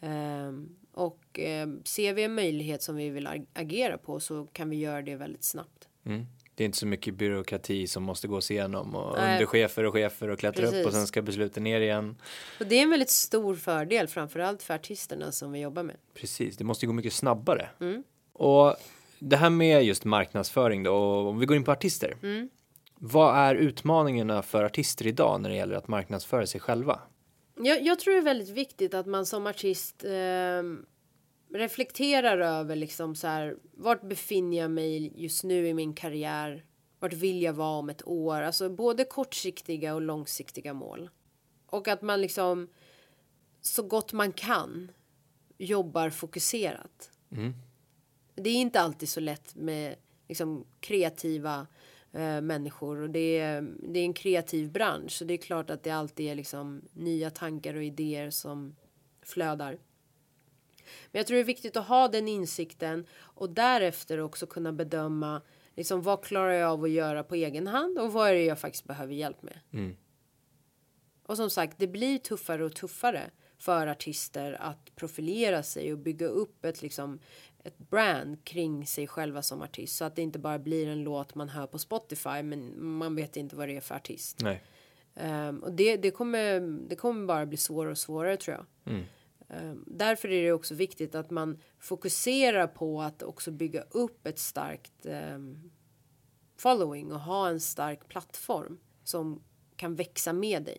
Ehm, 0.00 0.76
och 0.92 1.38
ehm, 1.38 1.80
ser 1.84 2.14
vi 2.14 2.22
en 2.22 2.34
möjlighet 2.34 2.82
som 2.82 2.96
vi 2.96 3.10
vill 3.10 3.26
ag- 3.26 3.46
agera 3.54 3.98
på 3.98 4.20
så 4.20 4.46
kan 4.46 4.70
vi 4.70 4.76
göra 4.76 5.02
det 5.02 5.16
väldigt 5.16 5.44
snabbt. 5.44 5.88
Mm. 6.04 6.26
Det 6.56 6.64
är 6.64 6.66
inte 6.66 6.78
så 6.78 6.86
mycket 6.86 7.14
byråkrati 7.14 7.86
som 7.86 8.02
måste 8.02 8.28
gås 8.28 8.50
igenom 8.50 8.94
och 8.94 9.16
Nej. 9.16 9.32
underchefer 9.32 9.84
och 9.84 9.92
chefer 9.92 10.28
och 10.28 10.38
klättra 10.38 10.66
upp 10.66 10.86
och 10.86 10.92
sen 10.92 11.06
ska 11.06 11.22
besluten 11.22 11.64
ner 11.64 11.80
igen. 11.80 12.16
Och 12.60 12.66
det 12.66 12.78
är 12.78 12.82
en 12.82 12.90
väldigt 12.90 13.10
stor 13.10 13.54
fördel 13.54 14.08
framförallt 14.08 14.62
för 14.62 14.74
artisterna 14.74 15.32
som 15.32 15.52
vi 15.52 15.60
jobbar 15.60 15.82
med. 15.82 15.96
Precis, 16.14 16.56
det 16.56 16.64
måste 16.64 16.86
gå 16.86 16.92
mycket 16.92 17.12
snabbare. 17.12 17.68
Mm. 17.80 18.02
Och 18.32 18.76
det 19.18 19.36
här 19.36 19.50
med 19.50 19.84
just 19.84 20.04
marknadsföring 20.04 20.82
då, 20.82 20.94
och 20.94 21.28
om 21.28 21.38
vi 21.38 21.46
går 21.46 21.56
in 21.56 21.64
på 21.64 21.72
artister. 21.72 22.16
Mm. 22.22 22.48
Vad 22.94 23.36
är 23.36 23.54
utmaningarna 23.54 24.42
för 24.42 24.64
artister 24.64 25.06
idag 25.06 25.40
när 25.40 25.50
det 25.50 25.56
gäller 25.56 25.76
att 25.76 25.88
marknadsföra 25.88 26.46
sig 26.46 26.60
själva? 26.60 27.00
Jag, 27.56 27.82
jag 27.82 27.98
tror 27.98 28.14
det 28.14 28.20
är 28.20 28.22
väldigt 28.22 28.48
viktigt 28.48 28.94
att 28.94 29.06
man 29.06 29.26
som 29.26 29.46
artist 29.46 30.04
ehm, 30.08 30.86
reflekterar 31.48 32.38
över 32.38 32.76
liksom 32.76 33.14
så 33.14 33.26
här, 33.26 33.56
vart 33.72 34.02
befinner 34.02 34.56
jag 34.56 34.70
mig 34.70 35.12
just 35.22 35.44
nu 35.44 35.68
i 35.68 35.74
min 35.74 35.94
karriär? 35.94 36.64
Vart 36.98 37.12
vill 37.12 37.42
jag 37.42 37.52
vara 37.52 37.78
om 37.78 37.88
ett 37.88 38.06
år? 38.06 38.42
Alltså 38.42 38.68
både 38.68 39.04
kortsiktiga 39.04 39.94
och 39.94 40.02
långsiktiga 40.02 40.74
mål. 40.74 41.10
Och 41.66 41.88
att 41.88 42.02
man 42.02 42.20
liksom 42.20 42.68
så 43.60 43.82
gott 43.82 44.12
man 44.12 44.32
kan 44.32 44.90
jobbar 45.58 46.10
fokuserat. 46.10 47.10
Det 48.34 48.50
är 48.50 48.54
inte 48.54 48.80
alltid 48.80 49.08
så 49.08 49.20
lätt 49.20 49.54
med 49.54 49.96
liksom 50.28 50.66
kreativa 50.80 51.66
eh, 52.12 52.40
människor 52.40 53.00
och 53.00 53.10
det 53.10 53.38
är, 53.38 53.62
det 53.92 54.00
är 54.00 54.04
en 54.04 54.12
kreativ 54.12 54.72
bransch 54.72 55.12
så 55.12 55.24
det 55.24 55.34
är 55.34 55.38
klart 55.38 55.70
att 55.70 55.82
det 55.82 55.90
alltid 55.90 56.26
är 56.26 56.34
liksom 56.34 56.82
nya 56.92 57.30
tankar 57.30 57.74
och 57.74 57.84
idéer 57.84 58.30
som 58.30 58.76
flödar. 59.22 59.78
Men 61.12 61.18
jag 61.18 61.26
tror 61.26 61.34
det 61.34 61.42
är 61.42 61.44
viktigt 61.44 61.76
att 61.76 61.86
ha 61.86 62.08
den 62.08 62.28
insikten 62.28 63.06
och 63.18 63.50
därefter 63.50 64.20
också 64.20 64.46
kunna 64.46 64.72
bedöma 64.72 65.42
liksom 65.76 66.02
vad 66.02 66.24
klarar 66.24 66.52
jag 66.52 66.70
av 66.70 66.84
att 66.84 66.90
göra 66.90 67.22
på 67.22 67.34
egen 67.34 67.66
hand 67.66 67.98
och 67.98 68.12
vad 68.12 68.28
är 68.30 68.34
det 68.34 68.44
jag 68.44 68.58
faktiskt 68.58 68.84
behöver 68.84 69.14
hjälp 69.14 69.42
med. 69.42 69.58
Och 71.22 71.36
som 71.36 71.50
sagt, 71.50 71.78
det 71.78 71.86
blir 71.86 72.18
tuffare 72.18 72.64
och 72.64 72.74
tuffare 72.74 73.30
för 73.58 73.86
artister 73.86 74.52
att 74.52 74.96
profilera 74.96 75.62
sig 75.62 75.92
och 75.92 75.98
bygga 75.98 76.26
upp 76.26 76.64
ett 76.64 76.82
liksom 76.82 77.18
ett 77.64 77.78
brand 77.78 78.44
kring 78.44 78.86
sig 78.86 79.06
själva 79.06 79.42
som 79.42 79.62
artist 79.62 79.96
så 79.96 80.04
att 80.04 80.16
det 80.16 80.22
inte 80.22 80.38
bara 80.38 80.58
blir 80.58 80.88
en 80.88 81.02
låt 81.02 81.34
man 81.34 81.48
hör 81.48 81.66
på 81.66 81.78
Spotify 81.78 82.42
men 82.42 82.84
man 82.84 83.16
vet 83.16 83.36
inte 83.36 83.56
vad 83.56 83.68
det 83.68 83.76
är 83.76 83.80
för 83.80 83.94
artist. 83.94 84.42
Ehm, 85.14 85.58
och 85.58 85.72
det, 85.72 85.96
det, 85.96 86.10
kommer, 86.10 86.60
det 86.88 86.96
kommer 86.96 87.26
bara 87.26 87.46
bli 87.46 87.56
svårare 87.56 87.90
och 87.90 87.98
svårare 87.98 88.36
tror 88.36 88.56
jag. 88.56 88.94
Ehm, 88.94 89.04
därför 89.86 90.28
är 90.28 90.42
det 90.42 90.52
också 90.52 90.74
viktigt 90.74 91.14
att 91.14 91.30
man 91.30 91.58
fokuserar 91.78 92.66
på 92.66 93.02
att 93.02 93.22
också 93.22 93.50
bygga 93.50 93.82
upp 93.90 94.26
ett 94.26 94.38
starkt 94.38 95.06
ehm, 95.06 95.70
following 96.58 97.12
och 97.12 97.20
ha 97.20 97.48
en 97.48 97.60
stark 97.60 98.08
plattform 98.08 98.78
som 99.04 99.42
kan 99.76 99.94
växa 99.94 100.32
med 100.32 100.62
dig. 100.64 100.78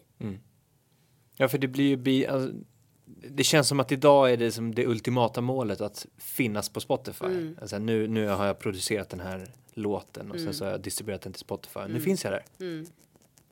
Ja, 1.36 1.48
för 1.48 1.58
det 1.58 1.68
blir 1.68 1.88
ju 1.88 1.98
bi- 1.98 2.26
alltså, 2.28 2.54
det 3.30 3.44
känns 3.44 3.68
som 3.68 3.80
att 3.80 3.92
idag 3.92 4.32
är 4.34 4.38
det 4.38 4.52
som 4.52 4.76
det 4.76 4.88
ultimata 4.88 5.42
målet 5.42 5.82
att 5.82 6.06
finnas 6.18 6.70
på 6.70 6.80
Spotify. 6.80 7.26
Mm. 7.26 7.58
Alltså, 7.62 7.78
nu, 7.80 8.08
nu 8.08 8.28
har 8.28 8.46
jag 8.46 8.60
producerat 8.60 9.10
den 9.10 9.20
här 9.20 9.48
låten 9.74 10.30
och 10.32 10.36
Mm. 10.38 10.46
sen 10.48 10.54
så 10.54 10.66
har 10.66 10.72
jag 10.72 10.82
distribuerat 10.82 11.22
den 11.22 11.34
till 11.34 11.40
Spotify. 11.40 11.80
Nu 11.90 12.00
finns 12.02 12.24
jag 12.24 12.34
där. 12.34 12.44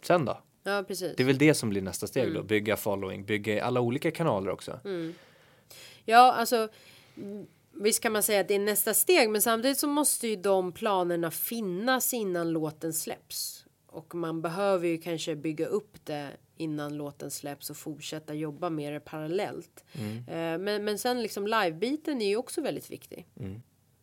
Sen 0.02 0.26
då? 0.26 0.38
Ja, 0.68 0.84
precis. 0.88 1.14
Det 1.18 1.24
är 1.24 1.28
väl 1.28 1.38
det 1.38 1.54
som 1.54 1.70
blir 1.70 1.82
nästa 1.82 2.08
steg 2.08 2.24
Mm. 2.24 2.34
då. 2.36 2.44
Bygga 2.44 2.78
following, 2.78 3.26
bygga 3.26 3.54
i 3.54 3.60
alla 3.60 3.82
olika 3.82 4.12
kanaler 4.12 4.50
också. 4.52 4.80
Ja, 6.06 6.34
alltså 6.34 6.68
mm, 7.18 7.48
visst 7.74 8.02
kan 8.04 8.12
man 8.12 8.24
säga 8.24 8.42
att 8.42 8.48
det 8.48 8.56
är 8.56 8.60
nästa 8.60 8.94
steg, 8.94 9.30
men 9.30 9.42
samtidigt 9.42 9.78
så 9.78 9.88
måste 9.88 10.28
ju 10.28 10.36
de 10.36 10.72
planerna 10.72 11.32
finnas 11.32 12.14
innan 12.14 12.52
låten 12.52 12.94
släpps. 12.94 13.66
Och 13.88 14.16
man 14.16 14.42
behöver 14.42 14.88
ju 14.88 14.98
kanske 14.98 15.36
bygga 15.36 15.66
upp 15.66 16.06
det 16.06 16.30
innan 16.58 16.98
låten 16.98 17.32
släpps 17.32 17.70
och 17.70 17.78
fortsätta 17.78 18.34
jobba 18.34 18.70
med 18.70 18.94
det 18.94 19.00
parallellt. 19.00 19.84
Eh, 20.28 20.34
men, 20.58 20.84
men 20.86 20.98
sen 21.00 21.22
liksom 21.22 21.48
livebiten 21.48 22.22
är 22.22 22.28
ju 22.28 22.36
också 22.38 22.62
väldigt 22.62 22.92
viktig. 22.92 23.28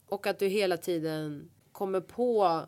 Och 0.08 0.26
att 0.26 0.38
du 0.38 0.46
hela 0.46 0.76
tiden 0.76 1.50
kommer 1.72 2.00
på 2.00 2.60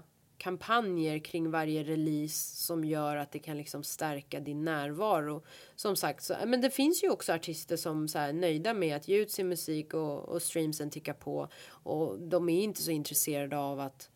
kampanjer 0.45 1.19
kring 1.19 1.51
varje 1.51 1.85
release 1.85 2.57
som 2.57 2.85
gör 2.85 3.17
att 3.17 3.33
det 3.33 3.39
kan 3.39 3.57
liksom 3.57 3.83
stärka 3.83 4.41
din 4.41 4.65
närvaro. 4.65 5.43
Som 5.77 5.97
sagt, 5.97 6.25
så, 6.25 6.35
men 6.47 6.61
det 6.61 6.71
finns 6.71 7.05
ju 7.05 7.11
också 7.11 7.33
artister 7.33 7.77
som 7.77 8.09
så 8.09 8.19
här, 8.19 8.29
är 8.29 8.33
nöjda 8.33 8.75
med 8.75 8.97
att 8.97 9.09
ge 9.09 9.17
ut 9.17 9.31
sin 9.31 9.49
musik 9.49 9.95
och, 9.95 10.29
och 10.29 10.43
streamsen 10.43 10.91
tickar 10.91 11.13
på 11.13 11.49
och 11.69 12.19
de 12.19 12.49
är 12.49 12.63
inte 12.63 12.83
så 12.83 12.91
intresserade 12.91 13.59
av 13.59 13.81
att 13.81 14.11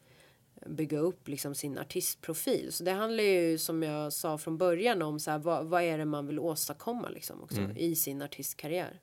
bygga 0.67 0.99
upp 0.99 1.29
liksom 1.29 1.55
sin 1.55 1.79
artistprofil. 1.79 2.73
Så 2.73 2.85
det 2.85 2.93
handlar 2.93 3.25
ju 3.25 3.59
som 3.59 3.83
jag 3.83 4.13
sa 4.13 4.39
från 4.39 4.59
början 4.59 5.03
om 5.03 5.21
så 5.21 5.31
här, 5.31 5.39
vad, 5.39 5.67
vad 5.67 5.83
är 5.83 5.99
det 5.99 6.05
man 6.05 6.27
vill 6.27 6.39
åstadkomma 6.39 7.09
liksom 7.09 7.43
också 7.43 7.61
i 7.77 7.97
sin 7.97 8.23
artistkarriär. 8.23 9.01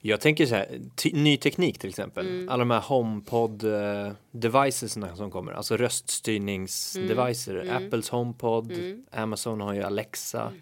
Jag 0.00 0.20
tänker 0.20 0.46
så 0.46 0.54
här, 0.54 0.80
ny 1.12 1.36
teknik 1.36 1.78
till 1.78 1.88
exempel. 1.88 2.26
Mm. 2.26 2.48
Alla 2.48 2.58
de 2.58 2.70
här 2.70 2.80
HomePod 2.80 3.64
uh, 3.64 4.12
devices 4.30 4.98
som 5.16 5.30
kommer, 5.30 5.52
alltså 5.52 5.76
röststyrningsdevicer. 5.76 7.54
Mm. 7.60 7.86
Apples 7.86 8.08
HomePod, 8.08 8.72
Amazon 9.10 9.60
har 9.60 9.74
ju 9.74 9.82
Alexa. 9.82 10.52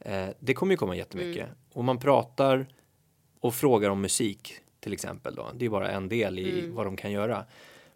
Mm. 0.00 0.28
Eh, 0.28 0.34
det 0.38 0.54
kommer 0.54 0.72
ju 0.72 0.76
komma 0.76 0.96
jättemycket. 0.96 1.48
Och 1.72 1.84
man 1.84 1.98
pratar 1.98 2.66
och 3.40 3.54
frågar 3.54 3.90
om 3.90 4.00
musik 4.00 4.52
till 4.80 4.92
exempel 4.92 5.34
då. 5.34 5.50
Det 5.54 5.64
är 5.64 5.70
bara 5.70 5.90
en 5.90 6.08
del 6.08 6.38
i 6.38 6.60
Mm. 6.60 6.74
vad 6.74 6.86
de 6.86 6.96
kan 6.96 7.12
göra. 7.12 7.44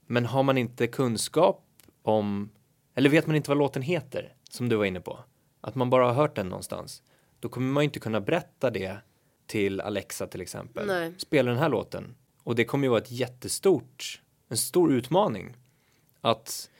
Men 0.06 0.26
har 0.26 0.42
man 0.42 0.58
inte 0.58 0.86
kunskap 0.86 1.64
om, 2.02 2.50
eller 2.94 3.10
vet 3.10 3.26
man 3.26 3.36
inte 3.36 3.50
vad 3.50 3.58
låten 3.58 3.82
heter, 3.82 4.34
som 4.50 4.68
du 4.68 4.76
var 4.76 4.84
inne 4.84 5.00
på, 5.00 5.18
att 5.60 5.74
man 5.74 5.90
bara 5.90 6.04
har 6.06 6.12
hört 6.12 6.36
den 6.36 6.48
någonstans, 6.48 7.02
då 7.40 7.48
kommer 7.48 7.72
man 7.72 7.82
ju 7.82 7.84
inte 7.84 8.00
kunna 8.00 8.20
berätta 8.20 8.70
det 8.70 8.96
till 9.50 9.80
Alexa 9.80 10.26
till 10.26 10.40
exempel. 10.40 10.86
Nej. 10.86 11.12
Spela 11.18 11.50
den 11.50 11.58
här 11.58 11.68
låten. 11.68 12.14
Och 12.42 12.54
det 12.54 12.64
kommer 12.64 12.84
ju 12.84 12.88
vara 12.88 13.00
ett 13.00 13.10
jättestort, 13.10 14.22
en 14.48 14.56
stor 14.56 14.92
utmaning 14.92 15.56
att 16.20 16.70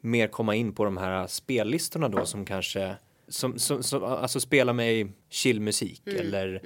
mer 0.00 0.28
komma 0.28 0.54
in 0.54 0.74
på 0.74 0.84
de 0.84 0.96
här 0.96 1.26
spellistorna 1.26 2.08
då 2.08 2.26
som 2.26 2.44
kanske 2.44 2.96
som, 3.28 3.58
som, 3.58 3.82
som 3.82 4.04
alltså 4.04 4.40
spela 4.40 4.72
mig 4.72 5.12
chillmusik 5.30 6.02
Mm. 6.06 6.20
eller 6.20 6.62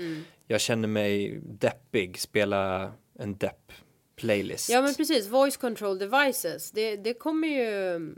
jag 0.47 0.61
känner 0.61 0.89
mig 0.89 1.41
deppig, 1.43 2.21
spela 2.21 2.93
en 3.19 3.37
depp 3.37 3.73
playlist. 4.17 4.71
Ja 4.71 4.83
men 4.83 4.95
precis, 4.95 5.29
voice 5.29 5.57
control 5.57 5.99
devices. 5.99 6.71
Det, 6.71 6.97
det 6.97 7.15
kommer 7.15 7.49
ju... 7.49 8.15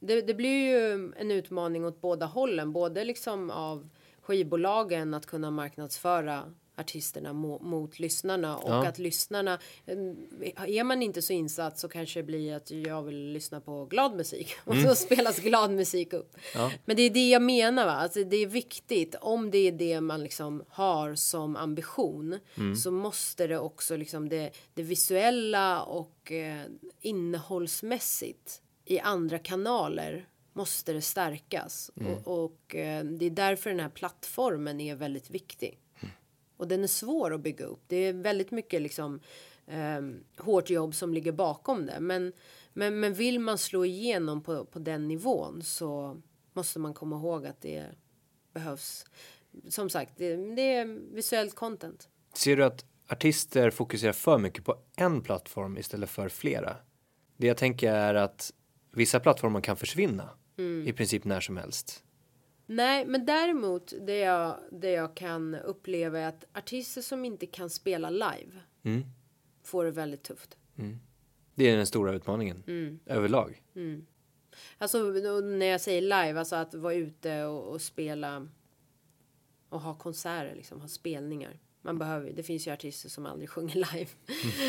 Det, 0.00 0.20
det 0.20 0.34
blir 0.34 0.68
ju 0.68 1.12
en 1.16 1.30
utmaning 1.30 1.84
åt 1.84 2.00
båda 2.00 2.26
hållen. 2.26 2.72
Både 2.72 3.04
liksom 3.04 3.50
av 3.50 3.88
skivbolagen 4.22 5.14
att 5.14 5.26
kunna 5.26 5.50
marknadsföra 5.50 6.54
artisterna 6.76 7.32
mo 7.32 7.58
mot 7.62 7.98
lyssnarna 7.98 8.56
och 8.56 8.70
Ja. 8.70 8.86
att 8.86 8.98
lyssnarna 8.98 9.58
är 10.66 10.84
man 10.84 11.02
inte 11.02 11.22
så 11.22 11.32
insatt 11.32 11.78
så 11.78 11.88
kanske 11.88 12.18
det 12.18 12.24
blir 12.24 12.54
att 12.54 12.70
jag 12.70 13.02
vill 13.02 13.32
lyssna 13.32 13.60
på 13.60 13.84
glad 13.84 14.16
musik 14.16 14.48
och 14.64 14.76
så 14.76 14.94
spelas 14.94 15.38
glad 15.38 15.70
musik 15.70 16.12
upp. 16.12 16.36
Ja. 16.54 16.72
Men 16.84 16.96
det 16.96 17.02
är 17.02 17.10
det 17.10 17.28
jag 17.30 17.42
menar 17.42 17.86
va, 17.86 17.92
alltså 17.92 18.24
det 18.24 18.36
är 18.36 18.46
viktigt 18.46 19.14
om 19.20 19.50
det 19.50 19.58
är 19.58 19.72
det 19.72 20.00
man 20.00 20.22
liksom 20.22 20.64
har 20.68 21.14
som 21.14 21.56
ambition 21.56 22.38
så 22.82 22.90
måste 22.90 23.46
det 23.46 23.58
också 23.58 23.96
liksom 23.96 24.28
det, 24.28 24.50
det 24.74 24.82
visuella 24.82 25.82
och 25.82 26.32
eh, 26.32 26.60
innehållsmässigt 27.00 28.60
i 28.84 28.98
andra 29.00 29.38
kanaler 29.38 30.28
måste 30.52 30.92
det 30.92 31.02
stärkas 31.02 31.90
och, 31.94 32.44
och 32.44 32.74
eh, 32.74 33.04
det 33.04 33.26
är 33.26 33.30
därför 33.30 33.70
den 33.70 33.80
här 33.80 33.88
plattformen 33.88 34.80
är 34.80 34.94
väldigt 34.94 35.30
viktig. 35.30 35.78
Och 36.64 36.68
den 36.68 36.82
är 36.82 36.88
svår 36.88 37.34
att 37.34 37.40
bygga 37.40 37.64
upp. 37.64 37.82
Det 37.86 37.96
är 37.96 38.12
väldigt 38.12 38.50
mycket 38.50 38.82
liksom 38.82 39.20
eh, 39.66 40.00
hårt 40.44 40.70
jobb 40.70 40.94
som 40.94 41.14
ligger 41.14 41.32
bakom 41.32 41.86
det. 41.86 42.00
Men, 42.00 42.32
men, 42.72 43.00
men 43.00 43.14
vill 43.14 43.38
man 43.38 43.58
slå 43.58 43.84
igenom 43.84 44.42
på, 44.42 44.64
på 44.64 44.78
den 44.78 45.08
nivån 45.08 45.62
så 45.62 46.16
måste 46.52 46.78
man 46.78 46.94
komma 46.94 47.16
ihåg 47.16 47.46
att 47.46 47.60
det 47.60 47.84
behövs. 48.52 49.06
Som 49.68 49.90
sagt, 49.90 50.12
det, 50.16 50.36
det 50.36 50.74
är 50.74 51.14
visuellt 51.14 51.54
content. 51.54 52.08
Ser 52.34 52.56
du 52.56 52.64
att 52.64 52.84
artister 53.08 53.70
fokuserar 53.70 54.12
för 54.12 54.38
mycket 54.38 54.64
på 54.64 54.76
en 54.96 55.22
plattform 55.22 55.78
istället 55.78 56.10
för 56.10 56.28
flera? 56.28 56.76
Det 57.36 57.46
jag 57.46 57.56
tänker 57.56 57.92
är 57.92 58.14
att 58.14 58.52
vissa 58.92 59.20
plattformar 59.20 59.60
kan 59.60 59.76
försvinna 59.76 60.30
i 60.86 60.92
princip 60.92 61.24
när 61.24 61.40
som 61.40 61.56
helst. 61.56 62.04
Nej, 62.66 63.06
men 63.06 63.26
däremot 63.26 63.92
det 64.00 64.18
jag, 64.18 64.58
det 64.70 64.90
jag 64.90 65.14
kan 65.16 65.54
uppleva 65.54 66.18
är 66.18 66.28
att 66.28 66.44
artister 66.52 67.02
som 67.02 67.24
inte 67.24 67.46
kan 67.46 67.70
spela 67.70 68.10
live 68.10 68.60
Mm. 68.82 69.02
får 69.62 69.84
det 69.84 69.90
väldigt 69.90 70.22
tufft. 70.22 70.58
Det 71.54 71.64
är 71.70 71.76
den 71.76 71.86
stora 71.86 72.12
utmaningen 72.14 72.62
överlag. 73.06 73.62
Alltså 74.78 74.98
när 75.40 75.66
jag 75.66 75.80
säger 75.80 76.00
live, 76.02 76.38
alltså 76.38 76.56
att 76.56 76.74
vara 76.74 76.94
ute 76.94 77.44
och, 77.44 77.72
och 77.72 77.80
spela 77.80 78.48
och 79.68 79.80
ha 79.80 79.94
konserter, 79.94 80.54
liksom 80.54 80.80
ha 80.80 80.88
spelningar. 80.88 81.58
Man 81.84 81.98
behöver, 81.98 82.30
det 82.30 82.42
finns 82.42 82.66
ju 82.66 82.70
artister 82.70 83.08
som 83.08 83.26
aldrig 83.26 83.50
sjunger 83.50 83.74
live. 83.74 84.10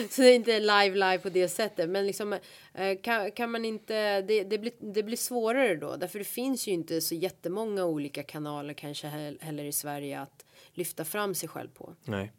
Så 0.10 0.22
det 0.22 0.28
är 0.28 0.36
inte 0.36 0.60
live 0.60 0.96
live 0.96 1.18
på 1.18 1.30
det 1.30 1.50
sättet. 1.50 1.90
Men 1.90 2.06
liksom 2.06 2.34
eh, 2.74 2.98
kan, 3.04 3.32
kan 3.32 3.52
man 3.52 3.66
inte, 3.66 4.22
det, 4.22 4.44
det, 4.44 4.58
blir, 4.58 4.74
det 4.80 5.04
blir 5.04 5.18
svårare 5.18 5.76
då. 5.76 5.96
Därför 5.96 6.20
det 6.20 6.26
finns 6.26 6.68
ju 6.68 6.72
inte 6.72 7.02
så 7.02 7.16
jättemånga 7.16 7.86
olika 7.86 8.24
kanaler 8.24 8.74
kanske 8.74 9.08
heller 9.40 9.64
i 9.64 9.72
Sverige 9.72 10.20
att 10.22 10.46
lyfta 10.74 11.06
fram 11.06 11.36
sig 11.36 11.50
själv 11.50 11.70
på. 11.70 11.94
Nej. 12.04 12.32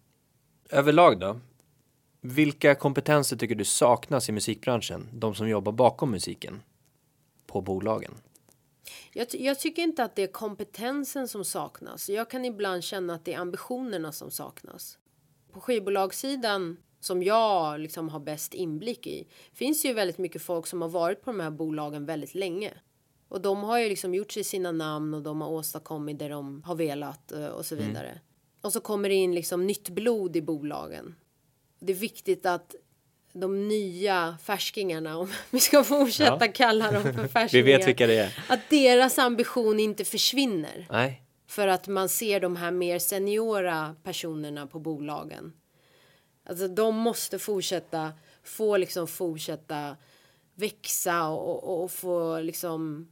Överlag 0.70 1.20
då? 1.20 1.41
Vilka 2.20 2.74
kompetenser 2.74 3.37
tycker 3.37 3.55
du 3.55 3.64
saknas 3.64 4.29
i 4.29 4.33
musikbranschen? 4.33 5.09
De 5.12 5.35
som 5.35 5.49
jobbar 5.49 5.72
bakom 5.72 6.11
musiken 6.11 6.62
på 7.47 7.61
bolagen. 7.61 8.14
Jag, 9.12 9.26
jag 9.30 9.61
tycker 9.61 9.82
inte 9.82 10.05
att 10.05 10.16
det 10.16 10.22
är 10.22 10.26
kompetensen 10.26 11.28
som 11.28 11.45
saknas. 11.45 12.09
Jag 12.09 12.30
kan 12.30 12.45
ibland 12.45 12.84
känna 12.84 13.14
att 13.14 13.24
det 13.24 13.34
är 13.34 13.39
ambitionerna 13.39 14.12
som 14.12 14.30
saknas. 14.30 14.99
På 15.53 15.61
skivbolagssidan 15.61 16.76
som 17.01 17.22
jag 17.22 17.80
liksom 17.80 18.09
har 18.09 18.20
bäst 18.20 18.55
inblick 18.55 19.07
i 19.07 19.28
finns 19.53 19.84
ju 19.84 19.93
väldigt 19.93 20.18
mycket 20.18 20.43
folk 20.43 20.66
som 20.66 20.82
har 20.82 20.89
varit 20.89 21.22
på 21.22 21.30
de 21.30 21.41
här 21.41 21.51
bolagen 21.51 22.07
väldigt 22.07 22.34
länge. 22.34 22.72
Och 23.28 23.41
de 23.41 23.62
har 23.62 23.78
ju 23.78 23.89
liksom 23.89 24.14
gjort 24.14 24.32
sig 24.32 24.45
sina 24.45 24.72
namn 24.72 25.14
och 25.14 25.22
de 25.22 25.41
har 25.41 25.49
åstadkommit 25.49 26.18
det 26.18 26.28
de 26.28 26.62
har 26.62 26.74
velat 26.74 27.32
eh, 27.32 27.47
och 27.47 27.66
så 27.66 27.76
vidare. 27.76 28.20
Och 28.61 28.72
så 28.72 28.80
kommer 28.80 29.09
det 29.09 29.14
in 29.14 29.34
liksom 29.34 29.66
nytt 29.66 29.89
blod 29.89 30.37
i 30.37 30.43
bolagen. 30.43 31.14
Det 31.78 31.93
är 31.93 31.97
viktigt 31.97 32.47
att 32.47 32.74
de 33.37 33.68
nya 33.68 34.39
färskingarna, 34.43 35.18
om 35.18 35.32
vi 35.51 35.61
ska 35.61 35.84
fortsätta 35.84 36.47
Ja. 36.47 36.53
kalla 36.53 36.91
dem 36.93 37.03
för 37.03 37.12
Vi 37.22 37.28
färskingar. 37.28 37.64
vet 37.64 37.89
vilka 37.89 38.07
det 38.07 38.16
är. 38.18 38.45
Att 38.49 38.61
deras 38.70 39.18
ambition 39.18 39.80
inte 39.80 40.05
försvinner. 40.05 40.87
Nej. 40.91 41.22
För 41.49 41.68
att 41.68 41.89
man 41.89 42.09
ser 42.09 42.41
de 42.41 42.57
här 42.57 42.70
mer 42.70 42.99
seniora 42.99 43.97
personerna 44.03 44.66
på 44.66 44.78
bolagen. 44.78 45.53
Alltså 46.49 46.68
de 46.68 46.97
måste 46.97 47.39
fortsätta, 47.39 48.12
få 48.45 48.76
liksom 48.76 49.07
fortsätta 49.07 49.97
växa 50.55 51.28
och, 51.28 51.64
och, 51.64 51.84
och 51.84 51.91
få 51.91 52.41
liksom 52.41 53.09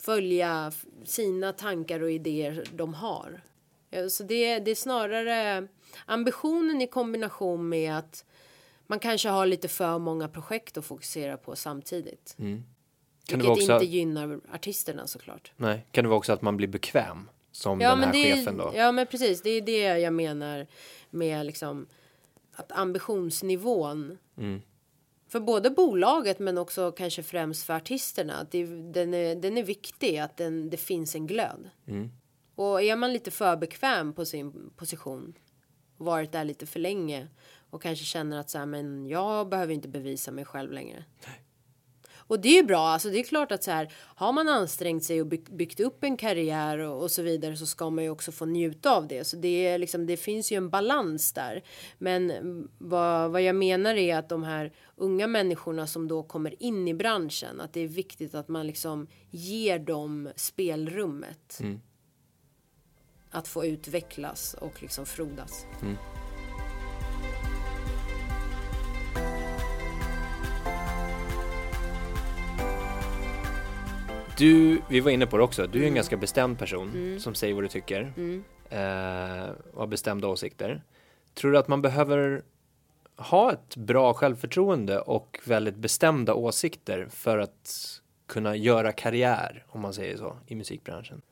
följa 0.00 0.72
sina 1.04 1.52
tankar 1.52 2.00
och 2.02 2.10
idéer 2.12 2.64
de 2.72 2.94
har. 2.94 3.40
Så 4.10 4.22
det, 4.22 4.58
det 4.58 4.70
är 4.70 4.74
snarare 4.74 5.68
ambitionen 6.06 6.82
i 6.82 6.86
kombination 6.86 7.68
med 7.68 7.98
att 7.98 8.24
man 8.90 8.98
kanske 8.98 9.28
har 9.28 9.46
lite 9.46 9.68
för 9.68 9.98
många 9.98 10.28
projekt 10.28 10.76
att 10.76 10.84
fokusera 10.84 11.36
på 11.36 11.56
samtidigt. 11.56 12.34
Kan 12.36 12.44
det 12.46 13.36
Vilket 13.36 13.48
också, 13.50 13.72
inte 13.72 13.84
gynnar 13.84 14.40
artisterna 14.52 15.06
såklart. 15.06 15.52
nej, 15.56 15.86
kan 15.90 16.04
det 16.04 16.08
vara 16.08 16.18
också 16.18 16.32
att 16.32 16.42
man 16.42 16.56
blir 16.56 16.68
bekväm 16.68 17.30
som 17.52 17.80
Ja 17.80 17.90
den 17.90 18.04
här 18.04 18.12
det 18.12 18.34
chefen 18.34 18.56
då? 18.56 18.68
är, 18.68 18.78
ja 18.78 18.92
men 18.92 19.06
precis, 19.06 19.42
det 19.42 19.50
är 19.50 19.60
det 19.60 19.80
jag 19.98 20.12
menar 20.12 20.66
med 21.10 21.46
liksom 21.46 21.86
att 22.52 22.72
ambitionsnivån 22.72 24.18
Mm. 24.36 24.60
för 25.28 25.40
både 25.40 25.70
bolaget 25.70 26.38
men 26.38 26.58
också 26.58 26.92
kanske 26.92 27.22
främst 27.22 27.66
för 27.66 27.74
artisterna. 27.74 28.34
Att 28.34 28.50
det, 28.50 28.66
den, 28.92 29.14
är, 29.14 29.34
den 29.34 29.58
är 29.58 29.62
viktig, 29.62 30.18
att 30.18 30.36
den, 30.36 30.70
det 30.70 30.76
finns 30.76 31.14
en 31.14 31.26
glöd. 31.26 31.70
Mm. 31.86 32.10
Och 32.54 32.82
är 32.82 32.96
man 32.96 33.12
lite 33.12 33.30
för 33.30 33.56
bekväm 33.56 34.12
på 34.12 34.24
sin 34.24 34.70
position, 34.76 35.34
varit 35.96 36.32
där 36.32 36.44
lite 36.44 36.66
för 36.66 36.80
länge 36.80 37.28
och 37.70 37.82
kanske 37.82 38.04
känner 38.04 38.40
att 38.40 38.50
så 38.50 38.58
här, 38.58 38.66
men 38.66 39.06
jag 39.06 39.48
behöver 39.48 39.74
inte 39.74 39.88
bevisa 39.88 40.30
mig 40.30 40.44
själv 40.44 40.72
längre. 40.72 41.04
Och 42.28 42.40
det 42.40 42.48
är 42.48 42.56
ju 42.56 42.62
bra, 42.62 42.88
alltså 42.88 43.10
det 43.10 43.18
är 43.18 43.22
klart 43.22 43.52
att 43.52 43.62
så 43.62 43.70
här 43.70 43.92
har 43.94 44.32
man 44.32 44.48
ansträngt 44.48 45.04
sig 45.04 45.20
och 45.20 45.26
byggt, 45.26 45.80
upp 45.80 46.04
en 46.04 46.16
karriär 46.16 46.78
och, 46.78 47.02
och 47.02 47.10
så 47.10 47.22
vidare 47.22 47.56
så 47.56 47.66
ska 47.66 47.90
man 47.90 48.04
ju 48.04 48.10
också 48.10 48.32
få 48.32 48.46
njuta 48.46 48.90
av 48.96 49.08
det. 49.08 49.24
Så 49.24 49.36
det 49.36 49.66
är 49.66 49.78
liksom, 49.78 50.06
det 50.06 50.16
finns 50.16 50.52
ju 50.52 50.56
en 50.56 50.70
balans 50.70 51.32
där. 51.32 51.62
Men 51.98 52.30
mm, 52.30 52.68
vad, 52.78 53.30
vad 53.30 53.42
jag 53.42 53.56
menar 53.56 53.94
är 53.94 54.16
att 54.16 54.28
de 54.28 54.42
här 54.42 54.72
unga 54.96 55.26
människorna 55.26 55.86
som 55.86 56.08
då 56.08 56.22
kommer 56.22 56.62
in 56.62 56.88
i 56.88 56.94
branschen, 56.94 57.60
att 57.60 57.72
det 57.72 57.80
är 57.80 57.88
viktigt 57.88 58.34
att 58.34 58.48
man 58.48 58.66
liksom 58.66 59.06
ger 59.30 59.78
dem 59.78 60.30
spelrummet. 60.36 61.58
Att 63.30 63.48
få 63.48 63.66
utvecklas 63.66 64.54
och 64.60 64.82
liksom 64.82 65.06
frodas. 65.06 65.66
Du, 74.38 74.80
vi 74.90 75.00
var 75.00 75.10
inne 75.10 75.26
på 75.26 75.36
det 75.36 75.42
också, 75.42 75.62
du 75.66 75.78
är 75.78 75.82
Mm. 75.82 75.88
en 75.88 75.94
ganska 75.94 76.16
bestämd 76.16 76.58
person 76.58 77.16
som 77.20 77.34
säger 77.34 77.54
vad 77.54 77.64
du 77.64 77.68
tycker 77.68 78.00
eh, 78.70 79.50
och 79.72 79.80
har 79.80 79.86
bestämda 79.86 80.28
åsikter. 80.28 80.82
Tror 81.34 81.52
du 81.52 81.58
att 81.58 81.68
man 81.68 81.82
behöver 81.82 82.42
ha 83.16 83.52
ett 83.52 83.76
bra 83.76 84.14
självförtroende 84.14 85.00
och 85.00 85.40
väldigt 85.44 85.76
bestämda 85.76 86.34
åsikter 86.34 87.08
för 87.10 87.38
att 87.38 88.00
kunna 88.26 88.56
göra 88.56 88.92
karriär, 88.92 89.64
om 89.68 89.80
man 89.80 89.94
säger 89.94 90.16
så, 90.16 90.36
i 90.46 90.54
musikbranschen? 90.54 91.22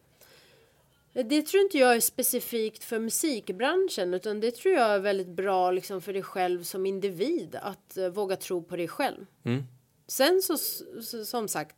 Det 1.12 1.42
tror 1.42 1.62
inte 1.62 1.78
jag 1.78 1.96
är 1.96 2.00
specifikt 2.00 2.84
för 2.84 2.98
musikbranschen 2.98 4.14
utan 4.14 4.40
det 4.40 4.50
tror 4.50 4.74
jag 4.74 4.90
är 4.90 4.98
väldigt 4.98 5.28
bra 5.28 5.70
liksom 5.70 6.00
för 6.02 6.12
dig 6.12 6.22
själv 6.22 6.62
som 6.62 6.86
individ 6.86 7.57
att 7.62 7.96
eh, 7.96 8.09
våga 8.09 8.36
tro 8.36 8.62
på 8.62 8.76
dig 8.76 8.88
själv. 8.88 9.26
Mm. 9.44 9.64
Sen 10.09 10.42
så, 10.42 10.57
så 11.02 11.24
som 11.24 11.48
sagt, 11.48 11.76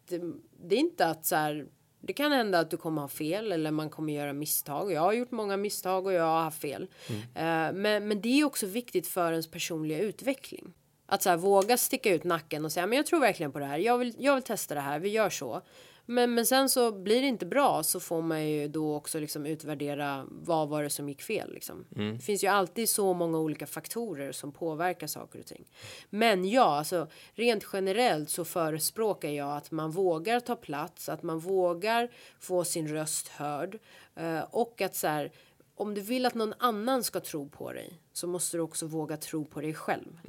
det, 0.67 0.75
är 0.75 0.81
inte 0.81 1.07
att 1.07 1.27
så 1.27 1.37
här. 1.37 1.67
Det 2.01 2.13
kan 2.13 2.33
hända 2.33 2.59
att 2.59 2.71
du 2.71 2.77
kommer 2.77 3.01
ha 3.03 3.09
fel 3.09 3.53
eller 3.53 3.71
man 3.71 3.91
kommer 3.91 4.13
göra 4.13 4.33
misstag. 4.33 4.93
Jag 4.93 5.01
har 5.01 5.13
gjort 5.13 5.31
många 5.31 5.57
misstag 5.57 6.07
och 6.07 6.13
jag 6.13 6.25
har 6.25 6.43
haft 6.43 6.61
fel. 6.61 6.87
Eh, 7.35 7.73
men, 7.73 8.09
men 8.09 8.21
det 8.21 8.41
är 8.41 8.45
också 8.45 8.67
viktigt 8.67 9.07
för 9.07 9.31
ens 9.31 9.51
personliga 9.51 9.99
utveckling. 9.99 10.73
Att 11.07 11.23
så 11.23 11.31
här, 11.31 11.37
våga 11.37 11.77
sticka 11.77 12.15
ut 12.15 12.25
nacken 12.25 12.65
och 12.65 12.73
säga 12.73 12.87
men 12.87 12.97
jag 12.97 13.07
tror 13.07 13.21
verkligen 13.21 13.53
på 13.53 13.59
det 13.59 13.65
här. 13.65 13.79
Jag 13.79 13.99
vill, 13.99 14.15
jag 14.19 14.35
vill 14.35 14.45
testa 14.45 14.75
det 14.75 14.81
här. 14.81 14.99
Vi 14.99 15.09
gör 15.09 15.31
så. 15.31 15.63
Men, 16.11 16.35
men 16.35 16.47
sen 16.47 16.69
så 16.69 16.93
blir 16.93 17.21
det 17.21 17.27
inte 17.27 17.47
bra 17.47 17.83
så 17.83 18.01
får 18.01 18.23
man 18.23 18.49
ju 18.49 18.69
då 18.69 18.97
också 18.97 19.21
liksom 19.21 19.47
utvärdera 19.47 20.27
vad 20.31 20.69
var 20.69 20.83
det 20.83 20.91
som 20.91 21.09
gick 21.09 21.23
fel. 21.23 21.53
Liksom. 21.53 21.87
Det 22.17 22.25
finns 22.25 22.45
ju 22.45 22.49
alltid 22.49 22.89
så 22.89 23.15
många 23.15 23.39
olika 23.39 23.67
faktorer 23.67 24.33
som 24.33 24.53
påverkar 24.53 25.07
saker 25.07 25.39
och 25.39 25.47
ting. 25.47 25.65
Men 26.11 26.49
ja, 26.49 26.79
alltså 26.79 27.09
rent 27.33 27.67
generellt 27.73 28.31
så 28.31 28.45
förespråkar 28.45 29.29
jag 29.29 29.57
att 29.57 29.71
man 29.71 29.91
vågar 29.91 30.41
ta 30.41 30.57
plats, 30.57 31.09
att 31.09 31.23
man 31.23 31.39
vågar 31.39 32.09
få 32.41 32.65
sin 32.65 32.89
röst 32.89 33.29
hörd 33.29 33.79
eh, 34.15 34.41
och 34.51 34.81
att 34.81 34.95
så 34.97 35.07
här, 35.07 35.33
om 35.75 35.95
du 35.95 36.01
vill 36.01 36.27
att 36.27 36.35
någon 36.35 36.55
annan 36.59 37.05
ska 37.05 37.21
tro 37.21 37.49
på 37.49 37.73
dig 37.73 38.01
så 38.13 38.27
måste 38.27 38.57
du 38.57 38.61
också 38.61 38.87
våga 38.87 39.17
tro 39.17 39.45
på 39.45 39.61
dig 39.61 39.75
själv. 39.75 40.21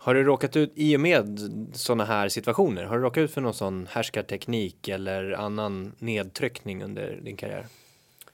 Har 0.00 0.14
du 0.14 0.24
råkat 0.24 0.56
ut, 0.56 0.72
i 0.74 0.96
och 0.96 1.00
med 1.00 1.38
sådana 1.74 2.04
här 2.04 2.28
situationer, 2.28 2.84
har 2.84 2.96
du 2.96 3.02
råkat 3.02 3.20
ut 3.20 3.30
för 3.30 3.40
någon 3.40 3.54
sån 3.54 3.86
härskarteknik 3.86 4.88
eller 4.88 5.32
annan 5.32 5.92
nedtryckning 5.98 6.84
under 6.84 7.20
din 7.22 7.36
karriär? 7.36 7.66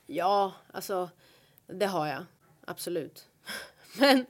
Ja, 0.06 0.52
alltså 0.72 1.10
Det 1.66 1.86
har 1.86 2.06
jag, 2.06 2.24
absolut. 2.66 3.28
Men 3.98 4.26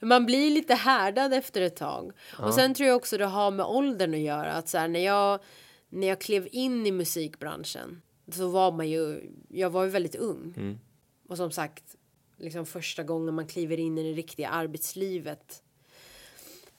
man 0.00 0.26
blir 0.26 0.50
lite 0.50 0.74
härdad 0.74 1.32
efter 1.32 1.60
ett 1.60 1.76
tag. 1.76 2.12
Och 2.38 2.54
sen 2.54 2.74
tror 2.74 2.88
jag 2.88 2.96
också 2.96 3.18
det 3.18 3.26
har 3.26 3.50
med 3.50 3.66
åldern 3.66 4.14
att 4.14 4.20
göra. 4.20 4.52
Att 4.52 4.68
så 4.68 4.78
här, 4.78 4.88
när, 4.88 5.00
jag, 5.00 5.40
när 5.88 6.06
jag 6.06 6.20
klev 6.20 6.48
in 6.52 6.86
i 6.86 6.92
musikbranschen 6.92 8.02
så 8.32 8.48
var 8.48 8.72
man 8.72 8.88
ju, 8.88 9.30
jag 9.48 9.70
var 9.70 9.84
ju 9.84 9.90
väldigt 9.90 10.14
ung. 10.14 10.78
Och 11.28 11.36
som 11.36 11.50
sagt, 11.50 11.96
liksom 12.36 12.66
första 12.66 13.02
gången 13.02 13.34
man 13.34 13.46
kliver 13.46 13.80
in 13.80 13.98
i 13.98 14.10
det 14.10 14.16
riktiga 14.16 14.48
arbetslivet. 14.48 15.62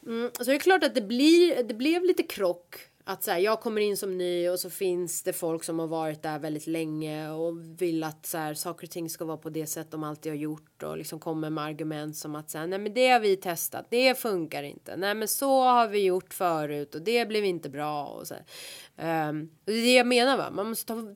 Mm, 0.08 0.32
så 0.38 0.44
det 0.44 0.56
är 0.56 0.60
klart 0.60 0.84
att 0.84 0.96
det 0.96 1.02
blir, 1.02 1.64
det 1.64 1.74
blev 1.74 2.04
lite 2.04 2.24
krock. 2.24 2.76
Att 3.10 3.24
så 3.24 3.32
här, 3.32 3.38
jag 3.38 3.62
kommer 3.62 3.82
in 3.82 3.98
som 3.98 4.18
ny 4.18 4.50
och 4.50 4.60
så 4.60 4.70
finns 4.70 5.24
det 5.24 5.34
folk 5.34 5.64
som 5.64 5.80
har 5.80 5.88
varit 5.88 6.24
där 6.24 6.40
väldigt 6.40 6.68
länge 6.68 7.30
och 7.30 7.82
vill 7.82 8.04
att 8.04 8.26
så 8.26 8.38
här, 8.38 8.54
saker 8.54 8.88
och 8.88 8.92
ting 8.92 9.10
ska 9.10 9.26
vara 9.26 9.38
på 9.38 9.50
det 9.50 9.68
sätt 9.68 9.92
de 9.92 10.04
alltid 10.04 10.32
har 10.32 10.38
gjort 10.38 10.84
och 10.84 10.98
liksom 10.98 11.20
kommer 11.20 11.50
med 11.50 11.64
argument 11.64 12.18
som 12.18 12.36
att 12.36 12.50
säga 12.50 12.66
nej 12.66 12.80
men 12.80 12.94
det 12.94 13.08
har 13.08 13.20
vi 13.20 13.36
testat, 13.36 13.86
det 13.90 14.20
funkar 14.20 14.64
inte, 14.64 14.98
nej 14.98 15.16
men 15.16 15.28
så 15.28 15.62
har 15.62 15.88
vi 15.88 16.04
gjort 16.04 16.34
förut 16.34 16.96
och 16.96 17.02
det 17.02 17.26
blev 17.26 17.46
inte 17.46 17.70
bra 17.70 18.06
och 18.06 18.28
så 18.28 18.34
här. 18.34 19.30
Um, 19.30 19.50
och 19.66 19.72
det 19.72 19.78
är 19.78 19.84
det 19.84 19.94
jag 19.94 20.08
menar 20.08 20.38
va, 20.38 20.52
man 20.52 20.70
måste 20.70 20.86
ta, 20.86 21.16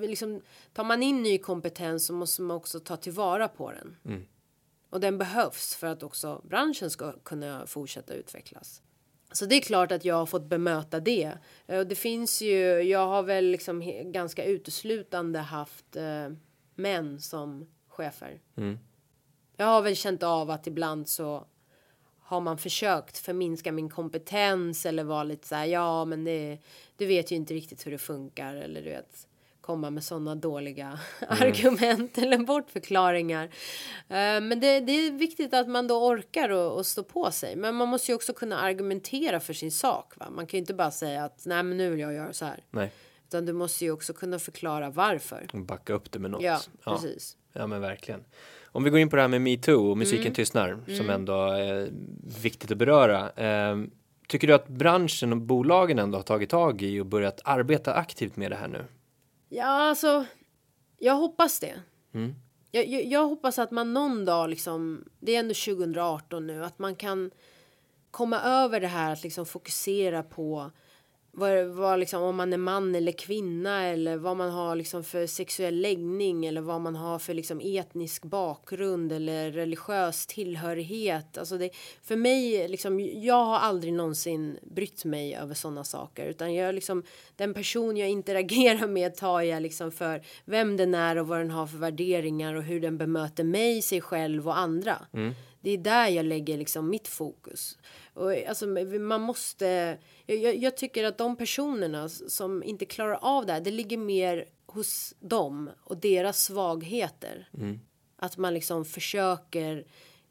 liksom, 0.00 0.40
tar 0.72 0.84
man 0.84 1.02
in 1.02 1.22
ny 1.22 1.38
kompetens 1.38 2.06
så 2.06 2.12
måste 2.12 2.42
man 2.42 2.56
också 2.56 2.80
ta 2.80 2.96
tillvara 2.96 3.48
på 3.48 3.72
den. 3.72 3.96
Mm. 4.04 4.26
Och 4.92 5.00
den 5.00 5.18
behövs 5.18 5.74
för 5.74 5.86
att 5.86 6.02
också 6.02 6.42
branschen 6.44 6.90
ska 6.90 7.12
kunna 7.12 7.66
fortsätta 7.66 8.14
utvecklas. 8.14 8.82
Så 9.32 9.46
det 9.46 9.54
är 9.54 9.60
klart 9.60 9.92
att 9.92 10.04
jag 10.04 10.14
har 10.14 10.26
fått 10.26 10.44
bemöta 10.46 11.00
det. 11.00 11.32
Eh, 11.66 11.78
Och 11.78 11.86
det 11.86 11.94
finns 11.94 12.42
ju, 12.42 12.80
jag 12.82 13.06
har 13.06 13.22
väl 13.22 13.44
liksom 13.44 13.80
ganska 14.12 14.44
uteslutande 14.44 15.38
haft 15.38 15.96
eh, 15.96 16.28
män 16.74 17.20
som 17.20 17.66
chefer. 17.88 18.40
Jag 19.56 19.66
har 19.66 19.82
väl 19.82 19.96
känt 19.96 20.22
av 20.22 20.50
att 20.50 20.66
ibland 20.66 21.08
så 21.08 21.46
har 22.18 22.40
man 22.40 22.58
försökt 22.58 23.18
förminska 23.18 23.72
min 23.72 23.90
kompetens 23.90 24.86
eller 24.86 25.04
vara 25.04 25.24
lite 25.24 25.48
så 25.48 25.54
här, 25.54 25.64
ja 25.66 26.04
men 26.04 26.24
det, 26.24 26.58
du 26.96 27.06
vet 27.06 27.30
ju 27.32 27.36
inte 27.36 27.54
riktigt 27.54 27.86
hur 27.86 27.90
det 27.90 27.98
funkar 27.98 28.54
eller 28.54 28.82
du 28.82 28.90
vet 28.90 29.28
komma 29.62 29.90
med 29.90 30.04
sådana 30.04 30.34
dåliga 30.34 30.98
argument 31.28 32.18
eller 32.18 32.38
bortförklaringar. 32.38 33.44
Eh, 34.08 34.40
men 34.40 34.60
det, 34.60 34.80
det 34.80 34.92
är 34.92 35.10
viktigt 35.12 35.54
att 35.54 35.68
man 35.68 35.86
då 35.86 36.06
orkar 36.08 36.48
och, 36.48 36.76
och 36.76 36.86
stå 36.86 37.02
på 37.02 37.30
sig. 37.30 37.56
Men 37.56 37.74
man 37.74 37.88
måste 37.88 38.10
ju 38.12 38.16
också 38.16 38.32
kunna 38.32 38.58
argumentera 38.60 39.40
för 39.40 39.52
sin 39.52 39.70
sak. 39.72 40.12
Va? 40.16 40.30
Man 40.30 40.46
kan 40.46 40.58
ju 40.58 40.60
inte 40.60 40.74
bara 40.74 40.90
säga 40.90 41.24
att 41.24 41.42
nej 41.46 41.62
men 41.62 41.76
nu 41.76 41.90
vill 41.90 42.00
jag 42.00 42.14
göra 42.14 42.32
så 42.32 42.44
här. 42.44 42.64
Nej, 42.70 42.92
Utan 43.28 43.46
du 43.46 43.52
måste 43.52 43.84
ju 43.84 43.90
också 43.90 44.12
kunna 44.12 44.38
förklara 44.38 44.90
varför. 44.90 45.46
backa 45.52 45.92
upp 45.92 46.12
det 46.12 46.18
med 46.18 46.30
något. 46.30 46.42
Ja, 46.42 46.60
precis. 46.84 47.36
Ja, 47.52 47.66
men 47.66 47.80
verkligen. 47.80 48.24
Om 48.64 48.84
vi 48.84 48.90
går 48.90 48.98
in 48.98 49.08
på 49.10 49.16
det 49.16 49.22
här 49.22 49.28
med 49.28 49.40
metoo 49.40 49.90
och 49.90 49.98
musiken 49.98 50.20
Mm. 50.22 50.34
tystnar 50.34 50.78
som 50.98 51.10
ändå 51.10 51.32
är 51.50 51.88
viktigt 52.42 52.70
att 52.70 52.78
beröra. 52.78 53.30
Eh, 53.30 53.76
tycker 54.28 54.46
du 54.48 54.54
att 54.54 54.68
branschen 54.68 55.32
och 55.32 55.38
bolagen 55.38 55.98
ändå 55.98 56.18
har 56.18 56.22
tagit 56.22 56.50
tag 56.50 56.82
i 56.82 57.00
och 57.00 57.06
börjat 57.06 57.40
arbeta 57.44 57.94
aktivt 57.94 58.36
med 58.36 58.50
det 58.50 58.56
här 58.56 58.68
nu? 58.68 58.84
Ja, 59.54 59.64
alltså. 59.88 60.26
Jag 60.98 61.14
hoppas 61.14 61.60
det. 61.60 61.82
Mm. 62.14 62.34
Jag, 62.70 62.86
jag, 62.86 63.04
jag 63.04 63.26
hoppas 63.26 63.58
att 63.58 63.70
man 63.70 63.94
någon 63.94 64.24
dag 64.24 64.50
liksom. 64.50 65.04
Det 65.20 65.34
är 65.36 65.40
ändå 65.40 65.54
2018 65.54 66.46
nu. 66.46 66.64
Att 66.64 66.78
man 66.78 66.96
kan 66.96 67.30
komma 68.10 68.40
över 68.40 68.80
det 68.80 68.86
här 68.86 69.12
att 69.12 69.22
liksom 69.22 69.46
fokusera 69.46 70.22
på 70.22 70.70
vad, 71.34 71.66
vad 71.66 71.98
liksom, 71.98 72.22
om 72.22 72.36
man 72.36 72.52
är 72.52 72.56
man 72.56 72.94
eller 72.94 73.12
kvinna 73.12 73.82
eller 73.82 74.16
vad 74.16 74.36
man 74.36 74.50
har 74.50 74.76
liksom 74.76 75.04
för 75.04 75.26
sexuell 75.26 75.80
läggning 75.80 76.46
eller 76.46 76.60
vad 76.60 76.80
man 76.80 76.96
har 76.96 77.18
för 77.18 77.34
liksom 77.34 77.60
etnisk 77.64 78.24
bakgrund 78.24 79.12
eller 79.12 79.50
religiös 79.50 80.26
tillhörighet. 80.26 81.38
Alltså 81.38 81.58
det, 81.58 81.70
för 82.02 82.16
mig, 82.16 82.68
liksom, 82.68 83.00
jag 83.00 83.44
har 83.44 83.58
aldrig 83.58 83.92
någonsin 83.92 84.58
brytt 84.62 85.04
mig 85.04 85.34
över 85.34 85.54
sådana 85.54 85.84
saker 85.84 86.26
utan 86.26 86.54
jag 86.54 86.74
liksom, 86.74 87.02
den 87.36 87.54
person 87.54 87.96
jag 87.96 88.08
interagerar 88.08 88.86
med 88.88 89.16
tar 89.16 89.40
jag 89.40 89.62
liksom 89.62 89.92
för 89.92 90.22
vem 90.44 90.76
den 90.76 90.94
är 90.94 91.18
och 91.18 91.26
vad 91.26 91.38
den 91.38 91.50
har 91.50 91.66
för 91.66 91.78
värderingar 91.78 92.54
och 92.54 92.62
hur 92.62 92.80
den 92.80 92.98
bemöter 92.98 93.44
mig, 93.44 93.82
sig 93.82 94.00
själv 94.00 94.48
och 94.48 94.58
andra. 94.58 94.96
Det 95.60 95.70
är 95.70 95.78
där 95.78 96.08
jag 96.08 96.24
lägger 96.26 96.58
liksom 96.58 96.90
mitt 96.90 97.08
fokus. 97.08 97.78
Och 98.14 98.32
alltså, 98.48 98.66
man 99.00 99.20
måste, 99.20 99.98
jag, 100.26 100.56
jag- 100.56 100.76
tycker 100.76 101.04
att 101.04 101.18
de 101.18 101.36
personerna 101.36 102.08
som 102.08 102.62
inte 102.62 102.84
klarar 102.84 103.18
av 103.22 103.46
det 103.46 103.52
här, 103.52 103.60
det 103.60 103.70
ligger 103.70 103.98
mer 103.98 104.44
hos 104.66 105.14
dem 105.20 105.70
och 105.84 105.96
deras 105.96 106.42
svagheter. 106.44 107.48
Att 108.16 108.36
man 108.36 108.54
liksom 108.54 108.84
försöker 108.84 109.84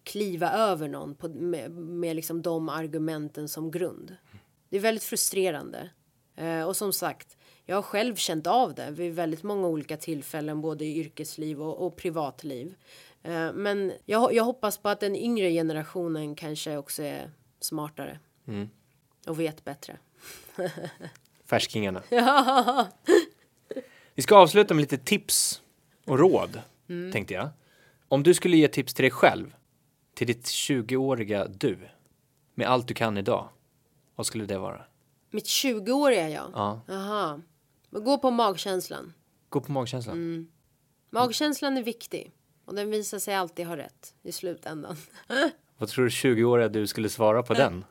kliva 0.03 0.51
över 0.51 0.87
någon 0.87 1.15
på, 1.15 1.29
med, 1.29 1.71
med 1.71 2.15
liksom 2.15 2.41
de 2.41 2.69
argumenten 2.69 3.47
som 3.47 3.71
grund. 3.71 4.15
Det 4.69 4.77
är 4.77 4.81
väldigt 4.81 5.03
frustrerande. 5.03 5.89
Eh, 6.35 6.63
och 6.63 6.75
som 6.75 6.93
sagt, 6.93 7.37
jag 7.65 7.75
har 7.75 7.81
själv 7.81 8.15
känt 8.15 8.47
av 8.47 8.73
det 8.73 8.91
vid 8.91 9.13
väldigt 9.15 9.43
många 9.43 9.67
olika 9.67 9.97
tillfällen, 9.97 10.61
både 10.61 10.85
i 10.85 10.97
yrkesliv 10.99 11.61
och, 11.61 11.85
och 11.85 11.95
privatliv. 11.95 12.75
Eh, 13.23 13.53
men 13.53 13.91
jag, 14.05 14.33
jag 14.33 14.43
hoppas 14.43 14.77
på 14.77 14.89
att 14.89 14.99
den 14.99 15.15
yngre 15.15 15.51
generationen 15.51 16.35
kanske 16.35 16.77
också 16.77 17.03
är 17.03 17.31
smartare. 17.61 18.19
Och 19.27 19.39
vet 19.39 19.63
bättre. 19.63 19.97
Färskingarna. 21.45 22.03
Vi 24.15 24.23
ska 24.23 24.35
avsluta 24.35 24.73
med 24.73 24.81
lite 24.81 24.97
tips 24.97 25.61
och 26.05 26.19
råd, 26.19 26.61
Mm. 26.89 27.11
tänkte 27.11 27.33
jag. 27.33 27.49
Om 28.07 28.23
du 28.23 28.33
skulle 28.33 28.57
ge 28.57 28.67
tips 28.67 28.93
till 28.93 29.03
dig 29.03 29.11
själv, 29.11 29.55
till 30.13 30.27
ditt 30.27 30.45
20-åriga 30.45 31.47
du, 31.47 31.89
med 32.55 32.67
allt 32.67 32.87
du 32.87 32.93
kan 32.93 33.17
idag, 33.17 33.49
vad 34.15 34.25
skulle 34.25 34.45
det 34.45 34.57
vara? 34.57 34.85
Mitt 35.29 35.45
20-åriga 35.45 36.29
jag. 36.29 36.51
Ja. 36.53 36.81
Jaha. 36.87 37.41
Gå 37.91 38.17
på 38.17 38.31
magkänslan. 38.31 39.13
Gå 39.49 39.61
på 39.61 39.71
magkänslan. 39.71 40.15
Mm. 40.15 40.47
Magkänslan 41.09 41.77
är 41.77 41.83
viktig. 41.83 42.31
Och 42.65 42.75
den 42.75 42.91
visar 42.91 43.19
sig 43.19 43.35
alltid 43.35 43.65
ha 43.67 43.77
rätt 43.77 44.13
i 44.23 44.31
slutändan. 44.31 44.95
Vad 45.81 45.89
tror 45.89 46.05
du 46.05 46.09
20-åriga 46.09 46.69
du 46.69 46.87
skulle 46.87 47.09
svara 47.09 47.43
på 47.43 47.53
den? 47.53 47.85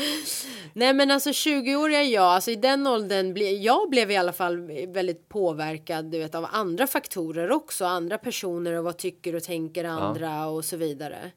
Nej 0.72 0.94
men 0.94 1.10
alltså 1.10 1.30
20-åriga 1.30 2.02
jag, 2.02 2.24
alltså 2.24 2.50
i 2.50 2.56
den 2.56 2.86
åldern, 2.86 3.34
ble, 3.34 3.50
jag 3.50 3.90
blev 3.90 4.10
i 4.10 4.16
alla 4.16 4.32
fall 4.32 4.60
väldigt 4.86 5.28
påverkad 5.28 6.10
du 6.10 6.18
vet, 6.18 6.34
av 6.34 6.46
andra 6.52 6.86
faktorer 6.86 7.50
också. 7.50 7.84
Andra 7.84 8.18
personer 8.18 8.78
och 8.78 8.84
vad 8.84 8.98
tycker 8.98 9.34
och 9.34 9.42
tänker 9.42 9.84
andra 9.84 10.46
och 10.46 10.64
så 10.64 10.76
vidare. 10.76 11.30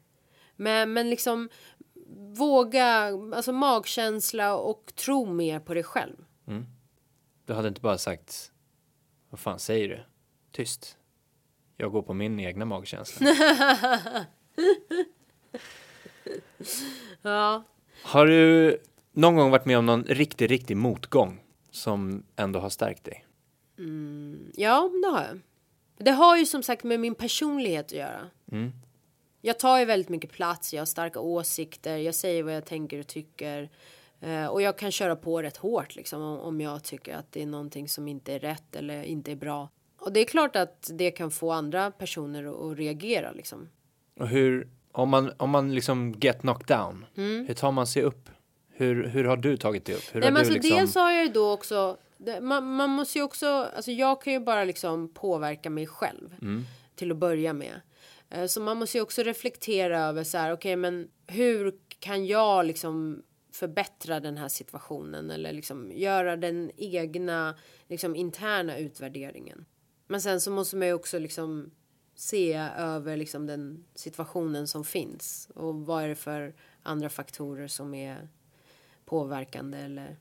Men, 0.56 0.92
men 0.92 1.10
liksom 1.10 1.48
våga, 2.36 2.88
alltså 3.34 3.52
magkänsla 3.52 4.56
och 4.56 4.92
tro 4.94 5.26
mer 5.26 5.60
på 5.60 5.74
dig 5.74 5.82
själv. 5.82 6.16
Du 7.44 7.52
hade 7.52 7.68
inte 7.68 7.80
bara 7.80 7.98
sagt, 7.98 8.52
vad 9.30 9.40
fan 9.40 9.58
säger 9.58 9.88
du? 9.88 10.00
Tyst. 10.52 10.96
Jag 11.76 11.92
går 11.92 12.02
på 12.02 12.14
min 12.14 12.40
egna 12.40 12.64
magkänsla. 12.64 13.26
Ja. 17.22 17.64
Har 18.02 18.26
du 18.26 18.78
någon 19.12 19.36
gång 19.36 19.50
varit 19.50 19.66
med 19.66 19.78
om 19.78 19.86
någon 19.86 20.04
riktig, 20.04 20.50
riktig 20.50 20.76
motgång 20.76 21.42
som 21.70 22.22
ändå 22.36 22.58
har 22.60 22.68
stärkt 22.70 23.04
dig? 23.04 23.24
Ja, 24.54 24.90
det 25.02 25.08
har 25.08 25.22
jag. 25.22 25.40
Det 25.98 26.10
har 26.10 26.36
ju 26.36 26.46
som 26.46 26.62
sagt 26.62 26.84
med 26.84 27.00
min 27.00 27.14
personlighet 27.14 27.86
att 27.86 27.92
göra. 27.92 28.30
Jag 29.40 29.58
tar 29.58 29.78
ju 29.78 29.84
väldigt 29.84 30.08
mycket 30.08 30.32
plats, 30.32 30.74
jag 30.74 30.80
har 30.80 30.86
starka 30.86 31.20
åsikter, 31.20 31.96
jag 31.96 32.14
säger 32.14 32.42
vad 32.42 32.54
jag 32.54 32.64
tänker 32.64 32.98
och 32.98 33.06
tycker. 33.06 33.70
Eh, 34.20 34.46
och 34.46 34.62
jag 34.62 34.78
kan 34.78 34.92
köra 34.92 35.16
på 35.16 35.42
rätt 35.42 35.56
hårt 35.56 35.96
liksom 35.96 36.22
om, 36.22 36.60
jag 36.60 36.84
tycker 36.84 37.14
att 37.16 37.32
det 37.32 37.42
är 37.42 37.46
någonting 37.46 37.88
som 37.88 38.08
inte 38.08 38.32
är 38.34 38.38
rätt 38.38 38.76
eller 38.76 39.02
inte 39.02 39.32
är 39.32 39.36
bra. 39.36 39.68
Och 39.98 40.12
det 40.12 40.20
är 40.20 40.24
klart 40.24 40.56
att 40.56 40.90
det 40.94 41.10
kan 41.10 41.30
få 41.30 41.52
andra 41.52 41.90
personer 41.90 42.70
att 42.72 42.78
reagera 42.78 43.32
liksom. 43.32 43.68
Och 44.20 44.28
hur, 44.28 44.68
om 44.96 45.08
man, 45.08 45.32
om 45.36 45.50
man 45.50 45.74
liksom 45.74 46.14
get 46.20 46.40
knocked 46.40 46.66
down, 46.66 47.06
hur 47.46 47.54
tar 47.54 47.72
man 47.72 47.86
sig 47.86 48.02
upp? 48.02 48.30
Hur, 48.68 49.06
hur 49.06 49.24
har 49.24 49.36
du 49.36 49.56
tagit 49.56 49.84
dig 49.84 49.94
upp? 49.94 50.14
Hur 50.14 50.20
Nej, 50.20 50.30
men 50.30 50.36
alltså 50.36 50.54
liksom... 50.54 50.76
dels 50.76 50.94
har 50.94 51.10
jag 51.10 51.24
ju 51.26 51.32
då 51.32 51.52
också, 51.52 51.96
det, 52.18 52.40
man, 52.40 52.76
man 52.76 52.90
måste 52.90 53.18
ju 53.18 53.24
också, 53.24 53.46
alltså 53.46 53.90
jag 53.90 54.22
kan 54.22 54.32
ju 54.32 54.40
bara 54.40 54.64
liksom 54.64 55.14
påverka 55.14 55.70
mig 55.70 55.86
själv 55.86 56.34
till 56.94 57.10
att 57.10 57.16
börja 57.16 57.52
med. 57.52 57.80
Eh, 58.30 58.46
Så 58.46 58.60
man 58.60 58.76
måste 58.76 58.98
ju 58.98 59.02
också 59.02 59.22
reflektera 59.22 60.00
över 60.00 60.24
så 60.24 60.38
här, 60.38 60.52
okej 60.52 60.76
men 60.76 61.08
hur 61.26 61.74
kan 61.98 62.26
jag 62.26 62.66
liksom 62.66 63.22
förbättra 63.52 64.20
den 64.20 64.36
här 64.36 64.48
situationen 64.48 65.30
eller 65.30 65.52
liksom 65.52 65.92
göra 65.92 66.36
den 66.36 66.70
egna 66.76 67.54
liksom 67.88 68.16
interna 68.16 68.78
utvärderingen. 68.78 69.64
Men 70.06 70.20
sen 70.20 70.40
så 70.40 70.50
måste 70.50 70.76
man 70.76 70.88
ju 70.88 70.94
också 70.94 71.18
liksom 71.18 71.70
se 72.16 72.52
över 72.78 73.16
liksom 73.16 73.46
den 73.46 73.84
situationen 73.94 74.66
som 74.66 74.84
finns 74.84 75.48
och 75.54 75.74
vad 75.74 76.04
är 76.04 76.08
det 76.08 76.14
för 76.14 76.54
andra 76.82 77.08
faktorer 77.08 77.68
som 77.68 77.94
är 77.94 78.28
påverkande 79.04 79.78
eller 79.78 80.16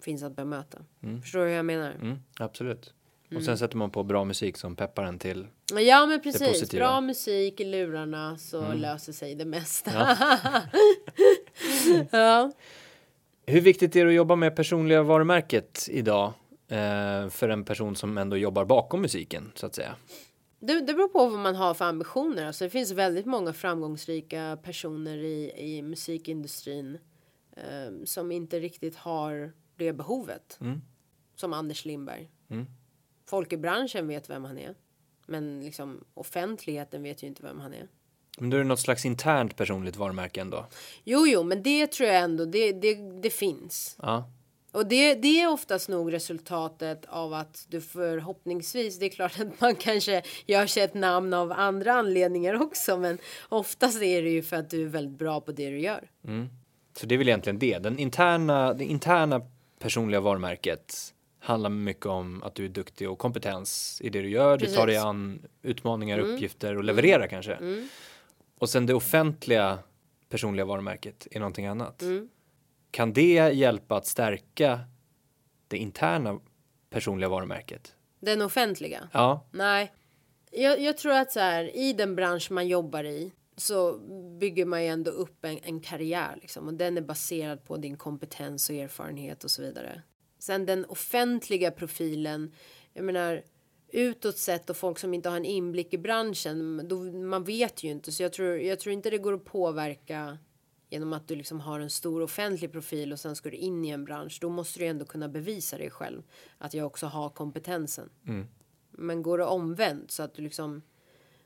finns 0.00 0.22
att 0.22 0.36
bemöta. 0.36 0.78
Förstår 1.22 1.40
du 1.40 1.46
hur 1.46 1.56
jag 1.56 1.64
menar? 1.64 1.90
Mm, 1.90 2.18
absolut. 2.38 2.94
Och 3.36 3.42
sen 3.42 3.58
sätter 3.58 3.76
man 3.76 3.90
på 3.90 4.02
bra 4.02 4.24
musik 4.24 4.56
som 4.56 4.76
peppar 4.76 5.04
en 5.04 5.18
till. 5.18 5.46
Ja 5.80 6.06
men 6.06 6.20
precis, 6.20 6.70
bra 6.70 7.00
musik 7.00 7.60
i 7.60 7.64
lurarna 7.64 8.38
så 8.38 8.72
löser 8.72 9.12
sig 9.12 9.34
det 9.34 9.44
mesta. 9.44 9.90
Ja. 12.10 12.52
Hur 13.46 13.60
viktigt 13.60 13.96
är 13.96 14.04
det 14.04 14.10
att 14.10 14.14
jobba 14.14 14.36
med 14.36 14.56
personliga 14.56 15.02
varumärket 15.02 15.88
idag? 15.90 16.32
Eh, 16.68 17.28
för 17.28 17.48
en 17.48 17.64
person 17.64 17.96
som 17.96 18.18
ändå 18.18 18.36
jobbar 18.36 18.64
bakom 18.64 19.02
musiken 19.02 19.52
så 19.54 19.66
att 19.66 19.74
säga. 19.74 19.94
Det, 20.66 20.80
det 20.80 20.94
beror 20.94 21.08
på 21.08 21.28
vad 21.28 21.38
man 21.38 21.54
har 21.54 21.74
för 21.74 21.84
ambitioner. 21.84 22.46
Alltså, 22.46 22.64
det 22.64 22.70
finns 22.70 22.90
väldigt 22.90 23.26
många 23.26 23.52
framgångsrika 23.52 24.58
personer 24.62 25.16
i, 25.16 25.52
i 25.56 25.82
musikindustrin 25.82 26.98
eh, 27.56 28.04
som 28.04 28.32
inte 28.32 28.60
riktigt 28.60 28.96
har 28.96 29.52
det 29.76 29.92
behovet. 29.92 30.58
Som 31.34 31.52
Anders 31.52 31.84
Lindberg. 31.84 32.30
Folk 33.26 33.52
i 33.52 33.56
branschen 33.56 34.08
vet 34.08 34.30
vem 34.30 34.44
han 34.44 34.58
är. 34.58 34.74
Men 35.26 35.60
liksom 35.60 36.04
offentligheten 36.14 37.02
vet 37.02 37.22
ju 37.22 37.26
inte 37.26 37.42
vem 37.42 37.60
han 37.60 37.74
är. 37.74 37.88
Men 38.38 38.50
då 38.50 38.56
är 38.56 38.58
det 38.58 38.68
något 38.68 38.80
slags 38.80 39.04
internt 39.04 39.56
personligt 39.56 39.96
varumärke 39.96 40.40
ändå. 40.40 40.66
Jo, 41.04 41.26
jo, 41.26 41.42
men 41.42 41.62
det 41.62 41.86
tror 41.86 42.08
jag 42.08 42.22
ändå 42.22 42.44
det, 42.44 42.72
det, 42.72 42.94
det 43.22 43.30
finns. 43.30 43.96
Ja. 44.02 44.30
Och 44.72 44.86
det, 44.86 45.14
det 45.14 45.40
är 45.40 45.50
oftast 45.50 45.88
nog 45.88 46.12
resultatet 46.12 47.04
av 47.08 47.32
att 47.34 47.66
du 47.68 47.80
förhoppningsvis, 47.80 48.98
det 48.98 49.06
är 49.06 49.10
klart 49.10 49.40
att 49.40 49.60
man 49.60 49.74
kanske 49.74 50.22
gör 50.46 50.66
sig 50.66 50.82
ett 50.82 50.94
namn 50.94 51.34
av 51.34 51.52
andra 51.52 51.92
anledningar 51.92 52.62
också, 52.62 52.96
men 52.96 53.18
oftast 53.48 54.02
är 54.02 54.22
det 54.22 54.30
ju 54.30 54.42
för 54.42 54.56
att 54.56 54.70
du 54.70 54.82
är 54.82 54.86
väldigt 54.86 55.18
bra 55.18 55.40
på 55.40 55.52
det 55.52 55.70
du 55.70 55.80
gör. 55.80 56.10
Så 56.96 57.06
det 57.06 57.14
är 57.14 57.18
väl 57.18 57.28
egentligen 57.28 57.58
det. 57.58 57.78
Den 57.78 57.98
interna, 57.98 58.74
det 58.74 58.84
interna 58.84 59.40
personliga 59.78 60.20
varumärket 60.20 61.14
handlar 61.40 61.70
mycket 61.70 62.06
om 62.06 62.42
att 62.42 62.54
du 62.54 62.64
är 62.64 62.68
duktig 62.68 63.10
och 63.10 63.18
kompetens 63.18 64.00
i 64.04 64.08
det 64.08 64.22
du 64.22 64.30
gör. 64.30 64.58
Du 64.58 64.66
tar 64.66 64.86
dig 64.86 64.96
Precis. 64.96 65.04
an 65.04 65.42
utmaningar, 65.62 66.18
uppgifter 66.18 66.76
och 66.76 66.84
levererar 66.84 67.26
kanske. 67.26 67.58
Och 68.58 68.70
sen 68.70 68.86
det 68.86 68.94
offentliga 68.94 69.78
personliga 70.28 70.64
varumärket 70.64 71.26
är 71.30 71.40
någonting 71.40 71.66
annat. 71.66 72.02
Kan 72.92 73.12
det 73.12 73.52
hjälpa 73.54 73.96
att 73.96 74.06
stärka 74.06 74.80
det 75.68 75.76
interna 75.76 76.40
personliga 76.90 77.28
varumärket? 77.28 77.96
Den 78.20 78.42
offentliga? 78.42 79.08
Ja, 79.12 79.46
Nej. 79.52 79.92
Jag, 80.50 80.80
jag 80.80 80.96
tror 80.96 81.12
att 81.12 81.32
så 81.32 81.40
här, 81.40 81.76
i 81.76 81.92
den 81.92 82.16
bransch 82.16 82.50
man 82.50 82.68
jobbar 82.68 83.04
i 83.04 83.32
så 83.56 83.98
bygger 84.40 84.64
man 84.66 84.82
ju 84.82 84.88
ändå 84.88 85.10
upp 85.10 85.44
en, 85.44 85.58
en 85.62 85.80
karriär 85.80 86.38
liksom, 86.40 86.68
och 86.68 86.74
den 86.74 86.96
är 86.96 87.02
baserad 87.02 87.64
på 87.64 87.76
din 87.76 87.96
kompetens 87.96 88.70
och 88.70 88.76
erfarenhet 88.76 89.44
och 89.44 89.50
så 89.50 89.62
vidare. 89.62 90.02
Sen 90.38 90.66
den 90.66 90.84
offentliga 90.84 91.70
profilen, 91.70 92.52
jag 92.92 93.04
menar 93.04 93.42
utåt 93.88 94.38
sett 94.38 94.70
och 94.70 94.76
folk 94.76 94.98
som 94.98 95.14
inte 95.14 95.28
har 95.28 95.36
en 95.36 95.44
inblick 95.44 95.94
i 95.94 95.98
branschen, 95.98 96.88
då, 96.88 96.96
man 97.02 97.44
vet 97.44 97.82
ju 97.82 97.90
inte 97.90 98.12
så 98.12 98.22
jag 98.22 98.32
tror, 98.32 98.58
jag 98.58 98.80
tror 98.80 98.92
inte 98.92 99.10
det 99.10 99.18
går 99.18 99.34
att 99.34 99.44
påverka 99.44 100.38
genom 100.92 101.12
att 101.12 101.28
du 101.28 101.36
liksom 101.36 101.60
har 101.60 101.80
en 101.80 101.90
stor 101.90 102.22
offentlig 102.22 102.72
profil 102.72 103.12
och 103.12 103.20
sen 103.20 103.36
ska 103.36 103.50
du 103.50 103.56
in 103.56 103.84
i 103.84 103.88
en 103.88 104.04
bransch. 104.04 104.38
Då 104.40 104.48
måste 104.48 104.78
du 104.78 104.86
ändå 104.86 105.04
kunna 105.04 105.28
bevisa 105.28 105.78
dig 105.78 105.90
själv 105.90 106.22
att 106.58 106.74
jag 106.74 106.86
också 106.86 107.06
har 107.06 107.28
kompetensen. 107.30 108.10
Men 108.90 109.22
går 109.22 109.38
det 109.38 109.44
omvänt 109.44 110.10
så 110.10 110.22
att 110.22 110.34
du 110.34 110.42
liksom 110.42 110.82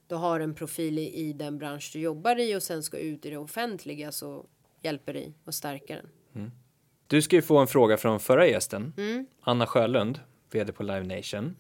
du 0.07 0.15
har 0.15 0.41
en 0.41 0.55
profil 0.55 0.99
i, 0.99 1.15
i 1.15 1.33
den 1.33 1.59
bransch 1.59 1.91
du 1.93 2.01
jobbar 2.01 2.41
i 2.41 2.57
och 2.57 2.63
sen 2.63 2.83
ska 2.83 2.99
ut 2.99 3.27
i 3.27 3.31
det 3.31 3.37
offentliga 3.37 4.13
så 4.13 4.47
hjälper 4.83 5.13
det 5.15 5.33
att 5.45 5.55
stärka 5.55 5.95
den. 5.95 6.07
Du 7.07 7.23
ska 7.23 7.37
ju 7.37 7.43
få 7.43 7.59
en 7.59 7.67
fråga 7.67 7.97
från 7.97 8.21
förra 8.21 8.47
gästen, 8.47 8.93
Anna 9.41 9.67
Sjölund, 9.67 10.21
vd 10.51 10.73
på 10.73 10.83
Live 10.83 11.17
Nation. 11.17 11.57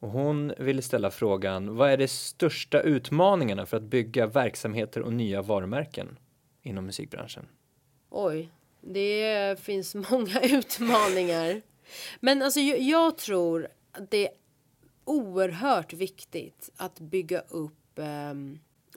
Och 0.00 0.08
hon 0.08 0.52
ville 0.58 0.82
ställa 0.82 1.10
frågan, 1.10 1.76
vad 1.76 1.90
är 1.90 1.96
de 1.96 2.08
största 2.08 2.80
utmaningarna 2.80 3.66
för 3.66 3.76
att 3.76 3.82
bygga 3.82 4.26
verksamheter 4.26 5.02
och 5.02 5.12
nya 5.12 5.42
varumärken 5.42 6.18
inom 6.62 6.86
musikbranschen? 6.86 7.46
Oj, 8.10 8.48
det 8.80 9.60
finns 9.60 9.94
många 10.10 10.40
utmaningar. 10.40 11.62
Men 12.20 12.42
alltså 12.42 12.60
jag, 12.60 12.80
jag 12.80 13.18
tror 13.18 13.68
att 13.92 14.10
det 14.10 14.28
är 14.28 14.34
oerhört 15.04 15.92
viktigt 15.92 16.70
att 16.76 17.00
bygga 17.00 17.40
upp 17.40 17.98
eh, 17.98 18.34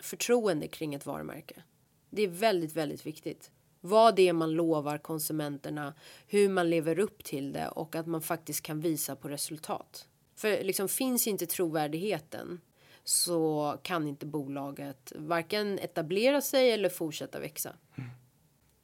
förtroende 0.01 0.67
kring 0.67 0.93
ett 0.93 1.05
varumärke. 1.05 1.63
Det 2.09 2.21
är 2.21 2.27
väldigt, 2.27 2.75
väldigt 2.75 3.05
viktigt. 3.05 3.51
Vad 3.81 4.15
det 4.15 4.27
är 4.27 4.33
man 4.33 4.51
lovar 4.51 4.97
konsumenterna, 4.97 5.93
hur 6.27 6.49
man 6.49 6.69
lever 6.69 6.99
upp 6.99 7.23
till 7.23 7.53
det 7.53 7.67
och 7.67 7.95
att 7.95 8.07
man 8.07 8.21
faktiskt 8.21 8.61
kan 8.61 8.81
visa 8.81 9.15
på 9.15 9.29
resultat. 9.29 10.07
För 10.35 10.63
liksom 10.63 10.87
finns 10.87 11.27
inte 11.27 11.45
trovärdigheten 11.45 12.61
så 13.07 13.77
kan 13.83 14.07
inte 14.07 14.25
bolaget 14.25 15.11
varken 15.15 15.79
etablera 15.79 16.41
sig 16.41 16.71
eller 16.71 16.89
fortsätta 16.89 17.39
växa. 17.39 17.73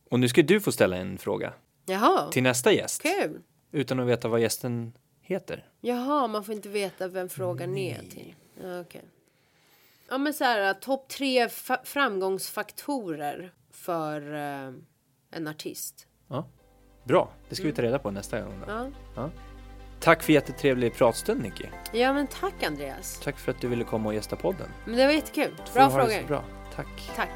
Och 0.09 0.19
nu 0.19 0.27
ska 0.27 0.41
du 0.41 0.61
få 0.61 0.71
ställa 0.71 0.97
en 0.97 1.17
fråga 1.17 1.53
Jaha, 1.85 2.31
till 2.31 2.43
nästa 2.43 2.71
gäst, 2.73 3.01
kul. 3.01 3.41
utan 3.71 3.99
att 3.99 4.07
veta 4.07 4.27
vad 4.27 4.39
gästen 4.41 4.93
heter. 5.21 5.69
Jaha, 5.81 6.27
man 6.27 6.43
får 6.43 6.55
inte 6.55 6.69
veta 6.69 7.07
vem 7.07 7.29
frågan 7.29 7.77
är 7.77 7.99
till. 7.99 8.35
Ja, 8.63 8.79
Okej. 8.79 9.03
Ja, 10.09 10.17
men 10.17 10.33
så 10.33 10.43
här, 10.43 10.73
topp 10.73 11.09
tre 11.09 11.47
fa- 11.47 11.83
framgångsfaktorer 11.83 13.53
för 13.71 14.33
eh, 14.33 14.73
en 15.31 15.47
artist. 15.47 16.07
Ja. 16.27 16.45
Bra, 17.03 17.31
det 17.49 17.55
ska 17.55 17.65
vi 17.65 17.71
ta 17.73 17.81
reda 17.81 17.99
på 17.99 18.11
nästa 18.11 18.41
gång. 18.41 18.59
Då. 18.67 18.91
Ja. 19.15 19.29
Tack 20.01 20.23
för 20.23 20.33
jättetrevlig 20.33 20.93
pratstund 20.93 21.41
Nicky. 21.41 21.65
ja, 21.91 22.13
men 22.13 22.27
tack 22.27 22.63
Andreas. 22.63 23.19
Tack 23.23 23.37
för 23.39 23.51
att 23.51 23.61
du 23.61 23.67
ville 23.67 23.83
komma 23.83 24.09
och 24.09 24.15
gästa 24.15 24.35
podden. 24.35 24.67
Men 24.85 24.97
det 24.97 25.05
var 25.05 25.13
jättekul. 25.13 25.51
Bra 25.73 25.89
frågor. 25.89 26.27
Bra. 26.27 26.43
Tack. 26.75 27.11
Tack. 27.15 27.29